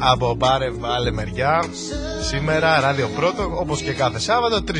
[0.00, 1.64] Καλησπέρα από Μπάρε Βάλε μεριά.
[2.20, 4.74] Σήμερα ράδιο πρώτο, όπως και κάθε Σάββατο, 3-5.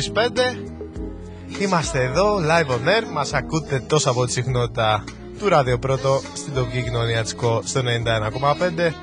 [1.59, 3.03] Είμαστε εδώ, live on air.
[3.13, 5.03] Μας ακούτε τόσο από τη συχνότητα
[5.39, 8.93] του ράδιο πρώτο στην τοπική κοινωνία της ΚΟ στο 91,5.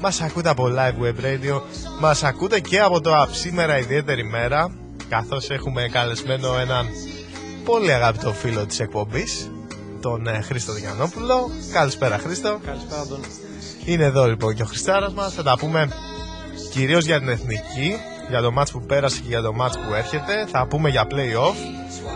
[0.00, 1.60] Μας ακούτε από live web radio.
[2.00, 3.28] Μας ακούτε και από το app.
[3.30, 4.74] Σήμερα ιδιαίτερη μέρα,
[5.08, 6.86] καθώς έχουμε καλεσμένο έναν
[7.64, 9.50] πολύ αγαπητό φίλο της εκπομπής,
[10.00, 11.50] τον ε, Χρήστο Διανόπουλο.
[11.72, 12.60] Καλησπέρα Χρήστο.
[12.64, 13.20] Καλησπέρα τον.
[13.84, 15.34] Είναι εδώ λοιπόν και ο Χριστάρας μας.
[15.34, 15.88] Θα τα πούμε
[16.70, 17.96] κυρίως για την εθνική,
[18.28, 20.46] για το μάτς που πέρασε και για το μάτς που έρχεται.
[20.50, 21.56] Θα πούμε για play-off.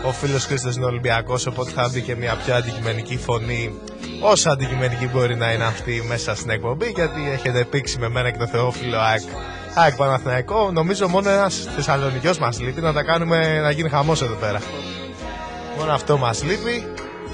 [0.05, 3.73] Ο φίλος Χρήστος είναι Ολυμπιακός, οπότε θα μπει και μια πιο αντικειμενική φωνή.
[4.21, 8.37] Όσο αντικειμενική μπορεί να είναι αυτή μέσα στην εκπομπή, γιατί έχετε πήξει με μένα και
[8.37, 9.21] το Θεόφιλο ΑΕΚ.
[9.73, 14.35] ΑΕΚ Παναθηναϊκό, νομίζω μόνο ένας Θεσσαλονικιός μας λείπει να τα κάνουμε να γίνει χαμός εδώ
[14.35, 14.61] πέρα.
[15.77, 16.87] Μόνο αυτό μας λείπει.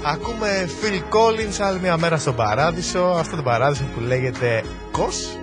[0.06, 5.38] Ακούμε Phil Collins άλλη μια μέρα στον παράδεισο Αυτό το παράδεισο που λέγεται Κος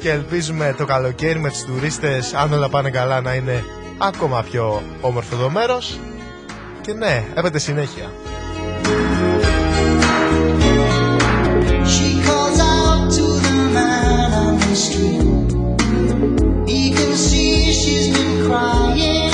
[0.00, 3.64] Και ελπίζουμε το καλοκαίρι με τους τουρίστες Αν όλα πάνε καλά να είναι
[3.98, 5.98] ακόμα πιο όμορφο το μέρος
[6.80, 8.10] Και ναι, έπεται συνέχεια
[11.94, 15.48] She calls out to the man on the street.
[16.70, 19.33] He can see she's been crying.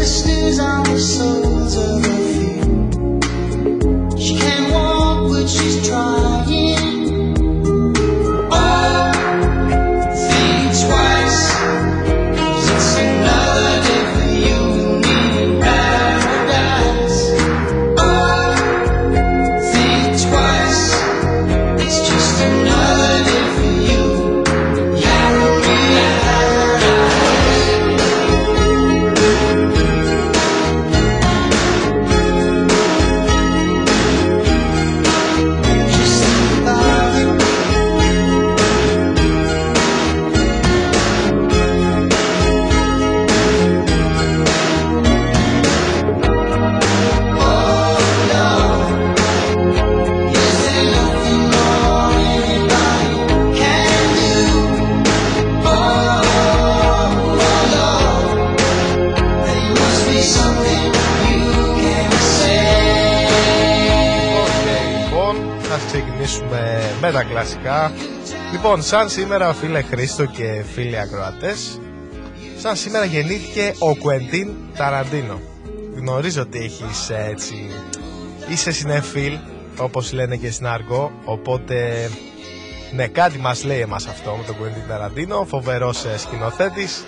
[0.00, 2.09] whispers on the shoulders
[68.90, 71.80] σαν σήμερα φίλε Χρήστο και φίλοι ακροατές
[72.58, 75.40] Σαν σήμερα γεννήθηκε ο Κουεντίν Ταραντίνο.
[75.96, 77.70] Γνωρίζω ότι έχεις ε, έτσι
[78.48, 79.38] Είσαι συνεφίλ
[79.78, 82.10] όπως λένε και στην αργό Οπότε
[82.94, 87.04] ναι κάτι μας λέει εμάς αυτό με τον Κουεντίν Ταραντίνο Φοβερός ε, σκηνοθέτης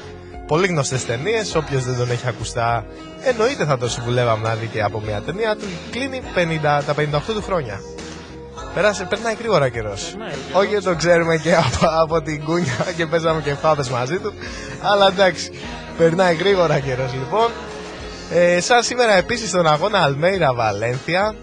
[0.46, 2.86] Πολύ γνωστές ταινίες Όποιος δεν τον έχει ακουστά
[3.22, 7.34] Εννοείται θα το συμβουλεύαμε να δει και από μια ταινία του Κλείνει 50, τα 58
[7.34, 7.80] του χρόνια
[8.74, 10.10] Πέρασε, περνάει γρήγορα καιρός.
[10.10, 14.18] Περνάει Όχι ότι το ξέρουμε και από, από την κούνια και παίζαμε και φάπε μαζί
[14.18, 14.32] του.
[14.82, 15.50] Αλλά εντάξει,
[15.98, 17.50] περνάει γρήγορα καιρός λοιπόν.
[18.30, 21.34] Ε, σαν σήμερα επίσης στον αγώνα Αλμέιρα Βαλένθια.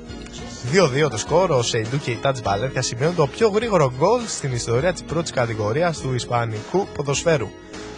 [1.05, 4.51] 2-2 το σκορ, ο Σεϊντού και η Τάτς Βαλένθια σημειώνουν το πιο γρήγορο γκολ στην
[4.51, 7.49] ιστορία της πρώτης κατηγορίας του Ισπανικού ποδοσφαίρου.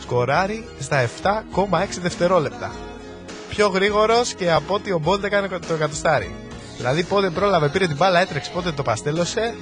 [0.02, 1.38] Σκοράρει στα 7,6
[2.02, 2.72] δευτερόλεπτα.
[3.50, 6.36] Πιο γρήγορος και από ότι ο Μπόλτ έκανε το εκατοστάρι.
[6.82, 9.56] Δηλαδή πότε πρόλαβε, πήρε την μπάλα, έτρεξε, πότε το παστέλωσε.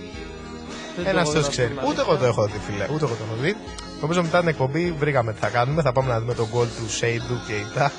[0.95, 1.73] Δεν το Ένας έχω θεό δει ξέρει.
[1.77, 2.83] αυτό, Ούτε εγώ το έχω δει, φίλε.
[2.93, 3.55] Ούτε εγώ το έχω δει.
[4.01, 5.81] Νομίζω μετά την εκπομπή βρήκαμε τι θα κάνουμε.
[5.81, 7.91] Θα πάμε να δούμε τον γκολ του Σέιντου και Ιτά.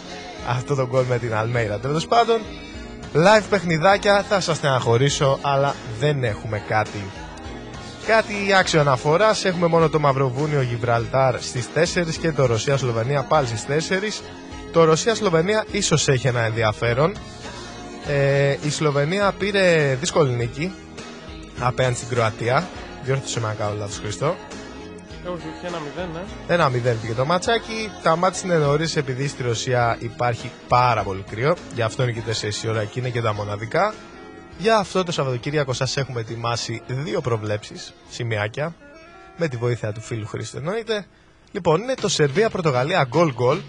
[0.48, 1.78] Αυτό το γκολ με την Αλμέιρα.
[1.78, 2.40] Τέλος πάντων,
[3.14, 7.04] live παιχνιδάκια θα σας στεναχωρήσω, αλλά δεν έχουμε κάτι.
[8.06, 9.44] Κάτι άξιο αναφοράς.
[9.44, 14.22] Έχουμε μόνο το Μαυροβούνιο Γιβραλτάρ στις 4 και το Ρωσία-Σλοβενία πάλι στις 4.
[14.72, 17.16] Το Ρωσία-Σλοβενία ίσως έχει ένα ενδιαφέρον.
[18.06, 20.72] Ε, η Σλοβενία πήρε δύσκολη νίκη
[21.60, 22.68] απέναντι στην Κροατία.
[23.02, 24.36] Διόρθωσε με να κάνω λάθος Χριστό.
[25.24, 26.54] Ε, όχι, όχι, ένα μηδέν, ναι.
[26.54, 27.90] Ένα μηδέν πήγε το ματσάκι.
[28.02, 31.56] Τα μάτια είναι νωρίς επειδή στη Ρωσία υπάρχει πάρα πολύ κρύο.
[31.74, 33.94] Γι' αυτό είναι και 4 η ώρα και είναι και τα μοναδικά.
[34.58, 38.74] Για αυτό το Σαββατοκύριακο σας έχουμε ετοιμάσει δύο προβλέψεις, σημειάκια,
[39.36, 41.06] με τη βοήθεια του φίλου Χρήστο εννοείται.
[41.52, 43.60] Λοιπόν, είναι το Σερβία-Πορτογαλία goal goal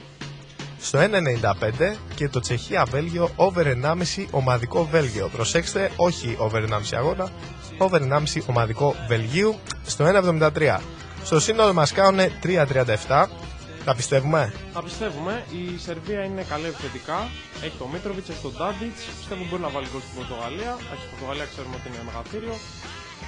[0.82, 5.28] στο 1.95 και το Τσεχία-Βέλγιο over 1,5 ομαδικό Βέλγιο.
[5.28, 7.30] Προσέξτε, όχι over 1,5 αγώνα,
[7.78, 9.56] over 1,5 ομαδικό Βελγίου
[9.86, 10.80] στο 1.73.
[11.24, 13.26] Στο σύνολο μας κάνουν 3.37.
[13.86, 17.30] Τα πιστεύουμε; Θα πιστεύουμε, η Σερβία είναι καλή επιθετικά.
[17.66, 19.02] Έχει τον Μίτροβιτς, έχει τον Ντάντιτς.
[19.20, 20.72] Πιστεύω μπορεί να βάλει γκολ στην Πορτογαλία.
[20.94, 22.56] Όχι, η Πορτογαλία ξέρουμε ότι είναι μεγαθύριο.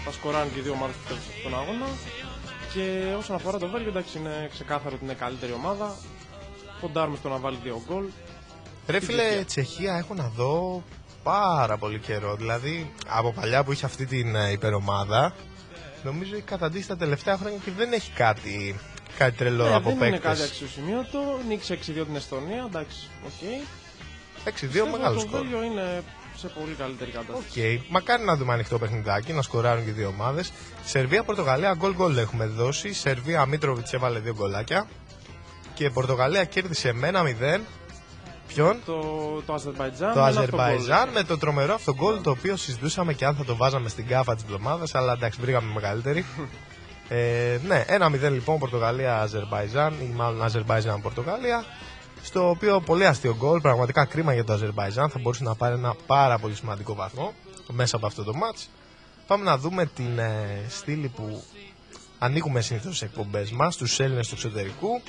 [0.06, 1.90] Θα σκοράνε και οι δύο ομάδες πιστεύω σε αυτόν τον αγώνα.
[2.74, 2.86] Και
[3.22, 5.88] όσον αφορά το Βέλγιο, εντάξει, είναι ξεκάθαρο ότι είναι καλύτερη ομάδα.
[6.83, 8.03] Ποντάρουμε στο να βάλει δύο γκολ.
[8.88, 9.45] Ρε Την φίλε, Τσεχία.
[9.45, 10.83] Τσεχία έχω να δω
[11.24, 12.35] πάρα πολύ καιρό.
[12.35, 15.33] Δηλαδή, από παλιά που είχε αυτή την ε, υπερομάδα,
[16.03, 18.75] νομίζω έχει καταντήσει τα τελευταία χρόνια και δεν έχει κάτι,
[19.18, 20.50] κάτι τρελό Ναι, από δεν είναι κάτι παίκτες.
[20.50, 21.19] αξιοσημείωτο.
[21.47, 22.63] Νίκησε 6-2 την Εστονία.
[22.68, 23.31] Εντάξει, οκ.
[24.45, 25.39] 6-2 Πιστεύω μεγάλος Το σκορ.
[25.39, 26.03] Βέλγιο είναι
[26.35, 27.77] σε πολύ καλύτερη κατάσταση.
[27.85, 30.51] Οκ, μακάρι να δούμε ανοιχτό παιχνιδάκι, να σκοράρουν και οι δύο ομάδες.
[30.85, 32.94] Σερβία-Πορτογαλία, γκολ γκολ έχουμε δώσει.
[32.94, 34.88] Σερβία Μίτροβιτς έβαλε δύο γκολάκια.
[35.74, 37.60] Και Πορτογαλία κέρδισε με ένα 0.
[38.48, 39.02] Ποιον; Το,
[39.46, 40.14] το Αζερβαϊτζάν.
[40.14, 41.14] Το με ένα Αζερβαϊτζάν αυτογκόλ.
[41.14, 44.36] με το τρομερό αυτό γκολ το οποίο συζητούσαμε και αν θα το βάζαμε στην γκάφα
[44.36, 44.96] της εβδομάδας.
[44.96, 46.25] Αλλά εντάξει, βρήκαμε μεγαλύτερη.
[47.10, 47.86] ε, ναι,
[48.28, 51.66] 1-0 λοιπόν Πορτογαλία-Αζερβαϊτζάν ή μάλλον Αζερβαϊτζάν-Πορτογαλία.
[52.22, 55.10] Στο οποίο πολύ αστείο γκολ, πραγματικά κρίμα για το Αζερβαϊτζάν.
[55.10, 57.34] Θα μπορούσε να πάρει ένα πάρα πολύ σημαντικό βαθμό
[57.72, 58.68] μέσα από αυτό το match.
[59.28, 61.44] Πάμε να δούμε την ε, στήλη που
[62.19, 65.02] ανοίγουμε συνήθως στι εκπομπές μας, τους Έλληνες του εξωτερικού.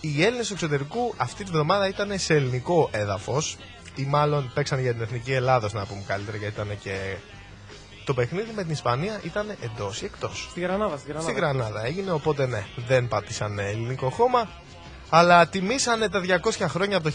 [0.00, 3.56] Οι Έλληνες του εξωτερικού αυτή τη βδομάδα ήταν σε ελληνικό έδαφος
[3.94, 7.16] ή μάλλον παίξαν για την εθνική Ελλάδα, να πούμε καλύτερα, γιατί ήταν και.
[8.04, 10.48] Το παιχνίδι με την Ισπανία ήταν εντός ή εκτός.
[10.50, 11.30] Στη Γρανάδα, στη Γρανάδα.
[11.30, 14.48] Στη Γρανάδα έγινε, οπότε ναι, δεν πάτησαν ελληνικό χώμα.
[15.08, 17.14] Αλλά τιμήσανε τα 200 χρόνια από το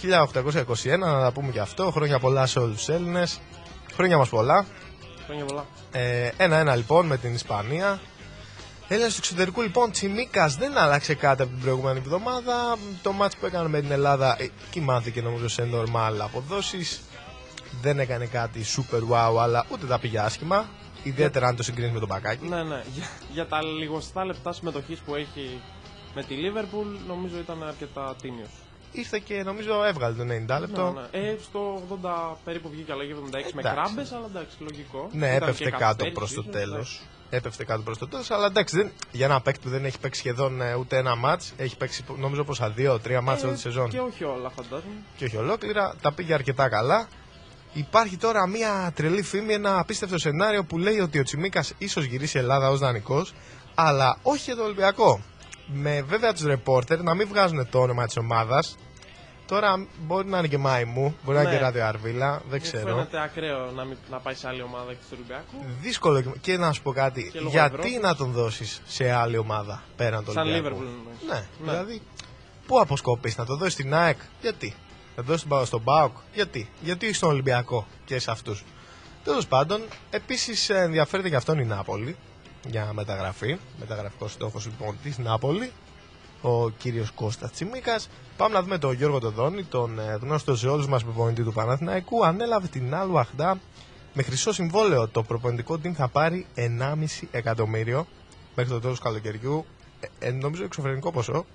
[0.86, 1.92] 1821, να τα πούμε και αυτό.
[1.92, 3.40] Χρόνια πολλά σε όλους τους Έλληνες.
[3.94, 4.66] Χρόνια μας πολλά.
[5.26, 5.66] Χρόνια πολλά.
[5.92, 8.00] Ε, Ένα-ένα λοιπόν με την Ισπανία.
[8.88, 12.78] Έλληνα του εξωτερικού λοιπόν, Τσιμίκα δεν άλλαξε κάτι από την προηγούμενη εβδομάδα.
[13.02, 17.02] Το μάτς που έκανε με την Ελλάδα ε, κοιμάθηκε νομίζω σε normal αποδόσεις.
[17.82, 20.66] Δεν έκανε κάτι super wow, αλλά ούτε τα πήγε άσχημα.
[21.04, 22.48] Ιδιαίτερα αν το συγκρίνεις με τον Μπακάκι.
[22.48, 22.84] Ναι, ναι.
[22.94, 25.62] Για, για τα λιγοστά λεπτά συμμετοχής που έχει
[26.16, 28.50] με τη Λίβερπουλ, νομίζω ήταν αρκετά τίμιος.
[28.92, 30.92] Ήρθε και νομίζω έβγαλε το 90 λεπτό.
[31.12, 31.28] Ναι, ναι.
[31.30, 33.82] Ε, στο 80 περίπου βγήκε αλλαγή 76 με Εντάξει.
[33.82, 35.10] κράμπες, αλλά εντάξει, λογικό.
[35.12, 37.02] Ναι, Ήταν έπεφτε και κάτω καθυστέρηση προς το ίσως, τέλος.
[37.30, 37.48] Εντάξει.
[37.48, 38.32] Έπεφτε κάτω προς το τέλος.
[38.32, 41.54] Αλλά εντάξει, δεν, για ένα παίκτη που δεν έχει παίξει σχεδόν ε, ούτε ένα μάτς,
[41.58, 43.90] έχει παίξει νομίζω πόσα δύο-τρία μάτς Ε, όλη τη σεζόν.
[43.90, 44.94] Και όχι όλα, φαντάζομαι.
[45.18, 47.08] και όχι ολόκληρα, τα πήγε αρκετά καλά.
[47.74, 52.38] Υπάρχει τώρα μια τρελή φήμη, ένα απίστευτο σενάριο που λέει ότι ο Τσιμίκας ίσως γυρίσει
[52.38, 53.34] Ελλάδα ως δανεικός,
[53.76, 55.22] αλλά όχι για το Ολυμπιακό.
[55.68, 58.76] Με βέβαια τους ρεπόρτερ να μην βγάζουν το όνομα της ομάδας.
[59.48, 61.58] Τώρα μπορεί να είναι και Μάιμου, μπορεί να είναι Ναι.
[61.58, 62.88] και Ράδιο Αρβίλα, δεν Μου ξέρω.
[62.96, 65.66] φαίνεται ακραίο να, μην, να πάει σε άλλη ομάδα και στο Ολυμπιακό.
[65.82, 67.30] Δύσκολο και- και να σου πω κάτι.
[67.34, 68.00] Και λόγω Γιατί Ευρώπης.
[68.02, 70.68] να τον δώσεις σε άλλη ομάδα πέραν του Σαν Ολυμπιακού.
[70.80, 70.98] Λίβερπουλ.
[71.00, 71.18] εννοείς.
[71.28, 71.34] Ναι,
[71.66, 71.72] Ναι.
[71.72, 72.02] δηλαδή
[72.68, 74.76] πού αποσκοπείς, να το δώσεις στην ΑΕΚ, γιατί;
[75.16, 78.64] Να το δώσεις στον Μπάουκ, γιατί; Γιατί στον Ολυμπιακό και σε αυτούς;
[79.24, 82.16] Τέλος πάντων, επίσης ενδιαφέρεται και αυτόν η Νάπολη
[82.68, 83.58] για μεταγραφή.
[83.80, 85.72] Μεταγραφικό στόχος λοιπόν της Νάπολη.
[86.48, 88.10] Ο κύριος Κώστας Τσιμίκας.
[88.38, 92.26] Πάμε να δούμε τον Γιώργο Τοδόνη, τον ε, γνώστο σε όλους μας προπονητή του Παναθηναϊκού.
[92.26, 93.60] Ανέλαβε την Άλου Αχτά
[94.14, 95.08] με χρυσό συμβόλαιο.
[95.08, 96.68] Το προπονητικό team θα πάρει 1,5
[97.32, 98.08] εκατομμύριο
[98.56, 99.66] μέχρι το τέλος του καλοκαιριού.
[100.00, 101.46] Ε, ε, νομίζω εξωφρενικό ποσό.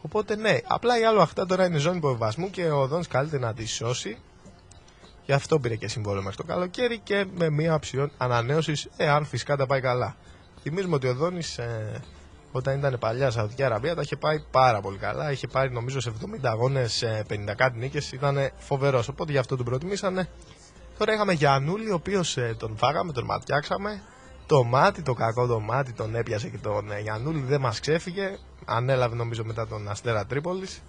[0.00, 3.54] Οπότε ναι, απλά η Άλου Αχτά τώρα είναι ζώνη υποβιβασμού και ο Δόνης καλείται να
[3.54, 4.18] τη σώσει.
[5.24, 9.56] Γι' αυτό πήρε και συμβόλαιο μέχρι το καλοκαίρι και με μία οψιόν ανανέωσης, εάν φυσικά
[9.56, 10.16] τα πάει καλά.
[10.62, 12.00] Θυμίζουμε ότι ο Δόνης ε,
[12.56, 15.32] όταν ήταν παλιά Σαουδική Αραβία τα είχε πάει πάρα πολύ καλά.
[15.32, 18.12] Είχε πάρει νομίζω σε 70 αγώνες, 50 κάτι νίκες.
[18.12, 19.08] Ήταν φοβερός.
[19.08, 20.28] Οπότε γι' αυτό τον προτιμήσανε.
[20.98, 24.02] Τώρα είχαμε Γιαννούλη, ο οποίος τον φάγαμε, τον ματιάξαμε.
[24.46, 28.38] Το μάτι, το κακό το μάτι, τον έπιασε και τον ε, Γιαννούλη δεν μας ξέφυγε.
[28.64, 30.82] Ανέλαβε νομίζω μετά τον Αστέρα Τρίπολης.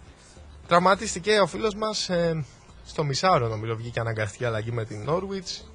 [0.68, 2.46] Τραυματίστηκε ο φίλος μας ε,
[2.86, 5.66] στο μισάωρο, νομίζω βγήκε αναγκαστική αλλαγή με την Norwich.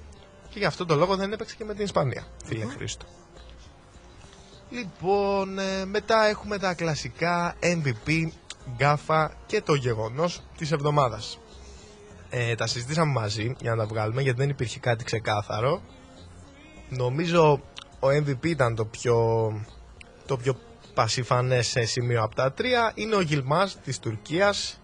[0.49, 3.05] Και γι' αυτό το λόγο δεν έπαιξε και με την Ισπανία, φίλε Χρήστο.
[4.71, 8.27] Λοιπόν, ε, μετά έχουμε τα κλασικά MVP,
[8.75, 11.39] γκάφα και το γεγονός της εβδομάδας.
[12.29, 15.81] Ε, τα συζητήσαμε μαζί για να τα βγάλουμε γιατί δεν υπήρχε κάτι ξεκάθαρο.
[16.89, 17.61] Νομίζω
[17.99, 19.17] ο MVP ήταν το πιο,
[20.25, 20.55] το πιο
[20.93, 22.91] πασιφανές ε, σημείο από τα τρία.
[22.95, 24.81] Είναι ο Γιλμάς της Τουρκίας.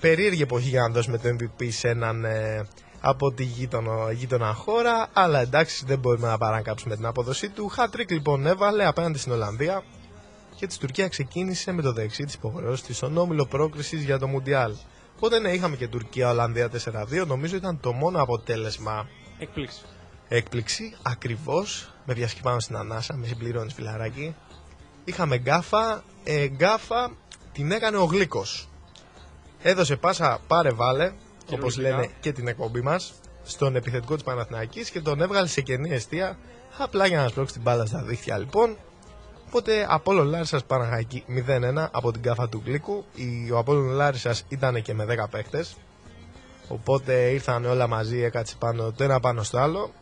[0.00, 2.66] Περίεργη εποχή για να δώσουμε το MVP σε έναν ε,
[3.06, 5.08] από τη γείτονα, γείτονα χώρα.
[5.12, 7.68] Αλλά εντάξει, δεν μπορούμε να παρακάψουμε την απόδοσή του.
[7.68, 9.82] Χατρίκ λοιπόν έβαλε απέναντι στην Ολλανδία.
[10.56, 14.26] Και της Τουρκία ξεκίνησε με το δεξί της υποχρεώση της στον όμιλο πρόκρισης για το
[14.26, 14.72] Μουντιάλ.
[15.16, 16.70] Οπότε ναι, είχαμε και Τουρκία-Ολλανδία
[17.22, 17.26] 4-2.
[17.26, 19.08] Νομίζω ήταν το μόνο αποτέλεσμα
[19.38, 19.80] Εκπλήξη.
[20.28, 20.96] έκπληξη.
[21.02, 24.34] Ακριβώς μου 'σκεβάνω στην ανάσα, με συμπληρώνεις φιλαράκι.
[25.04, 26.02] Είχαμε γκάφα.
[26.24, 27.10] Ε, γκάφα
[27.52, 28.68] την έκανε ο Γλύκος.
[29.62, 31.12] Έδωσε πάσα πάρε βάλε,
[31.52, 31.96] όπως Χειρουργικά.
[32.00, 36.38] λένε και την εκπομπή μας, στον επιθετικό της Παναχαϊκής και τον έβγαλε σε κενή εστία.
[36.78, 38.76] Απλά για να σπρώξει την μπάλα στα δίχτυα λοιπόν.
[39.46, 43.04] Οπότε Απόλλων Λάρισας Παναχαϊκή 0-1 από την γκάφα του Γλύκου.
[43.14, 45.76] Η- Ο Απόλλων Λάρισας ήταν και με 10 παίχτες.
[46.68, 49.92] Οπότε ήρθαν όλα μαζί, έκατσε πάνω το ένα πάνω στο άλλο.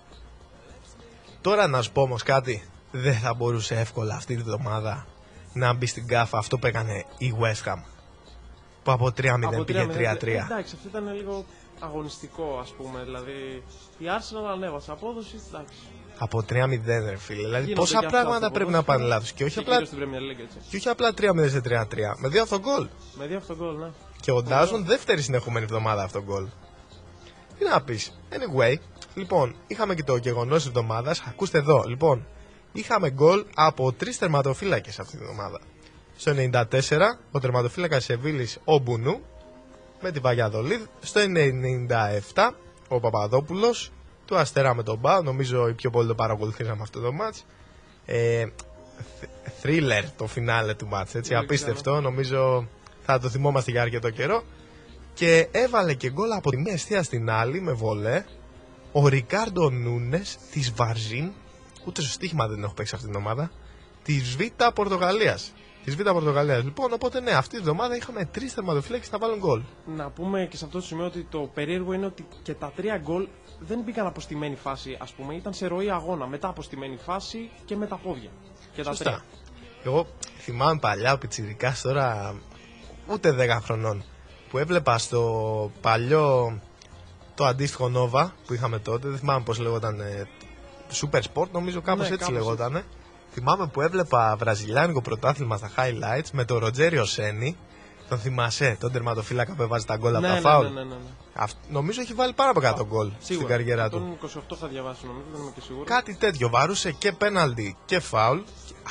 [1.41, 5.07] Τώρα να σου πω όμως κάτι, δεν θα μπορούσε εύκολα αυτή τη βδομάδα
[5.53, 7.83] να μπει στην κάφα αυτό που έκανε η West Ham.
[8.83, 9.91] Που από 3-0 Από πήγε 3-0.
[9.91, 10.27] 3-3.
[10.27, 11.45] Εντάξει, αυτό ήταν λίγο
[11.81, 13.03] αγωνιστικό, ας πούμε.
[13.05, 13.62] Δηλαδή,
[13.99, 15.41] η Arsenal ανέβασε απόδοση.
[15.49, 15.75] Εντάξει.
[16.19, 17.43] Από 3-0, ρε φίλε.
[17.43, 18.99] Δηλαδή, Γίνονται πόσα και αυτά πράγματα στο πρέπει να ποδόσφαιρο.
[18.99, 19.33] πάνε λάθος.
[19.33, 20.57] Και όχι Και απλά, κυρίως στην Premier League έτσι.
[20.71, 22.17] και όχι απλά 3-0 σε 3-3.
[22.19, 22.89] Με δύο αυτογκολ.
[23.19, 23.91] Με δύο αυτογκολ, ναι.
[24.21, 26.47] Και ο Ντάζον δεύτερη συνεχόμενη εβδομάδα αυτό γκολ.
[27.59, 28.21] Τι να πεις.
[28.31, 28.75] Anyway,
[29.15, 31.23] λοιπόν, είχαμε και το γεγονός της εβδομάδας.
[31.29, 32.27] Ακούστε εδώ, λοιπόν,
[32.73, 35.61] είχαμε γκολ από τρεις τερματοφύλακε αυτή τη εβδομάδα.
[36.23, 36.64] Στο 94,
[37.31, 39.21] ο τερματοφύλακας Σεβίλη ο Μπουνού
[40.00, 40.81] με τη Βαγιαδολίδ.
[41.00, 41.21] Στο
[42.35, 42.50] 97,
[42.88, 43.93] ο Παπαδόπουλος
[44.25, 45.23] του Αστέρα με τον Μπάου.
[45.23, 47.45] Νομίζω οι πιο πολλοί το παρακολουθήσαμε αυτό το μάτς.
[48.07, 48.47] Ε,
[49.62, 52.00] thriller το φινάλε του μάτς, έτσι, Πολύ απίστευτο.
[52.00, 52.69] Νομίζω
[53.05, 54.43] θα το θυμόμαστε για αρκετό καιρό.
[55.14, 58.25] Και έβαλε και γκολ από τη μία αιστεία στην άλλη με βολέ
[58.93, 61.31] ο Ρικάρντο Νούνες της Βαρζίν.
[61.85, 63.50] Ούτε στο στοίχημα δεν έχω παίξει αυτή την ομάδα.
[64.02, 65.52] Της Β' Πορτογαλίας.
[65.85, 66.62] Τη Β' Πορτογαλίας.
[66.65, 69.62] Λοιπόν, οπότε ναι, αυτή τη εβδομάδα είχαμε τρεις θερματοφύλακες να βάλουν γκολ.
[69.97, 72.99] Να πούμε και σε αυτό το σημείο ότι το περίεργο είναι ότι και τα τρία
[72.99, 75.35] γκολ δεν μπήκαν από στημένη φάση, ας πούμε.
[75.35, 76.27] Ήταν σε ροή αγώνα.
[76.27, 78.31] Μετά από στημένη φάση και με τα πόδια.
[78.75, 79.05] Και τα Σωστά.
[79.05, 79.23] τρία.
[79.85, 80.07] Εγώ
[80.39, 82.35] θυμάμαι παλιά ο Πιτσιρικάς τώρα
[83.07, 84.05] ούτε 10 χρονών
[84.51, 86.59] που έβλεπα στο παλιό
[87.35, 90.29] το αντίστοιχο Nova που είχαμε τότε, δεν θυμάμαι πώς λεγόταν ε,
[90.93, 92.85] Super Sport νομίζω κάπως Ναι, έτσι κάπως λεγότανε.
[93.33, 97.57] Θυμάμαι που έβλεπα βραζιλιάνικο πρωτάθλημα στα highlights με τον Ροτζέριο Σένι.
[98.09, 100.81] Τον θυμάσαι, τον τερματοφύλακα που έβαζε τα γκολ από Ναι, τα ναι, φάουλ; ναι, ναι,
[100.83, 101.01] ναι, ναι.
[101.35, 103.49] Αυτ- νομίζω έχει βάλει πάρα από 100 γκολ στην Σίγουρα.
[103.49, 103.99] καριέρα του.
[104.21, 105.89] Τον 28 θα διαβάσει νομίζω, δεν είμαι και σίγουρος.
[105.89, 106.49] Κάτι τέτοιο.
[106.49, 108.39] Βαρούσε και πέναλτι και φάουλ.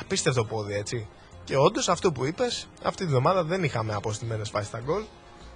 [0.01, 1.07] Απίστευτο πόδι, έτσι.
[1.43, 5.01] Και όντως αυτό που είπες, αυτή τη βδομάδα δεν είχαμε αποστημένες φάσεις στα γκολ.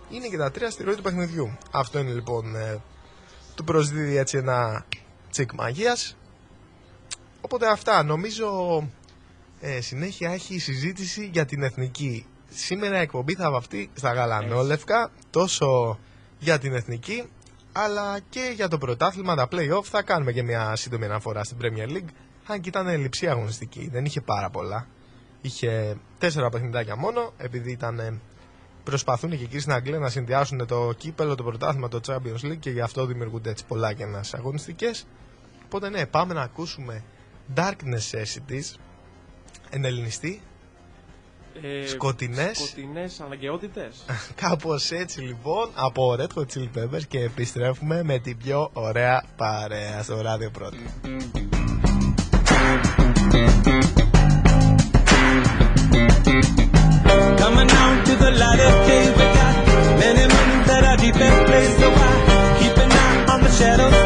[0.09, 1.57] Είναι και τα τρία στη ροή του παιχνιδιού.
[1.71, 2.55] Αυτό είναι λοιπόν.
[2.55, 2.81] Ε,
[3.55, 4.85] του προσδίδει έτσι ένα
[5.31, 6.15] τσικ μαγείας.
[7.45, 8.03] Οπότε αυτά.
[8.03, 8.47] Νομίζω
[9.61, 12.25] ε, συνέχεια έχει η συζήτηση για την εθνική.
[12.49, 15.99] Σήμερα η εκπομπή θα βαφτεί στα γαλανόλευκα τόσο
[16.39, 17.23] για την εθνική
[17.71, 19.83] αλλά και για το πρωτάθλημα, τα play-off.
[19.83, 22.09] Θα κάνουμε και μια σύντομη αναφορά στην Premier League.
[22.47, 24.87] Αν και ήταν λειψή αγωνιστική, δεν είχε πάρα πολλά.
[25.41, 27.99] Είχε τέσσερα παιχνιδάκια μόνο, επειδή ήταν.
[27.99, 28.19] ε,
[28.83, 32.69] Προσπαθούν και εκεί στην Αγγλία να συνδυάσουν το κύπελο, το πρωτάθλημα, το Champions League και
[32.69, 35.07] γι' αυτό δημιουργούνται έτσι πολλά και ένα αγωνιστικές.
[35.65, 37.03] Οπότε ναι, πάμε να ακούσουμε
[37.55, 38.75] Dark Necessities,
[39.69, 40.41] ενελληνιστή,
[41.61, 42.57] Ε, σκοτεινές.
[42.57, 44.05] Σκοτεινές αναγκαιότητες.
[44.35, 50.03] Κάπως έτσι λοιπόν από Red Hot Chili Peppers και επιστρέφουμε με την πιο ωραία παρέα
[50.03, 50.77] στο ράδιο πρώτο.
[57.41, 59.55] Coming out to the light of day, we got
[60.03, 61.71] many moons that are deep in place.
[61.79, 64.04] So I keep an eye on the shadows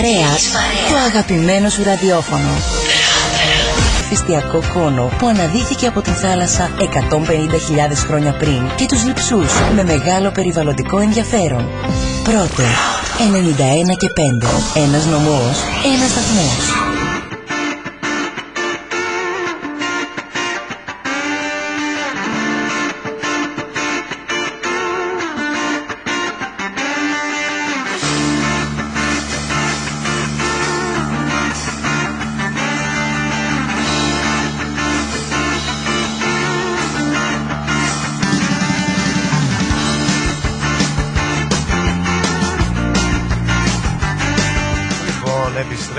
[0.00, 2.52] και έχεις παρέας το αγαπημένο σου ραδιόφωνο.
[4.08, 6.86] Φυστιακό κόνο που αναδύθηκε από τη θάλασσα 150.000
[8.06, 11.68] χρόνια πριν και τους λειψούς με μεγάλο περιβαλλοντικό ενδιαφέρον.
[12.24, 12.62] Πρώτο,
[13.92, 14.48] 91 και 5.
[14.74, 15.56] Ένας νομός,
[15.94, 16.77] ένας σταθμός.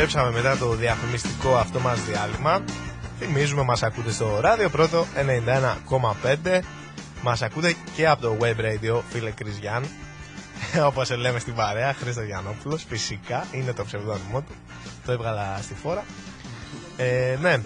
[0.10, 2.64] Επιστρέψαμε μετά το διαφημιστικό αυτό μας διάλειμμα.
[3.20, 6.62] Θυμίζουμε, μας ακούτε στο ράδιο πρώτο 91,5.
[7.22, 9.86] Μας ακούτε και από το web radio, φίλε Κριζιάν.
[10.90, 12.86] Όπως σε λέμε στην παρέα, Χρήστο Γιαννόπουλος.
[12.90, 14.54] Φυσικά, είναι το ψευδόνυμό του.
[15.06, 16.04] Το έβγαλα στη φόρα.
[16.98, 17.62] Ε, ναι,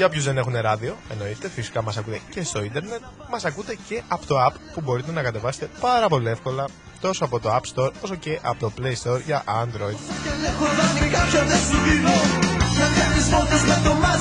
[0.00, 4.02] για όποιους δεν έχουν ράδιο, εννοείται, φυσικά μας ακούτε και στο ίντερνετ, μας ακούτε και
[4.08, 6.64] από το app που μπορείτε να κατεβάσετε πάρα πολύ εύκολα
[7.00, 9.96] τόσο από το App Store όσο και από το Play Store για Android.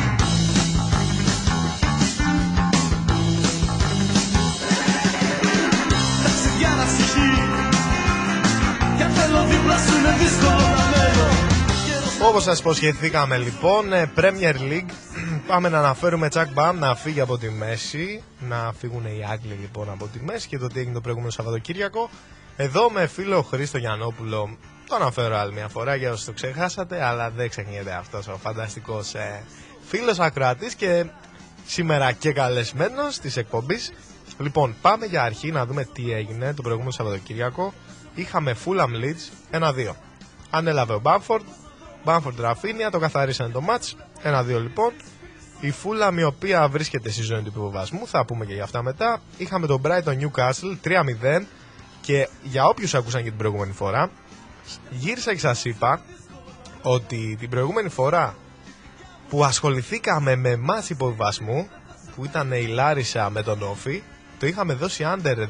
[12.22, 14.90] Όπως σας υποσχεθήκαμε λοιπόν, ε, Premier League,
[15.46, 19.90] πάμε να αναφέρουμε Τσακ Μπαμ να φύγει από τη μέση, να φύγουν οι Άγγλοι λοιπόν
[19.90, 22.10] από τη μέση και το τι έγινε το προηγούμενο Σαββατοκύριακο.
[22.56, 24.56] Εδώ με φίλο Χρήστο Γιαννόπουλο,
[24.88, 29.14] το αναφέρω άλλη μια φορά για όσους το ξεχάσατε, αλλά δεν ξεχνιέται αυτός ο φανταστικός
[29.14, 29.42] ε,
[29.86, 31.06] φίλος ακροατής και
[31.66, 33.92] σήμερα και καλεσμένος της εκπομπής.
[34.38, 37.72] Λοιπόν, πάμε για αρχή να δούμε τι έγινε το προηγούμενο Σαββατοκύριακο.
[38.14, 39.94] Είχαμε Fulham Leeds 1-2.
[40.50, 41.44] Ανέλαβε ο Μπάμφορντ,
[42.06, 43.96] Μπάμφορντ Ραφίνια, το καθαρίσανε το μάτς.
[44.22, 44.92] 1-2 λοιπόν.
[45.60, 49.20] Η Fulham η οποία βρίσκεται στη ζώνη του υποβασμού, θα πούμε και για αυτά μετά.
[49.36, 51.42] Είχαμε τον Brighton Newcastle 3-0
[52.00, 54.10] και για όποιους ακούσαν και την προηγούμενη φορά,
[54.90, 56.00] γύρισα και σας είπα
[56.82, 58.34] ότι την προηγούμενη φορά
[59.28, 61.68] που ασχοληθήκαμε με μάτς υποβασμού
[62.16, 64.02] που ήταν η Λάρισα με τον Όφη
[64.38, 65.46] το είχαμε δώσει under 2,5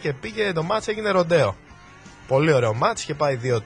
[0.00, 1.56] και πήγε το μάτς έγινε ροντέο
[2.26, 3.58] πολύ ωραίο μάτς είχε πάει 2-3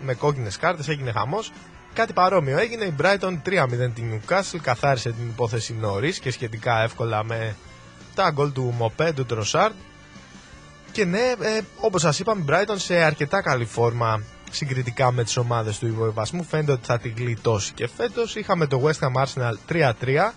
[0.00, 1.52] με κόκκινες κάρτες έγινε χαμός
[1.94, 7.24] κάτι παρόμοιο έγινε η Brighton 3-0 την Newcastle καθάρισε την υπόθεση νωρίς και σχετικά εύκολα
[7.24, 7.56] με
[8.14, 9.74] τα γκολ του Μοπέ του Τροσάρντ
[10.94, 15.36] και ναι, ε, όπως σας είπαμε, η Brighton σε αρκετά καλή φόρμα συγκριτικά με τις
[15.36, 16.44] ομάδες του υποβιβασμού.
[16.44, 18.36] Φαίνεται ότι θα την γλιτώσει και φέτος.
[18.36, 20.32] Είχαμε το West Ham Arsenal 3-3.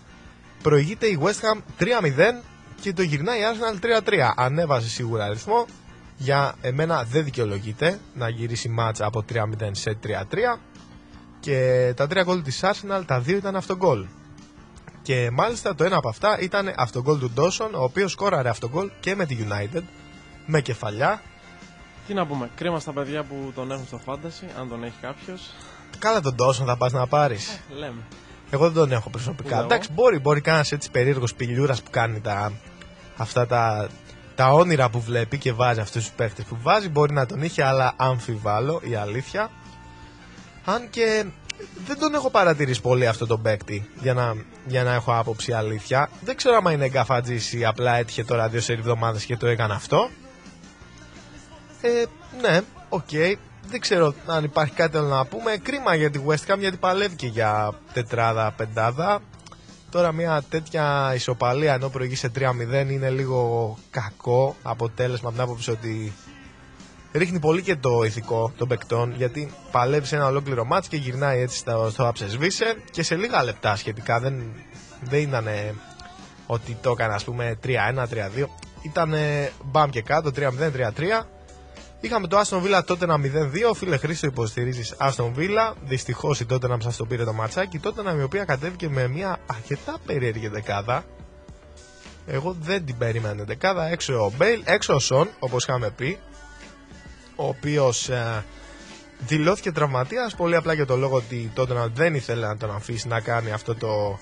[0.62, 2.44] Προηγείται η West Ham 3-0
[2.82, 4.34] και το γυρνάει η Arsenal 3-3.
[4.36, 5.66] Ανέβασε σίγουρα αριθμό.
[6.18, 9.36] Για εμένα δεν δικαιολογείται να γυρίσει μάτσα από 3-0
[9.72, 10.08] σε 3-3.
[11.40, 14.06] Και τα τρία γκολ της Arsenal, τα δύο ήταν αυτογκολ.
[15.02, 19.16] Και μάλιστα το ένα από αυτά ήταν αυτογκολ του Ντόσον, ο οποίος σκόραρε αυτογκολ και
[19.16, 19.82] με τη United
[20.46, 21.22] με κεφαλιά.
[22.08, 25.54] Τι να πούμε, κρίμα στα παιδιά που τον έχουν στο φάνταση, αν τον έχει κάποιος.
[26.00, 27.60] Καλά τον Ντόσον θα πας να πάρεις.
[27.70, 28.02] Λέμε.
[28.50, 29.48] Εγώ δεν τον έχω προσωπικά.
[29.48, 29.66] Ούτε εγώ.
[29.66, 32.52] Εντάξει, μπορεί, μπορεί κανένας έτσι περίεργος πηλιούρα που κάνει τα,
[33.18, 33.88] αυτά τα,
[34.36, 36.90] τα όνειρα που βλέπει και βάζει αυτούς τους παίχτες που βάζει.
[36.90, 39.50] Μπορεί να τον είχε, αλλά αμφιβάλλω η αλήθεια.
[40.70, 41.26] Αν και
[41.86, 46.10] δεν τον έχω παρατηρήσει πολύ αυτό τον παίκτη για να, για να έχω άποψη αλήθεια.
[46.22, 49.74] Δεν ξέρω άμα είναι γκαφατζής ή απλά έτυχε τώρα δύο σε εβδομάδες και το έκανε
[49.74, 50.10] αυτό.
[51.82, 52.04] Ε,
[52.42, 53.10] ναι, οκ.
[53.70, 55.58] Δεν ξέρω αν υπάρχει κάτι άλλο να πούμε.
[55.58, 59.22] Κρίμα για τη West Ham γιατί παλεύει και για τετράδα, πεντάδα.
[59.92, 65.72] Τώρα μια τέτοια ισοπαλία ενώ προηγεί σε 3-0 είναι λίγο κακό αποτέλεσμα από την άποψη
[65.72, 66.14] ότι
[67.18, 71.42] ρίχνει πολύ και το ηθικό των παικτών γιατί παλεύει σε ένα ολόκληρο μάτς και γυρνάει
[71.42, 74.44] έτσι στο, στο άψεσβήσε και σε λίγα λεπτά σχετικά δεν,
[75.02, 75.48] δεν ήταν
[76.48, 77.76] ότι το έκανε ας πούμε 3-1, 3-2
[78.82, 79.14] ήταν
[79.64, 81.26] μπαμ και κάτω 3-0, 3-3
[82.00, 83.76] Είχαμε το Aston Villa τότε ένα 0-2.
[83.76, 85.74] Φίλε Χρήστο, υποστηρίζεις Aston Villa.
[85.84, 87.80] Δυστυχώς η τότε να σας το πήρε το ματσάκι.
[87.80, 91.04] Τότε η οποία κατέβηκε με μια αρκετά περίεργη δεκάδα.
[92.28, 93.88] Εγώ δεν την περίμενα δεκάδα.
[93.88, 96.20] Έξω ο Μπέιλ, έξω ο Σον, όπως είχαμε πει.
[97.40, 98.44] Ο οποίος ε,
[99.20, 103.08] δηλώθηκε τραυματίας πολύ απλά για το λόγο ότι ο Τότεναμ δεν ήθελε να τον αφήσει
[103.08, 104.20] να κάνει αυτό το,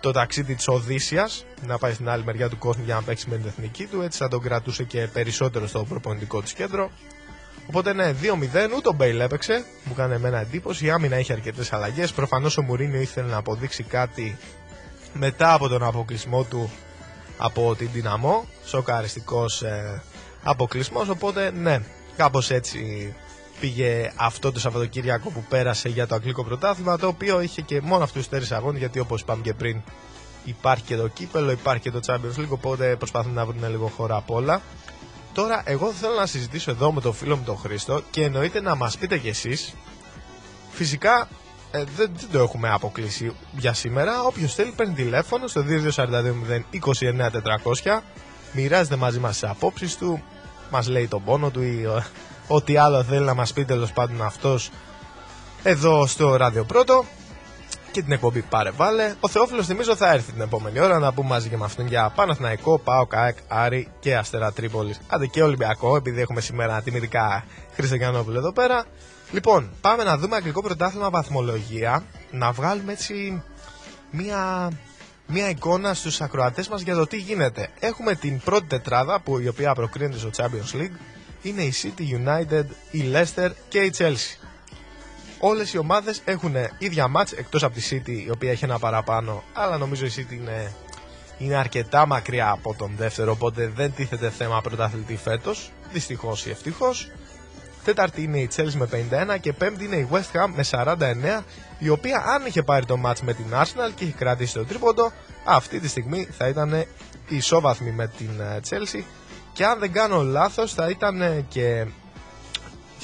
[0.00, 3.36] το ταξίδι της Οδύσσειας, να πάει στην άλλη μεριά του κόσμου για να παίξει με
[3.36, 4.00] την εθνική του.
[4.00, 6.90] Έτσι θα τον κρατούσε και περισσότερο στο προπονητικό της κέντρο.
[7.66, 9.64] Οπότε ναι, 2-0, ούτε ο Μπέιλ έπαιξε.
[9.84, 10.84] Μου έκανε εμένα εντύπωση.
[10.86, 12.12] Η άμυνα είχε αρκετές αλλαγές.
[12.12, 14.36] Προφανώς ο Μουρίνιο ήθελε να αποδείξει κάτι
[15.12, 16.70] μετά από τον αποκλεισμό του
[17.38, 18.44] από την Δυναμό.
[18.64, 20.02] Σοκαριστικός ε,
[20.42, 21.08] αποκλεισμός.
[21.08, 21.82] Οπότε ναι,
[22.22, 23.14] Κάπως έτσι
[23.60, 28.04] πήγε αυτό το Σαββατοκύριακο που πέρασε για το Αγγλικό Πρωτάθλημα, το οποίο είχε και μόνο
[28.04, 29.80] αυτούς τους τέσσερις αγώνες, γιατί όπως είπαμε και πριν
[30.44, 34.16] υπάρχει και το κύπελο, υπάρχει και το Champions League, οπότε προσπαθούν να βρουν λίγο χώρα
[34.16, 34.62] απ' όλα.
[35.32, 38.74] Τώρα, εγώ θέλω να συζητήσω εδώ με τον φίλο μου τον Χρήστο και εννοείται να
[38.74, 39.74] μας πείτε κι εσείς.
[40.70, 41.28] Φυσικά,
[41.70, 44.22] ε, δεν, δεν το έχουμε αποκλείσει για σήμερα.
[44.22, 45.64] Όποιος θέλει παίρνει τηλέφωνο στο
[45.96, 48.00] 2242
[48.52, 50.22] μοιράζεται μαζί μας τις απόψεις του,
[50.72, 52.02] μας λέει τον πόνο του ή ε,
[52.46, 54.70] ό,τι άλλο θέλει να μας πει τέλος πάντων αυτός
[55.62, 57.04] εδώ στο Ράδιο Πρώτο
[57.92, 59.14] και την εκπομπή Πάρε Βάλε.
[59.20, 62.12] Ο Θεόφιλος θυμίζω θα έρθει την επόμενη ώρα να πούμε μαζί και με αυτόν για
[62.14, 65.00] Παναθηναϊκό, Πάο, ΚΑΕΚ, Άρη και Αστέρα Τρίπολης.
[65.08, 68.84] Άντε και Ολυμπιακό, επειδή έχουμε σήμερα τιμητικά Χριστιανόπουλο εδώ πέρα.
[69.32, 73.42] Λοιπόν, πάμε να δούμε αγγλικό πρωτάθλημα βαθμολογία, να βγάλουμε έτσι
[74.10, 74.68] μία,
[75.26, 77.68] μία εικόνα στους ακροατές μας για το τι γίνεται.
[77.80, 80.96] Έχουμε την πρώτη τετράδα που η οποία προκρίνεται στο Champions League,
[81.42, 84.46] είναι η City United, η Leicester και η Chelsea.
[85.44, 89.42] Όλες οι ομάδες έχουν ίδια μάτς εκτός από τη City η οποία έχει ένα παραπάνω
[89.52, 90.72] αλλά νομίζω η City είναι,
[91.38, 97.10] είναι αρκετά μακριά από τον δεύτερο οπότε δεν τίθεται θέμα πρωταθλητή φέτος δυστυχώς ή ευτυχώς
[97.84, 98.88] Τέταρτη είναι η Chelsea με
[99.36, 101.42] 51 και πέμπτη είναι η West Ham με 49
[101.78, 105.12] η οποία αν είχε πάρει το μάτς με την Arsenal και είχε κρατήσει το τρίποντο
[105.44, 106.84] αυτή τη στιγμή θα ήταν
[107.28, 109.02] ισόβαθμη με την ε, Chelsea.
[109.52, 111.86] Και αν δεν κάνω λάθος θα ήταν και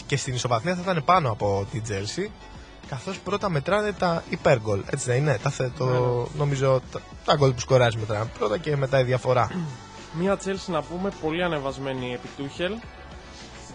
[0.06, 2.28] και στην ισοβαθμία θα ήταν πάνω από την Chelsea
[2.88, 4.82] καθώς πρώτα μετράνε τα υπέργκολ.
[4.90, 5.84] Έτσι δεν είναι; Τα, θε- το,
[6.36, 9.50] νομίζω τα, τα γκολ που σκοράζει μετράνε πρώτα και μετά η διαφορά.
[10.12, 12.72] Μια Chelsea να πούμε πολύ ανεβασμένη επί Τούχελ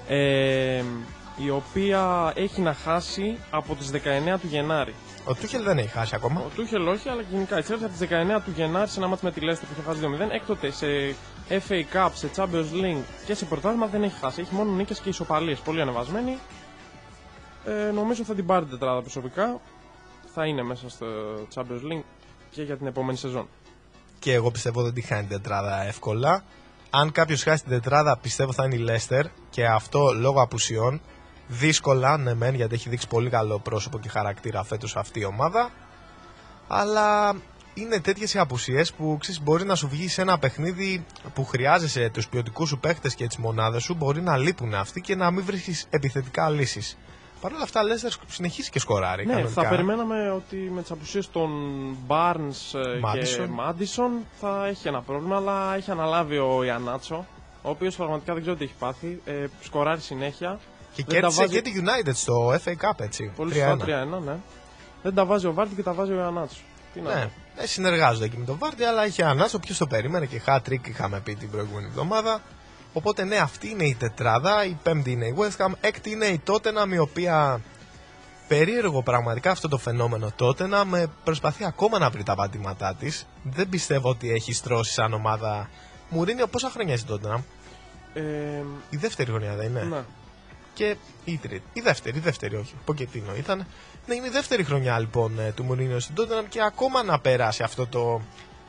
[0.07, 0.83] ε,
[1.37, 3.97] η οποία έχει να χάσει από τις 19
[4.41, 4.93] του Γενάρη.
[5.25, 8.07] ο Τούχελ δεν έχει χάσει ακόμα Ο Τούχελ όχι, αλλά γενικά η Chelsea από τις
[8.09, 10.31] 19 του Γενάρη σε ένα μάτι με τη Leicester που είχε χάσει 2-0.
[10.31, 10.85] Έκτοτε σε
[11.49, 14.41] FA Cup, σε Champions League και σε πρωτάθλημα δεν έχει χάσει.
[14.41, 15.59] Έχει μόνο νίκες και ισοπαλίες.
[15.59, 16.37] Πολύ ανεβασμένη.
[17.65, 19.59] Ε, νομίζω θα την πάρει την τετράδα προσωπικά.
[20.33, 21.05] Θα είναι μέσα στο
[21.55, 22.03] Champions League
[22.51, 23.47] και για την επόμενη σεζόν.
[24.19, 26.43] και εγώ πιστεύω δεν τη χάνει την τετράδα εύκολα
[26.95, 31.01] αν κάποιος χάσει την τετράδα πιστεύω θα είναι η Leicester και αυτό λόγω απουσιών
[31.47, 35.71] δύσκολα ναι μεν γιατί έχει δείξει πολύ καλό πρόσωπο και χαρακτήρα φέτος αυτή η ομάδα
[36.67, 37.35] αλλά
[37.73, 42.09] είναι τέτοιες οι απουσίες που ξέρεις, μπορεί να σου βγει σε ένα παιχνίδι που χρειάζεσαι
[42.09, 43.93] τους ποιοτικούς σου παίχτες και τις μονάδες σου.
[43.93, 46.97] Μπορεί να λείπουν αυτοί και να μην βρίσκεις επιθετικά λύσεις.
[47.43, 49.25] Παρ' όλα αυτά, Λέστερ συνεχίζει και σκοράρει.
[49.25, 49.61] Ναι, κανονικά.
[49.61, 51.49] θα περιμέναμε ότι με τις απουσίες των
[52.07, 52.81] Barnes ε,
[53.21, 53.47] και Madison.
[53.49, 57.25] Μάντισον θα έχει ένα πρόβλημα, αλλά έχει αναλάβει ο Ιανάτσο,
[57.61, 59.21] ο οποίος πραγματικά δεν ξέρω τι έχει πάθει.
[59.25, 60.59] Ε, σκοράρει συνέχεια.
[60.93, 63.31] Και Δεν τα κέρδισε βάζει- και τη United στο FA Cup, έτσι.
[63.35, 63.55] Πολύ 3-1.
[63.69, 64.35] σωστά 3-1, ναι.
[65.03, 66.57] Δεν τα βάζει ο Βάρτη και τα βάζει ο Ιανάτσο.
[66.93, 67.21] Τι να Ναι,
[67.55, 67.61] πω.
[67.61, 69.59] ε, συνεργάζονται εκεί με τον Βάρντι, αλλά είχε ανάσο.
[69.59, 72.41] Ποιο το περίμενε και hat-trick είχαμε πει την προηγούμενη εβδομάδα.
[72.93, 74.65] Οπότε ναι, αυτή είναι η τετράδα.
[74.65, 75.71] Η πέμπτη είναι η West Ham.
[75.81, 77.61] Έκτη είναι η Tottenham, η οποία
[78.47, 83.27] περίεργο πραγματικά αυτό το φαινόμενο Tottenham με προσπαθεί ακόμα να βρει τα πατήματά της.
[83.43, 85.69] Δεν πιστεύω ότι έχει στρώσει σαν ομάδα.
[86.09, 87.39] Μουρίνιο, πόσα χρόνια είσαι η Tottenham;
[88.13, 88.21] Ε,
[88.89, 90.03] Η δεύτερη χρονιά δεν είναι; ναι.
[90.73, 91.63] Και η τρίτη.
[91.73, 92.73] Η δεύτερη, η δεύτερη, όχι.
[92.85, 93.65] Ποκετίνο ήταν.
[94.05, 97.63] Ναι, είναι η δεύτερη χρονιά λοιπόν ε, του Μουρίνιο στην Τότεναμ και ακόμα να περάσει
[97.63, 98.21] αυτό το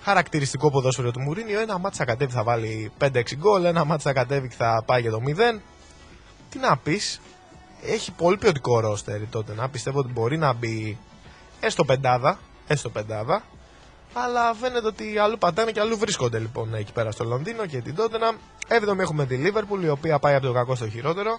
[0.04, 1.60] χαρακτηριστικό ποδόσφαιρο του Μουρίνιο.
[1.60, 5.00] Ένα μάτσα θα κατέβει θα βάλει 5-6 γκολ, ένα μάτσα θα κατέβει και θα πάει
[5.00, 5.60] για το 0.
[6.50, 7.20] Τι να πεις,
[7.82, 9.68] έχει πολύ ποιοτικό ρόστερ η Tottenham.
[9.70, 10.98] Πιστεύω ότι μπορεί να μπει
[11.60, 13.42] έστω πεντάδα, έστω πεντάδα.
[14.12, 17.94] Αλλά φαίνεται ότι αλλού πατάνε και αλλού βρίσκονται λοιπόν εκεί πέρα στο Λονδίνο και την
[17.98, 18.34] Tottenham.
[18.68, 21.38] Έβδομη έχουμε τη Liverpool η οποία πάει από το κακό στο χειρότερο.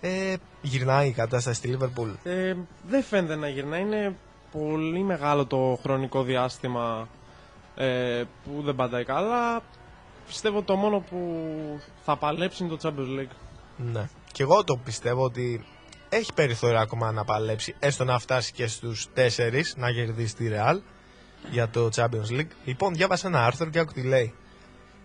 [0.00, 2.14] Ε, γυρνάει η κατάσταση στη Liverpool.
[2.22, 2.54] Ε,
[2.88, 3.80] δεν φαίνεται να γυρνάει.
[3.80, 4.16] Είναι
[4.52, 7.08] πολύ μεγάλο το χρονικό διάστημα
[7.74, 9.62] ε, που δεν πατάει καλά.
[10.26, 11.20] Πιστεύω το μόνο που
[12.04, 13.34] θα παλέψει είναι το Champions League.
[13.76, 14.08] Ναι.
[14.32, 15.64] Και εγώ το πιστεύω ότι
[16.08, 20.80] έχει περιθώριο ακόμα να παλέψει, έστω να φτάσει και στους 4 να κερδίσει τη Real
[21.50, 22.50] για το Champions League.
[22.64, 24.34] Λοιπόν, διάβασα ένα άρθρο και άκου τι λέει.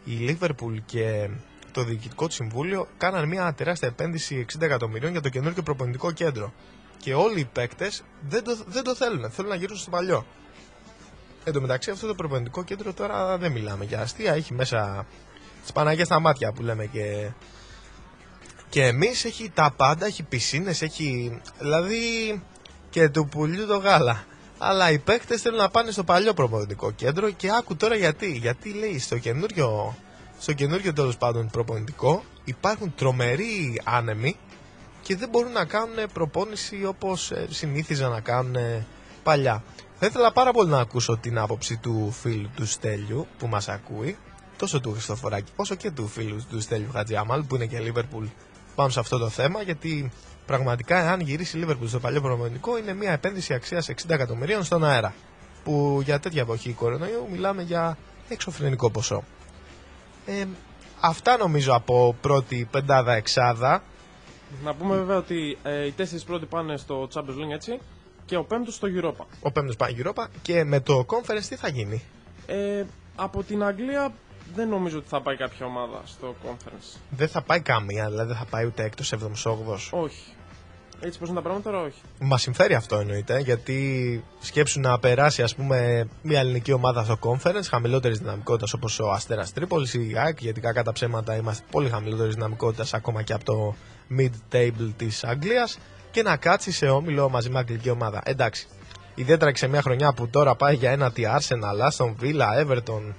[0.06, 1.30] Η Liverpool και
[1.72, 6.54] το διοικητικό του συμβούλιο κάναν μια τεράστια επένδυση 60 εκατομμυρίων για το καινούργιο προπονητικό κέντρο.
[6.98, 9.32] Και όλοι οι παίκτες δεν το, δεν το θέλουν.
[9.32, 10.26] Θέλουν να γυρίσουν στο παλιό.
[11.44, 14.34] Εν τω μεταξύ, αυτό το προπονητικό κέντρο τώρα δεν μιλάμε για αστεία.
[14.34, 15.06] Έχει μέσα
[15.62, 17.32] τις Παναγιές στα μάτια που λέμε και
[18.74, 22.42] και εμείς έχει τα πάντα, έχει πισίνες, έχει δηλαδή
[22.90, 24.26] και του πουλιού το γάλα.
[24.58, 28.32] Αλλά οι παίκτες θέλουν να πάνε στο παλιό προπονητικό κέντρο και άκου τώρα γιατί.
[28.32, 29.96] Γιατί λέει στο καινούριο,
[30.40, 34.38] στο καινούριο τέλος πάντων προπονητικό υπάρχουν τρομεροί άνεμοι
[35.04, 38.86] και δεν μπορούν να κάνουν προπόνηση όπως ε, συνήθιζαν να κάνουν ε,
[39.24, 39.64] παλιά.
[40.00, 44.18] Θα ήθελα πάρα πολύ να ακούσω την άποψη του φίλου του Στέλιου που μας ακούει
[44.58, 48.28] τόσο του Χριστοφοράκη όσο και του φίλου του Στέλιου Χατζιάμαλ που είναι και Liverpool
[48.76, 50.12] πάνω σε αυτό το θέμα γιατί
[50.46, 54.86] πραγματικά αν γυρίσει η Liverpool στο παλιό προπονητικό είναι μια επένδυση αξίας 60 εκατομμυρίων στον
[54.86, 55.14] αέρα
[55.64, 57.98] που για τέτοια εποχή κορονοϊού μιλάμε για
[58.30, 59.24] εξωφρενικό ποσό.
[60.26, 60.46] Ε,
[61.00, 63.84] αυτά νομίζω από πρώτη πεντάδα εξάδα.
[64.64, 67.80] Να πούμε βέβαια ότι ε, οι τέσσερις πρώτοι πάνε στο Champions League έτσι
[68.26, 69.26] και ο πέμπτος στο Europa.
[69.42, 72.04] Ο πέμπτος πάει Europa και με το conference τι θα γίνει;
[72.48, 72.84] Ε,
[73.16, 74.14] από την Αγγλία
[74.56, 76.98] δεν νομίζω ότι θα πάει κάποια ομάδα στο conference.
[77.10, 79.90] Δεν θα πάει καμία, δηλαδή δεν θα πάει ούτε έκτος, 7ος, 8ος.
[79.92, 80.34] Όχι.
[81.06, 82.02] Έτσι πως είναι τα πράγματα τώρα όχι.
[82.20, 87.68] Μα συμφέρει αυτό εννοείται, γιατί σκέψου να περάσει ας πούμε μια ελληνική ομάδα στο conference
[87.70, 91.90] χαμηλότερης δυναμικότητας όπως ο Αστέρας Τρίπολης ή η ΑΕΚ, γιατί κακά τα ψέματα είμαστε πολύ
[91.90, 93.76] χαμηλότερης δυναμικότητας ακόμα και από το
[94.18, 95.78] mid-table της Αγγλίας
[96.12, 98.22] και να κάτσει σε όμιλο μαζί με αγγλική ομάδα.
[98.24, 98.68] Εντάξει.
[99.16, 103.14] Ιδιαίτερα και σε μια χρονιά που τώρα πάει για ένα τι Arsenal, Aston Villa, Everton,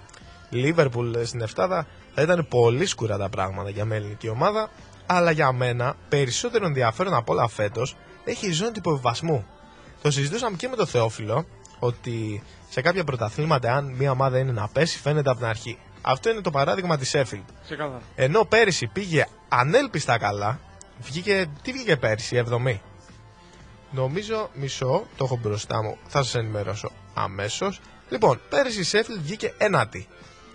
[0.53, 4.71] Liverpool στην Εφτάδα, θα ήταν πολύ σκούρα τα πράγματα για μια ελληνική ομάδα.
[5.07, 9.47] Αλλά για μένα, περισσότερο ενδιαφέρον από όλα φέτος έχει η ζώνη του υποβιβασμού.
[10.03, 11.47] Το συζητούσαμε και με τον Θεόφιλο
[11.79, 15.79] ότι σε κάποια πρωταθλήματα, αν μια ομάδα είναι να πέσει, φαίνεται από την αρχή.
[16.03, 17.45] Αυτό είναι το παράδειγμα της Sheffield.
[17.65, 18.01] Ξεκάθαρα.
[18.15, 20.61] Ενώ πέρυσι πήγε ανέλπιστα καλά,
[21.01, 22.79] βγήκε, τι βγήκε πέρυσι, 7η.
[23.91, 27.81] Νομίζω, μισό, το έχω μπροστά μου, θα σας ενημερώσω αμέσως.
[28.09, 30.09] Λοιπόν, πέρυσι η Sheffield βγήκε ένατη.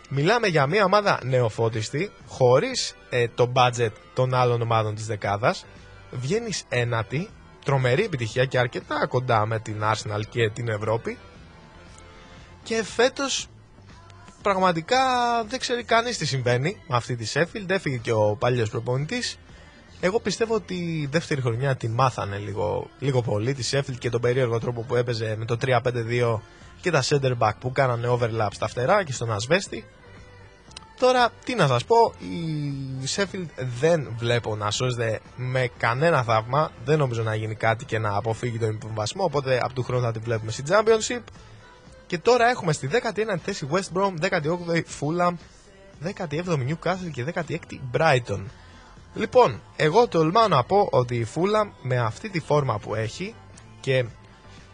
[0.10, 5.66] Μιλάμε για μια ομάδα νεοφώτιστη, χωρίς ε, το budget των άλλων ομάδων της δεκάδας.
[6.12, 7.30] Βγαίνεις ένατη,
[7.66, 11.18] τρομερή επιτυχία και αρκετά κοντά με την Arsenal και την Ευρώπη.
[12.64, 13.48] Και φέτος
[14.42, 14.98] πραγματικά
[15.48, 17.70] δεν ξέρει κανείς τι συμβαίνει με αυτή τη Sheffield.
[17.70, 19.38] Έφυγε και ο παλιός προπονητής.
[20.02, 24.22] Εγώ πιστεύω ότι η δεύτερη χρονιά την μάθανε λίγο, λίγο πολύ τη Sheffield και τον
[24.22, 26.40] περίεργο τρόπο που έπαιζε με το 3-5-2
[26.82, 29.86] και τα center back που κάνανε overlap στα φτερά και στον ασβέστη.
[31.00, 33.48] Τώρα, τι να σας πω, η Sheffield
[33.80, 36.72] δεν βλέπω να σώζεται με κανένα θαύμα.
[36.86, 40.12] Δεν νομίζω να γίνει κάτι και να αποφύγει τον υποβασμό, οπότε από του χρόνου θα
[40.12, 41.22] τη βλέπουμε στη Championship.
[42.08, 45.34] Και τώρα έχουμε στη 19η θέση West Brom, 18η Fulham,
[46.04, 48.44] 17η Newcastle και 16η Brighton.
[49.20, 53.36] Λοιπόν, εγώ τολμάω να πω ότι η Fulham με αυτή τη φόρμα που έχει
[53.80, 54.06] και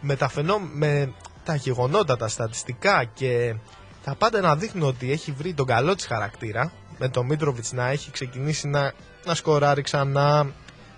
[0.00, 0.58] με τα, φαινό...
[0.58, 1.12] με
[1.44, 3.54] τα γεγονότα, τα στατιστικά και
[4.04, 7.88] τα πάντα να δείχνουν ότι έχει βρει τον καλό της χαρακτήρα με τον Μίτροβιτς να
[7.88, 8.92] έχει ξεκινήσει να,
[9.24, 10.46] να σκοράρει ξανά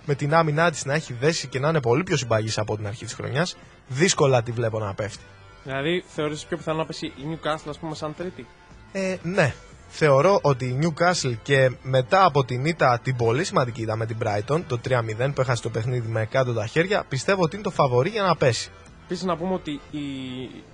[0.05, 2.87] με την άμυνά της να έχει δέσει και να είναι πολύ πιο συμπαγής από την
[2.87, 3.57] αρχή της χρονιάς
[3.87, 5.23] δύσκολα τη βλέπω να πέφτει.
[5.63, 8.47] Δηλαδή θεωρείς πιο πιθανό να πέσει η Newcastle ας πούμε σαν τρίτη;
[8.91, 9.53] Ε, ναι.
[9.91, 14.17] Θεωρώ ότι η Newcastle και μετά από την ήττα, την πολύ σημαντική ήττα με την
[14.23, 17.69] Brighton, το 3-0 που έχασε το παιχνίδι με κάτω τα χέρια, πιστεύω ότι είναι το
[17.71, 18.71] φαβορή για να πέσει.
[19.03, 19.99] Επίσης να πούμε ότι η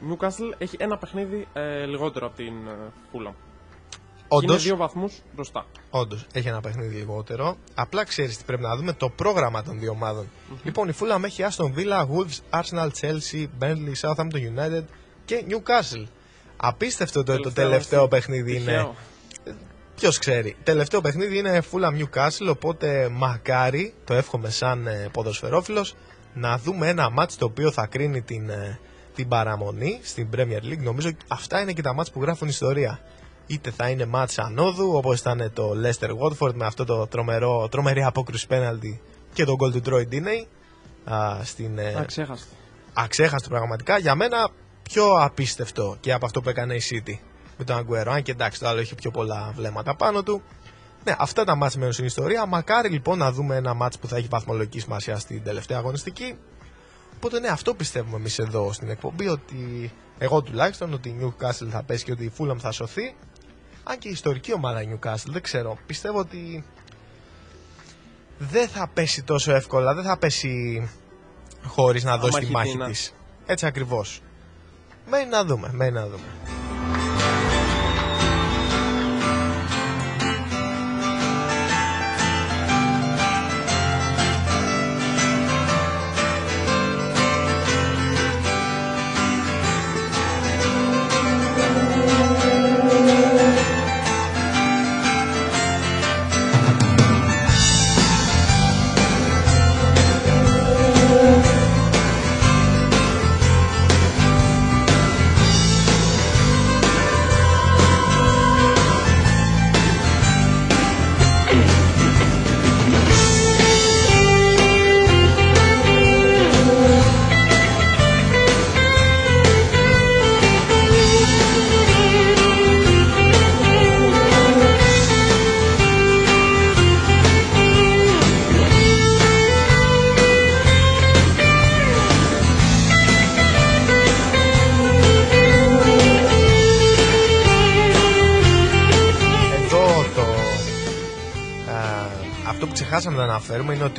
[0.10, 3.34] Newcastle έχει ένα παιχνίδι ε, λιγότερο από την ε, Fulham.
[4.28, 5.66] Και Όντως, Είναι δύο βαθμούς μπροστά.
[5.90, 7.58] όντως, έχει ένα παιχνίδι λιγότερο.
[7.76, 10.30] Απλά ξέρεις τι πρέπει να δούμε το πρόγραμμα των δύο ομάδων.
[10.64, 14.84] Λοιπόν, η Fulham έχει Aston Villa, Wolves, Arsenal, Chelsea, Burnley, Southampton United
[15.26, 16.06] και Newcastle.
[16.58, 18.10] Απίστευτο το, το τελευταίο έτσι.
[18.10, 18.72] παιχνίδι είναι.
[18.72, 18.96] Τυχαίο.
[19.96, 20.56] Ποιος ξέρει.
[20.64, 25.96] Τελευταίο παιχνίδι είναι Fulham Newcastle, οπότε μακάρι, το εύχομαι σαν ε, ποδοσφαιρόφιλος,
[26.34, 28.80] να δούμε ένα μάτς το οποίο θα κρίνει την, ε,
[29.16, 30.80] την παραμονή στην Premier League.
[30.84, 33.00] Νομίζω αυτά είναι και τα μάτς που γράφουν ιστορία.
[33.48, 38.04] Είτε θα είναι μάτς ανόδου, όπως ήταν το Leicester Watford με αυτό το τρομερό, τρομερή
[38.04, 39.02] απόκριση πέναλτι
[39.34, 40.46] και τον goal του Troy Deeney
[41.14, 42.48] α, στην, ε, Αξέχαστο.
[42.94, 43.98] αξέχαστο πραγματικά.
[43.98, 44.50] Για μένα
[44.90, 47.18] πιο απίστευτο και από αυτό που έκανε η City
[47.58, 48.12] με τον Αγκουέρο.
[48.12, 50.42] Αν και εντάξει, το άλλο έχει πιο πολλά βλέμματα πάνω του.
[51.04, 52.46] Ναι, αυτά τα μάτς μένουν στην ιστορία.
[52.46, 56.38] Μακάρι λοιπόν να δούμε ένα μάτς που θα έχει βαθμολογική σημασία στην τελευταία αγωνιστική.
[57.16, 59.28] Οπότε ναι, αυτό πιστεύουμε εμείς εδώ στην εκπομπή.
[59.28, 63.16] Ότι εγώ τουλάχιστον ότι η Newcastle θα πέσει και ότι η Fulham θα σωθεί.
[63.84, 65.78] Αν και η ιστορική ομάδα η Newcastle, δεν ξέρω.
[65.86, 66.66] Πιστεύω ότι
[68.38, 70.88] δεν θα πέσει τόσο εύκολα, δεν θα πέσει
[71.66, 72.88] χωρίς να δώσει τη μάχη Αμαχητή, ναι.
[72.88, 73.14] της.
[73.46, 74.22] Έτσι ακριβώς.
[75.10, 76.65] Μένει να δούμε, μένει να δούμε.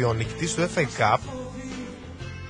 [0.06, 1.18] Ο νικητής του FA Cup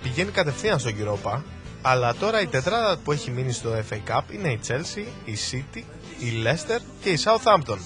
[0.03, 1.41] πηγαίνει κατευθείαν στο Europa
[1.83, 5.83] αλλά τώρα η τετράδα που έχει μείνει στο FA Cup είναι η Chelsea, η City,
[6.19, 7.79] η Leicester και η Southampton.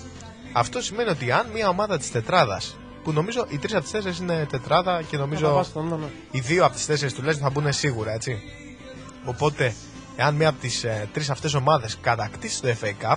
[0.52, 4.18] Αυτό σημαίνει ότι αν μια ομάδα της τετράδας που νομίζω οι τρεις από τις τέσσερις
[4.18, 6.06] είναι τετράδα και Θα νομίζω πας στον, ναι, ναι.
[6.30, 8.38] οι δύο από τις τέσσερις τουλάχιστον θα μπουν σίγουρα έτσι.
[9.24, 9.74] Οπότε
[10.16, 13.16] εάν μία από τις ε, τρεις αυτές ομάδες κατακτήσει το FA Cup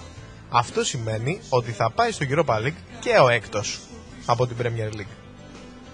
[0.50, 3.80] αυτό σημαίνει ότι θα πάει στο Europa League και ο έκτος
[4.26, 5.23] από την Premier League.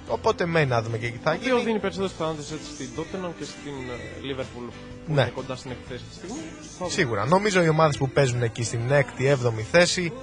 [0.10, 1.64] Οπότε μένει να δούμε και τι θα Το οποίος γίνει.
[1.66, 4.66] δίνει περισσότερες πιθανότητες έτσι στην Tottenham και στην ε, Liverpool
[5.06, 5.22] που Ναι.
[5.22, 6.44] είναι κοντά στην εκθέση αυτή τη στιγμή.
[6.62, 6.90] Θα δούμε.
[6.92, 7.26] Σίγουρα.
[7.26, 10.14] Νομίζω οι ομάδες που παίζουν εκεί στην 6η, 7η θέση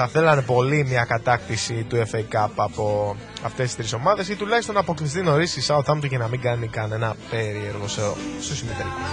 [0.00, 4.74] θα θέλανε πολύ μια κατάκτηση του FA Cup από αυτές τις τρεις ομάδες ή τουλάχιστον
[4.74, 8.00] να αποκλειστεί νωρίς η Southampton και να μην κάνει κανένα περίεργο σε,
[8.40, 9.08] στους ημιτελικούς.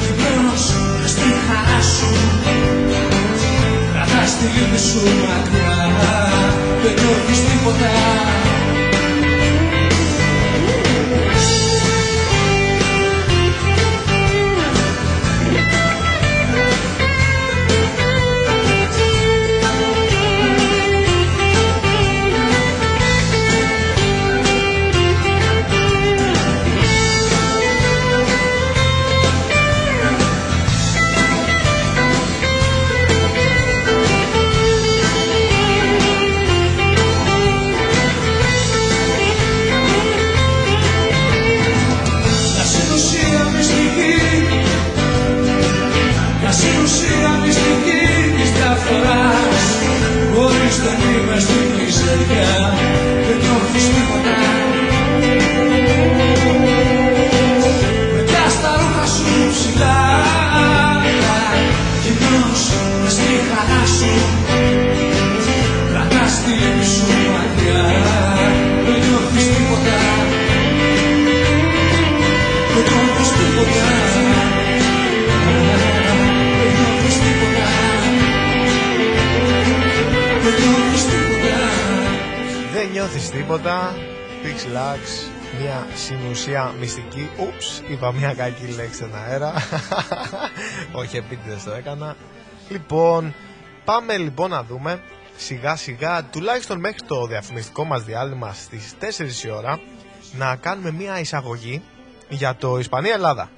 [0.00, 0.64] Χειμώνος
[1.10, 2.06] στη χαρά σου
[3.92, 6.37] Κρατάς τη λύπη σου μακριά
[6.88, 8.37] Δεν νιώθεις τίποτα
[86.78, 87.30] μυστική.
[87.38, 89.52] Ούψ, είπα μια κακή λέξη στον αέρα.
[91.00, 92.16] Όχι, επίτηδες το έκανα.
[92.68, 93.34] Λοιπόν,
[93.84, 95.02] πάμε λοιπόν να δούμε
[95.36, 98.94] σιγά σιγά, τουλάχιστον μέχρι το διαφημιστικό μας διάλειμμα στις
[99.42, 99.80] 4 η ώρα,
[100.32, 101.82] να κάνουμε μια εισαγωγή
[102.28, 103.50] για το Ισπανία-Ελλάδα.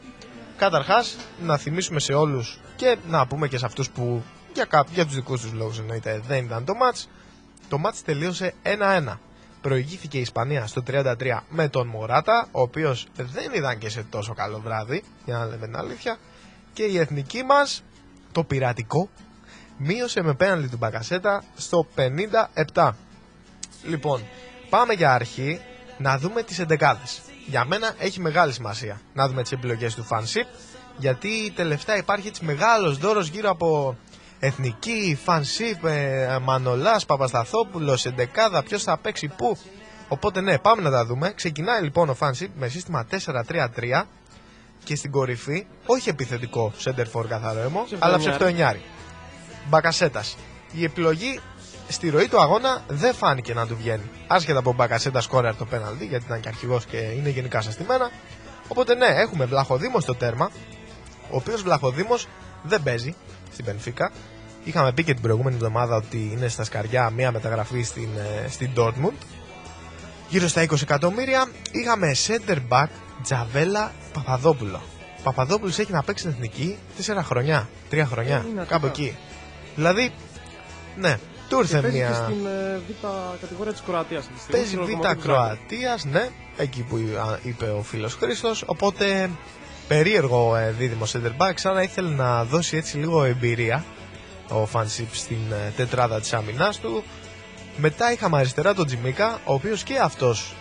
[0.57, 4.23] Καταρχάς, να θυμίσουμε σε όλους και να πούμε και σε αυτούς που
[4.55, 7.09] για, κά- για τους δικούς τους λόγους εννοείται δεν ήταν το μάτς,
[7.69, 9.21] το μάτς τελείωσε 1-1.
[9.61, 11.15] Προηγήθηκε η Ισπανία στο 33
[11.49, 15.67] με τον Μωράτα, ο οποίος δεν ήταν και σε τόσο καλό βράδυ, για να λέμε
[15.67, 16.17] την αλήθεια.
[16.73, 17.83] Και η εθνική μας,
[18.33, 19.09] το πειρατικό,
[19.77, 21.87] μείωσε με πέναλτι του Μπακασέτα στο
[22.75, 22.91] 57.
[23.85, 24.23] Λοιπόν,
[24.71, 25.61] πάμε για αρχή
[25.99, 27.21] να δούμε τις εντεκάδες.
[27.47, 30.47] Για μένα έχει μεγάλη σημασία να δούμε τις επιλογές του fanship,
[30.97, 33.97] γιατί τελευταία υπάρχει έτσι μεγάλος δώρος γύρω από
[34.41, 39.59] εθνική, fanship, ε, Μανολάς, Παπασταθόπουλος, εντεκάδα, ποιος θα παίξει πού.
[40.09, 41.33] Οπότε ναι, πάμε να τα δούμε.
[41.35, 44.07] Ξεκινάει λοιπόν ο fanship με σύστημα 4-3-3
[44.85, 48.19] και στην κορυφή, όχι επιθετικό center for καθαρό αίμο, αλλά Ψευτοεννιάρη.
[48.19, 48.81] ψευτοενιάρη.
[49.69, 50.37] Μπακασέτας.
[50.73, 51.41] Η επιλογή
[51.89, 54.11] στη ροή του αγώνα δεν φάνηκε να του βγαίνει.
[54.27, 58.11] Άσχετα από Μπακασέτας σκόρερ το πέναλτι, γιατί ήταν και αρχηγός και είναι γενικά σαστημένα.
[58.69, 60.51] Οπότε ναι, έχουμε Βλαχοδήμο στο τέρμα,
[61.31, 62.27] ο οποίος Βλαχοδήμος
[62.63, 63.15] δεν παίζει
[63.61, 64.11] στην Πενφύκα.
[64.65, 68.09] Είχαμε πει και την προηγούμενη εβδομάδα ότι είναι στα σκαριά μία μεταγραφή στην,
[68.45, 69.17] ε, στην Dortmund.
[70.29, 72.87] Γύρω στα 20 εκατομμύρια είχαμε center back
[73.23, 74.81] Τζαβέλα Παπαδόπουλο.
[75.23, 79.03] Παπαδόπουλος έχει να παίξει στην εθνική 4 χρονιά, 3 χρονιά, Ε, είναι κάπου αρκετά.
[79.09, 79.17] εκεί.
[79.75, 80.11] Δηλαδή,
[80.97, 82.15] ναι, του Και ήρθε παίζει και μια.
[82.15, 83.07] στην ε, β'
[83.41, 84.61] κατηγορία της Κροατίας αυτή τη στιγμή.
[84.61, 88.63] Παίζει στο Β' Λοκομοτίβ Κροατίας, ναι, εκεί που α, είπε ο φίλος Χρήστος.
[88.67, 89.31] Οπότε
[89.91, 93.85] περίεργο ε, δίδυμο center back, σαν να ήθελε να δώσει έτσι λίγο εμπειρία
[94.49, 97.05] ο Φανσίπ στην ε, τετράδα της άμυνάς του.
[97.77, 100.55] Μετά είχαμε αριστερά τον Τζιμίκα, ο οποίος και αυτός,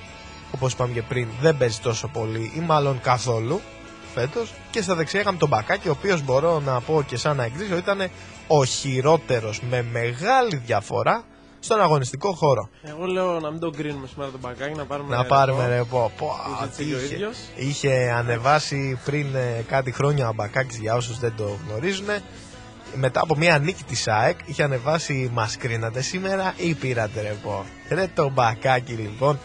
[0.51, 3.61] όπως είπαμε και πριν, δεν παίζει τόσο πολύ ή μάλλον καθόλου
[4.13, 4.53] φέτος.
[4.71, 7.77] Και στα δεξιά είχαμε τον Μπακάκη, ο οποίος μπορώ να πω και σαν να εκδίσω
[7.77, 8.09] ήταν
[8.47, 11.23] ο χειρότερος με μεγάλη διαφορά
[11.59, 12.69] στον αγωνιστικό χώρο.
[12.83, 15.75] Εγώ λέω να μην τον κρίνουμε σήμερα τον μπακάκι, να πάρουμε Να ένα πάρουμε ρεπό.
[15.75, 17.37] ρε πω, πω Που τι ζήτησε και ο είχε, ίδιος.
[17.55, 22.05] είχε ανεβάσει πριν ε, κάτι χρόνια ο Μπακάκης για όσους δεν το γνωρίζουν
[22.95, 27.65] μετά από μια νίκη της ΑΕΚ είχε ανεβάσει μας κρίνατε σήμερα ή πήρατε ρε πω
[27.89, 29.39] ρε το Μπακάκι λοιπόν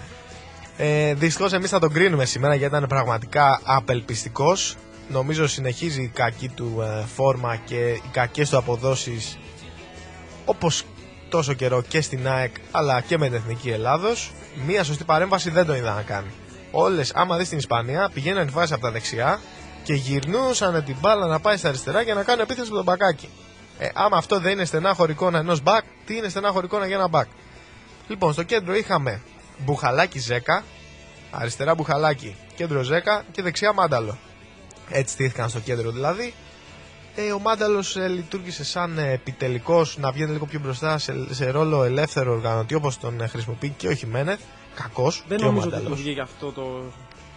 [0.77, 4.77] ε, δυστυχώς εμείς θα τον κρίνουμε σήμερα γιατί ήταν πραγματικά απελπιστικός
[5.09, 9.39] νομίζω συνεχίζει η κακή του ε, φόρμα και οι κακές του αποδόσεις
[10.45, 10.85] όπως
[11.35, 14.33] τόσο καιρό και στην ΑΕΚ αλλά και με την Εθνική Ελλάδος
[14.67, 16.31] μία σωστή παρέμβαση δεν το είδα να κάνει.
[16.71, 19.41] Όλες, άμα δεις την Ισπανία, πηγαίναν τη φάση από τα δεξιά
[19.83, 23.29] και γυρνούσαν την μπάλα να πάει στα αριστερά για να κάνουν επίθεση με τον μπακάκι.
[23.79, 27.09] Ε, άμα αυτό δεν είναι στενά χωρικό ενός μπακ, τι είναι στενά χωρικό για ένα
[27.09, 27.27] μπακ;
[28.09, 29.21] Λοιπόν, στο κέντρο είχαμε
[29.59, 30.65] Μπουχαλάκι Ζέκα,
[31.31, 34.19] αριστερά Μπουχαλάκι, κέντρο Ζέκα και δεξιά Μάνταλο.
[34.89, 36.35] Έτσι στήθηκαν στο κέντρο δηλαδή.
[37.17, 41.51] Ε, ο Μάνταλος ε, λειτουργήσε σαν ε, επιτελικός να βγαίνει λίγο πιο μπροστά σε, σε
[41.51, 44.41] ρόλο ελεύθερο οργανωτή όπως τον ε, χρησιμοποιεί και ο Χιμένεθ.
[44.75, 46.03] Κακός Δεν και ο νομίζω ότι του Μάνταλο.
[46.03, 46.83] βγήκε αυτό το,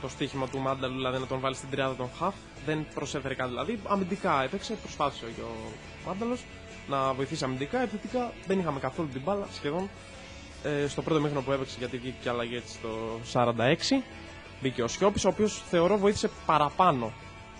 [0.01, 2.33] το στοίχημα του Μάνταλου, δηλαδή να τον βάλει στην τριάδα των Χαφ.
[2.65, 3.79] Δεν προσέφερε κάτι δηλαδή.
[3.87, 5.55] Αμυντικά έπαιξε, προσπάθησε και ο
[6.07, 6.45] Μάνταλος
[6.89, 7.81] να βοηθήσει αμυντικά.
[7.81, 9.89] Επιθετικά δεν είχαμε καθόλου την μπάλα σχεδόν.
[10.63, 13.53] Ε, στο πρώτο μήχρονο που έπαιξε, γιατί βγήκε και αλλαγή έτσι στο 46,
[14.61, 17.11] μπήκε ο Σιώπης, ο οποίος θεωρώ βοήθησε παραπάνω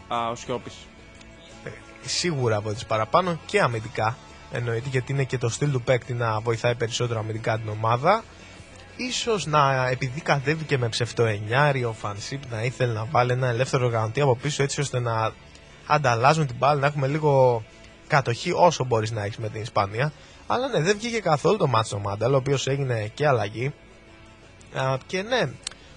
[0.07, 0.75] α, ο Σιώπης.
[2.07, 4.17] Σίγουρα από τις παραπάνω και αμυντικά.
[4.51, 8.23] Εννοείται γιατί είναι και το στυλ του παίκτη να βοηθάει περισσότερο αμυντικά την ομάδα.
[8.95, 14.21] Ίσως να επειδή κατέβηκε με ψευτοενιάρι ο Φανσίπ να ήθελε να βάλει ένα ελεύθερο οργανωτή
[14.21, 15.31] από πίσω έτσι ώστε να
[15.87, 17.63] ανταλλάζουν την μπάλα, να έχουμε λίγο
[18.07, 20.11] κατοχή όσο μπορείς να έχεις με την Ισπανία.
[20.47, 23.73] Αλλά ναι, δεν βγήκε καθόλου το μάτσο ο Μάνταλ, ο οποίος έγινε και αλλαγή.
[24.73, 25.49] Α, και ναι,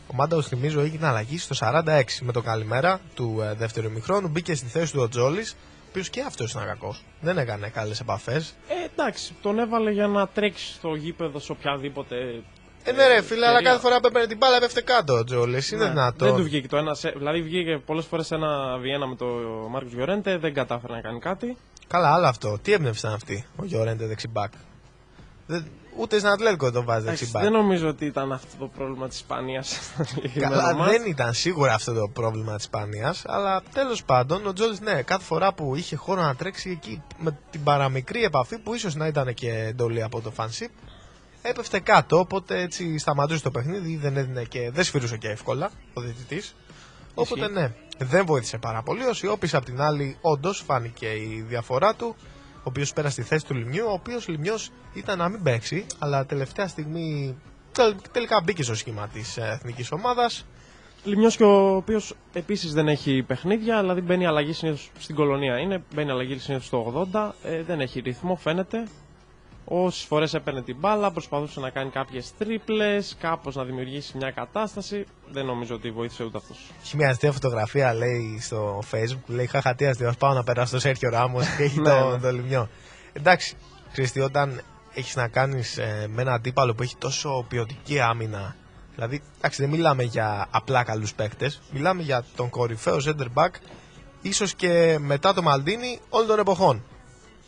[0.06, 4.28] ο Μάνταλος θυμίζω έγινε αλλαγή στο 46 με το καλημέρα του ε, δεύτερου ημιχρόνου.
[4.28, 5.56] Μπήκε στη θέση του ο Τζόλης,
[5.90, 7.04] ο οποίος και αυτός ήταν κακός.
[7.20, 8.54] Δεν έκανε καλές επαφές.
[8.68, 12.16] Ε, εντάξει, τον έβαλε για να τρέξει στο γήπεδο σε οποιαδήποτε.
[12.84, 13.70] Ε, ναι, ρε φίλε, αλλά ευκαιρία.
[13.70, 15.62] κάθε φορά που έπαιρνε την μπάλα έπεφτε κάτω ο Τζόλη.
[15.72, 16.28] Είναι Ναι, δυνατόν.
[16.28, 16.94] Δεν του βγήκε το ένα.
[16.94, 19.24] σε- Δηλαδή βγήκε πολλές φορές ένα Βιέννα με το
[19.70, 21.56] Μάρκος Γιορέντε, δεν κατάφερε να κάνει κάτι.
[21.86, 22.58] Καλά, άλλο αυτό.
[22.62, 24.52] Τι έμπνευσαν αυτοί, ο Γιωρέντε δεξιμπάκ;
[25.50, 25.66] Δεν...
[25.96, 27.42] Ούτε στην Ατλέτικο τον βάζεις Εντάξει, δεξιμπάκ.
[27.42, 29.78] δεν νομίζω ότι ήταν αυτό το πρόβλημα της Ισπανίας.
[30.38, 33.22] Καλά, δεν ήταν σίγουρα αυτό το πρόβλημα της Ισπανίας.
[33.26, 37.38] Αλλά τέλος πάντων, ο Τζόλη, ναι, κάθε φορά που είχε χώρο να τρέξει εκεί με
[37.50, 40.70] την παραμικρή επαφή που ίσως να ήταν και εντολή από το φανσίπ,
[41.42, 42.18] έπεφτε κάτω.
[42.18, 46.54] Οπότε έτσι σταματούσε το παιχνίδι, δεν έδινε και δεν σφυρούσε και εύκολα ο διαιτητής.
[47.14, 49.06] Οπότε ναι, δεν βοήθησε πάρα πολύ.
[49.06, 52.16] Ο Σιώπη απ' την άλλη, όντως φάνηκε η διαφορά του.
[52.60, 53.84] Ο οποίος πέρασε στη θέση του Λιμιού.
[53.88, 57.36] Ο οποίος Λιμιός ήταν να μην παίξει, αλλά τελευταία στιγμή
[57.72, 60.46] τελ- τελικά μπήκε στο σχήμα της εθνικής ομάδας.
[61.04, 65.58] Λιμιός και ο οποίος επίσης δεν έχει παιχνίδια, δηλαδή μπαίνει αλλαγή συνήθως στην κολονία.
[65.58, 66.78] Είναι, μπαίνει αλλαγή συνήθως στο
[67.12, 68.86] 80, ε, δεν έχει ρυθμό, φαίνεται.
[69.64, 75.06] Όσες φορές έπαιρνε την μπάλα, προσπαθούσε να κάνει κάποιες τρίπλες, κάπως να δημιουργήσει μια κατάσταση.
[75.30, 76.58] Δεν νομίζω ότι βοήθησε ούτε αυτός.
[76.82, 80.78] Έχει μια αστεία φωτογραφία, λέει στο facebook, λέει Χαχα, τι αστείο, πάω να περάσω στο
[80.78, 82.18] Σέρχιο Ράμος και έχει Ναι, το, ναι.
[82.18, 82.68] το λιμιό.
[83.12, 83.56] Εντάξει,
[83.92, 84.60] Χριστί, όταν
[84.94, 88.56] έχεις να κάνεις με ένα αντίπαλο που έχει τόσο ποιοτική άμυνα,
[88.94, 93.50] δηλαδή, εντάξει, δεν μιλάμε για απλά καλούς παίκτες, μιλάμε για τον κορυφαίο center back,
[94.22, 96.84] ίσως και μετά το Μαλντίνι όλων των εποχών.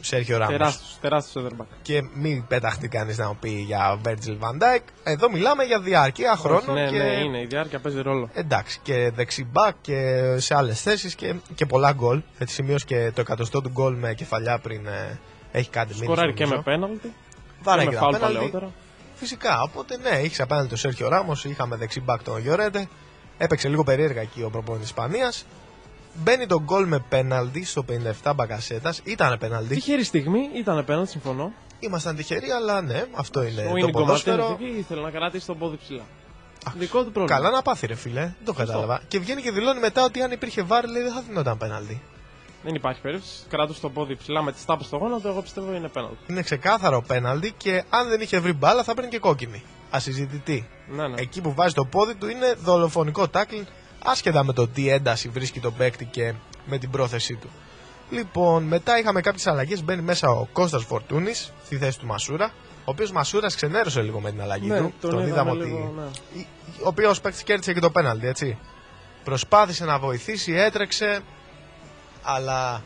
[0.04, 0.56] Σέρχιο Ράμος.
[0.56, 1.66] Τεράστιος, τεράστιος Σέντερμπακ.
[1.82, 4.82] Και μην πεταχτεί κανείς να μου πει για Virgil van Dijk.
[5.02, 6.74] Εδώ μιλάμε για διάρκεια χρόνων.
[6.74, 6.96] Ναι, και...
[6.96, 7.40] ναι, είναι.
[7.40, 8.28] Η διάρκεια παίζει ρόλο.
[8.32, 12.22] Εντάξει, και δεξιμπάκ και σε άλλες θέσεις και, και πολλά γκολ.
[12.38, 15.18] Έτσι σημείωσε και το εκατοστό του γκολ με κεφαλιά πριν ε,
[15.52, 16.12] έχει κάτι μήνυμα.
[16.12, 17.12] Σκοράρει και με πέναλτι.
[17.62, 18.36] Βάρε και και με τα φάουλ πέναλτι.
[18.36, 18.70] παλαιότερα.
[19.14, 22.88] Φυσικά, οπότε ναι, είχε απέναντι τον Σέρχιο Ράμος, είχαμε δεξιμπάκ τον Γιωρέντε.
[23.38, 25.46] Έπαιξε λίγο περίεργα εκεί ο προπόνητη Ισπανίας.
[26.14, 27.84] Μπαίνει το γκολ με πέναλτι στο
[28.22, 29.00] 57 μπακασέτας.
[29.04, 29.74] Ήταν πέναλτι.
[29.74, 31.52] Τυχερή στιγμή, ήταν πέναλτι, συμφωνώ.
[31.78, 34.48] Ήμασταν τυχεροί, αλλά ναι, αυτό είναι Ο το Ίνιγκο ποδόσφαιρο.
[34.48, 36.02] Μαρτίνez εκεί ήθελε να κρατήσει τον πόδι ψηλά.
[36.76, 37.38] Δικό του πρόβλημα.
[37.38, 38.20] Καλά να πάθει, ρε φίλε.
[38.20, 39.02] Δεν το κατάλαβα.
[39.08, 42.02] Και βγαίνει και δηλώνει μετά ότι αν υπήρχε βάρ, λέει δεν θα δινόταν πέναλτι.
[42.62, 43.42] Δεν υπάρχει περίπτωση.
[43.48, 46.16] Κράτησε το πόδι ψηλά με τη στάπη στο γόνατο, εγώ πιστεύω είναι πέναλτι.
[46.26, 49.62] Είναι ξεκάθαρο πέναλτι και αν δεν είχε βρει μπάλα θα παίρνει και κόκκινη.
[49.90, 50.68] Ασυζητητή.
[50.88, 51.20] Ναι, ναι.
[51.20, 53.66] Εκεί που βάζει το πόδι του είναι δολοφονικό τάκλιν,
[54.04, 56.34] άσχετα με το τι ένταση βρίσκει τον παίκτη και
[56.66, 57.48] με την πρόθεσή του.
[58.10, 59.82] Λοιπόν, μετά είχαμε κάποιες αλλαγές.
[59.84, 62.52] Μπαίνει μέσα ο Κώστας Φορτούνης στη θέση του Μασούρα.
[62.78, 64.92] Ο οποίος Μασούρας ξενέρωσε λίγο με την αλλαγή Ναι, του.
[65.00, 65.94] τον τον είδαμε είδαμε λίγο, ότι.
[66.38, 66.44] ναι.
[66.84, 68.58] Ο οποίος παίκτης κέρδισε και το πέναλτι, έτσι.
[69.24, 71.20] Προσπάθησε να βοηθήσει, έτρεξε,
[72.22, 72.82] αλλά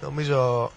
[0.00, 0.70] νομίζω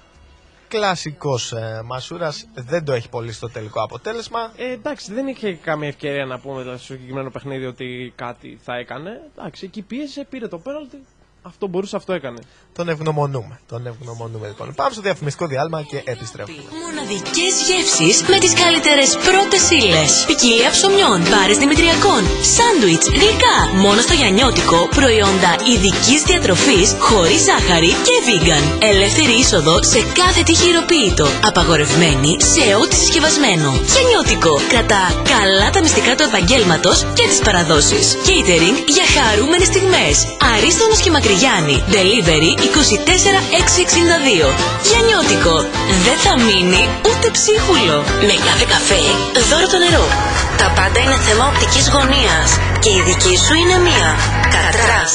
[0.74, 4.52] κλασικός ε, Μασούρας δεν το έχει πολύ στο τελικό αποτέλεσμα.
[4.56, 8.76] Ε, εντάξει, δεν είχε καμία ευκαιρία να πούμε δηλαδή, στο συγκεκριμένο παιχνίδι ότι κάτι θα
[8.76, 9.22] έκανε.
[9.38, 11.04] Εντάξει, εκεί πίεσε, πήρε το πέναλτι.
[11.46, 12.40] Αυτό μπορούσε, αυτό έκανε.
[12.74, 13.60] Τον ευγνωμονούμε.
[13.68, 14.74] Τον ευγνωμονούμε λοιπόν.
[14.76, 16.64] Πάμε στο διαφημιστικό διάλειμμα και επιστρέφουμε.
[16.84, 20.12] Μοναδικές γεύσεις με τις καλύτερες πρώτες ύλες.
[20.28, 22.22] Ποικιλία ψωμιών, μπάρες δημητριακών,
[22.56, 23.58] σάντουιτς, γλυκά.
[23.86, 28.66] Μόνο στο Γιαννιώτικο προϊόντα ειδικής διατροφής, χωρίς ζάχαρη και vegan.
[28.92, 31.28] Ελεύθερη είσοδο σε κάθε τι χειροποίητο.
[31.50, 33.70] Απαγορευμένη σε ό,τι συσκευασμένο.
[33.94, 34.54] Γιαννιώτικο.
[34.72, 38.06] Κρατά καλά τα μυστικά του επαγγέλματος και τις παραδόσεις.
[38.28, 40.16] Catering για χαρούμενες στιγμές.
[40.56, 41.84] Αρίστονος και μακριά Καστελιάνη.
[41.96, 44.50] Delivery 24662.
[44.90, 45.56] Γιαννιώτικο.
[46.06, 47.98] Δεν θα μείνει ούτε ψίχουλο.
[48.28, 49.02] Με κάθε καφέ,
[49.50, 50.06] δώρο το νερό.
[50.58, 52.50] Τα πάντα είναι θέμα οπτικής γωνίας.
[52.84, 54.08] Και η δική σου είναι μία.
[54.56, 55.14] Κατράς.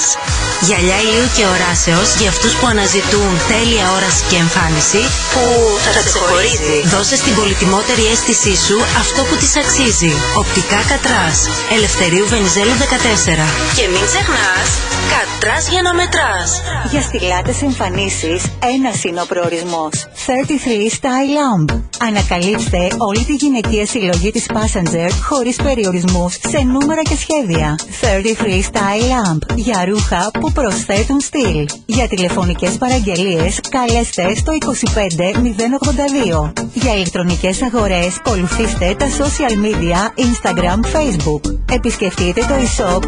[0.66, 5.45] Γυαλιά ηλίου και οράσεως για αυτούς που αναζητούν τέλεια όραση και εμφάνιση που
[5.84, 6.76] θα τα ξεχωρίζει.
[6.93, 10.12] Δώσε στην πολυτιμότερη αίσθησή σου αυτό που της αξίζει.
[10.43, 11.36] Οπτικά Κατράς.
[11.76, 13.47] Ελευθερίου Βενιζέλου 14.
[13.78, 14.68] Και μην ξεχνάς,
[15.14, 16.51] Κατράς για να μετράς.
[16.91, 18.43] Για στιλάτες εμφανίσεις,
[18.76, 19.93] ένας είναι ο προορισμός.
[20.26, 21.82] 33 Style Lamp.
[22.09, 27.78] Ανακαλύψτε όλη τη γυναικεία συλλογή της Passenger χωρίς περιορισμούς σε νούμερα και σχέδια.
[28.01, 29.27] 33 Style Lamp.
[29.54, 31.68] Για ρούχα που προσθέτουν στυλ.
[31.86, 36.52] Για τηλεφωνικές παραγγελίες καλέστε στο 25082.
[36.72, 41.42] Για ηλεκτρονικές αγορές ακολουθήστε τα social media Instagram, Facebook.
[41.72, 43.04] Επισκεφτείτε το e-shop 33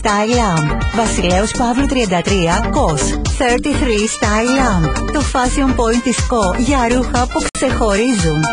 [0.00, 0.66] Style Lamp.
[0.94, 3.02] Βασιλέως Παύλου 33, COS.
[3.38, 4.92] 33 Style Lamp.
[5.12, 8.44] Το fashion point της CO για ρούχα που ξεχωρίζουν.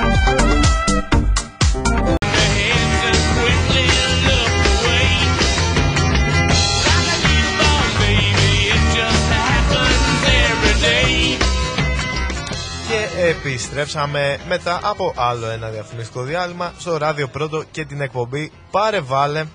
[13.49, 19.45] Επιστρέψαμε μετά από άλλο ένα διαφημιστικό διάλειμμα στο ράδιο πρώτο και την εκπομπή Πάρε Βάλε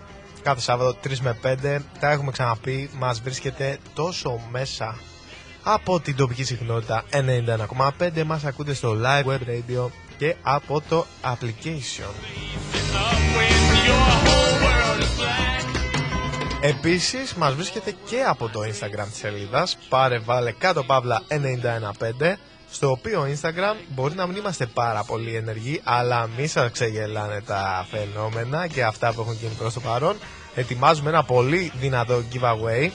[0.42, 1.78] κάθε Σάββατο 3 με 5.
[2.00, 4.98] Τα έχουμε ξαναπεί, μας βρίσκεται τόσο μέσα
[5.62, 7.04] από την τοπική συχνότητα
[7.98, 8.24] 91,5.
[8.24, 9.88] Μας ακούτε στο live web radio
[10.18, 12.12] και από το application.
[16.60, 22.36] Επίσης μας βρίσκεται και από το Instagram της σελίδας Πάρε βάλε κάτω παύλα 915
[22.70, 27.86] Στο οποίο Instagram μπορεί να μην είμαστε πάρα πολύ ενεργοί Αλλά μη σας ξεγελάνε τα
[27.90, 30.16] φαινόμενα και αυτά που έχουν γίνει προς το παρόν.
[30.54, 32.90] Ετοιμάζουμε ένα πολύ δυνατό giveaway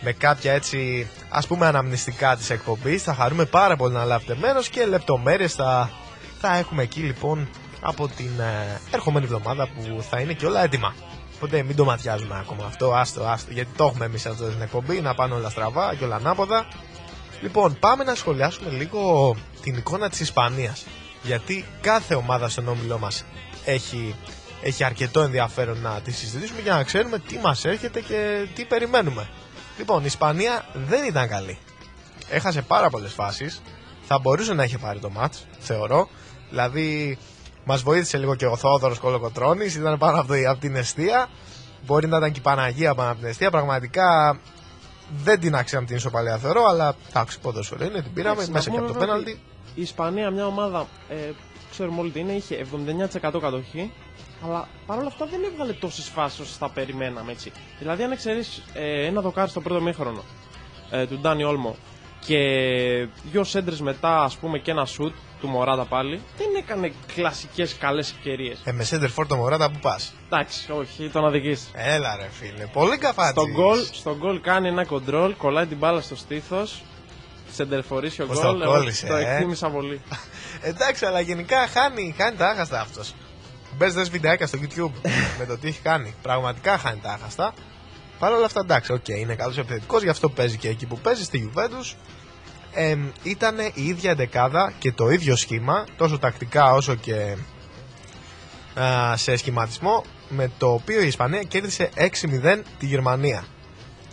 [0.00, 3.02] με κάποια έτσι ας πούμε αναμνηστικά της εκπομπής.
[3.02, 5.90] Θα χαρούμε πάρα πολύ να λάβετε μέρος και λεπτομέρειες θα,
[6.40, 7.48] θα έχουμε εκεί λοιπόν
[7.80, 10.94] από την ε, ερχομένη εβδομάδα που θα είναι και όλα έτοιμα.
[11.34, 15.00] Οπότε μην το ματιάζουμε ακόμα αυτό, άστο, άστο, γιατί το έχουμε εμείς αυτό στην εκπομπή,
[15.00, 16.66] να πάνε όλα στραβά και όλα ανάποδα.
[17.40, 20.86] Λοιπόν, πάμε να σχολιάσουμε λίγο την εικόνα της Ισπανίας.
[21.22, 23.24] Γιατί κάθε ομάδα στον όμιλό μας
[23.64, 24.14] έχει,
[24.62, 29.28] έχει αρκετό ενδιαφέρον να τη συζητήσουμε για να ξέρουμε τι μας έρχεται και τι περιμένουμε.
[29.78, 31.58] Λοιπόν, η Ισπανία δεν ήταν καλή.
[32.30, 33.62] Έχασε πάρα πολλές φάσεις.
[34.06, 36.08] Θα μπορούσε να είχε πάρει το μάτς, θεωρώ.
[36.48, 37.18] Δηλαδή,
[37.70, 41.28] Μας βοήθησε λίγο και ο Θόδωρος Κολοκοτρόνη, ήταν πάνω από, το- από την αιστεία.
[41.86, 43.50] Μπορεί να ήταν και η Παναγία πάνω από την αιστεία.
[43.50, 44.38] Πραγματικά
[45.24, 48.70] δεν την άξιζαν την ισοπαλία θεωρώ, αλλά εντάξει, ποδόσφαιρο είναι, την πήραμε Εντάξει, να μέσα
[48.70, 49.30] και πούμε από το βέβαια πέναλτι.
[49.30, 49.40] ότι
[49.74, 51.14] Η Ισπανία, μια ομάδα, ε,
[51.70, 52.66] ξέρουμε όλοι τι είναι, είχε
[53.34, 53.92] 79% κατοχή.
[54.44, 57.52] Αλλά παρόλα αυτά δεν έβγαλε τόσες φάσεις όσο θα περιμέναμε έτσι.
[57.78, 60.22] Δηλαδή, αν εξαιρέσει ε, ένα δοκάρι στο πρώτο μήχρονο
[60.90, 61.76] ε, του Ντάνι Όλμο
[62.26, 62.38] και
[63.30, 68.10] δύο σέντρες μετά, ας πούμε, και ένα σουτ του Μωράτα πάλι, δεν έκανε κλασικές καλές
[68.10, 68.58] ευκαιρίες.
[68.64, 71.56] Ε, με center for το Μωράτα που πας; Εντάξει, όχι, τον αδικεί.
[71.72, 73.30] Έλα ρε φίλε, πολύ καφάτσι.
[73.30, 76.82] Στο γκολ, στο γκολ κάνει ένα κοντρόλ, κολλάει την μπάλα στο στήθος,
[77.52, 78.62] σέντερ φορ ίσιο Πώς το γκολ.
[78.62, 80.00] εγώ κόλλησε, Το ε; εκτίμησα πολύ.
[80.70, 83.14] Εντάξει, αλλά γενικά χάνει, χάνει τα άχαστα αυτός.
[83.76, 84.92] Μπες δες βιντεάκια στο YouTube
[85.38, 86.14] με το τι έχει κάνει.
[86.22, 87.52] Πραγματικά χάνει τα άχαστα.
[88.18, 91.24] Παρ' όλα αυτά, εντάξει, οκ, είναι καλός επιθετικός, γι' αυτό παίζει και εκεί που παίζει
[91.24, 91.94] στη Juventus.
[92.72, 97.36] Ε, ήταν η ίδια δεκάδα και το ίδιο σχήμα, τόσο τακτικά όσο και
[98.80, 103.44] α, σε σχηματισμό, με το οποίο η Ισπανία κέρδισε 6-0 τη Γερμανία.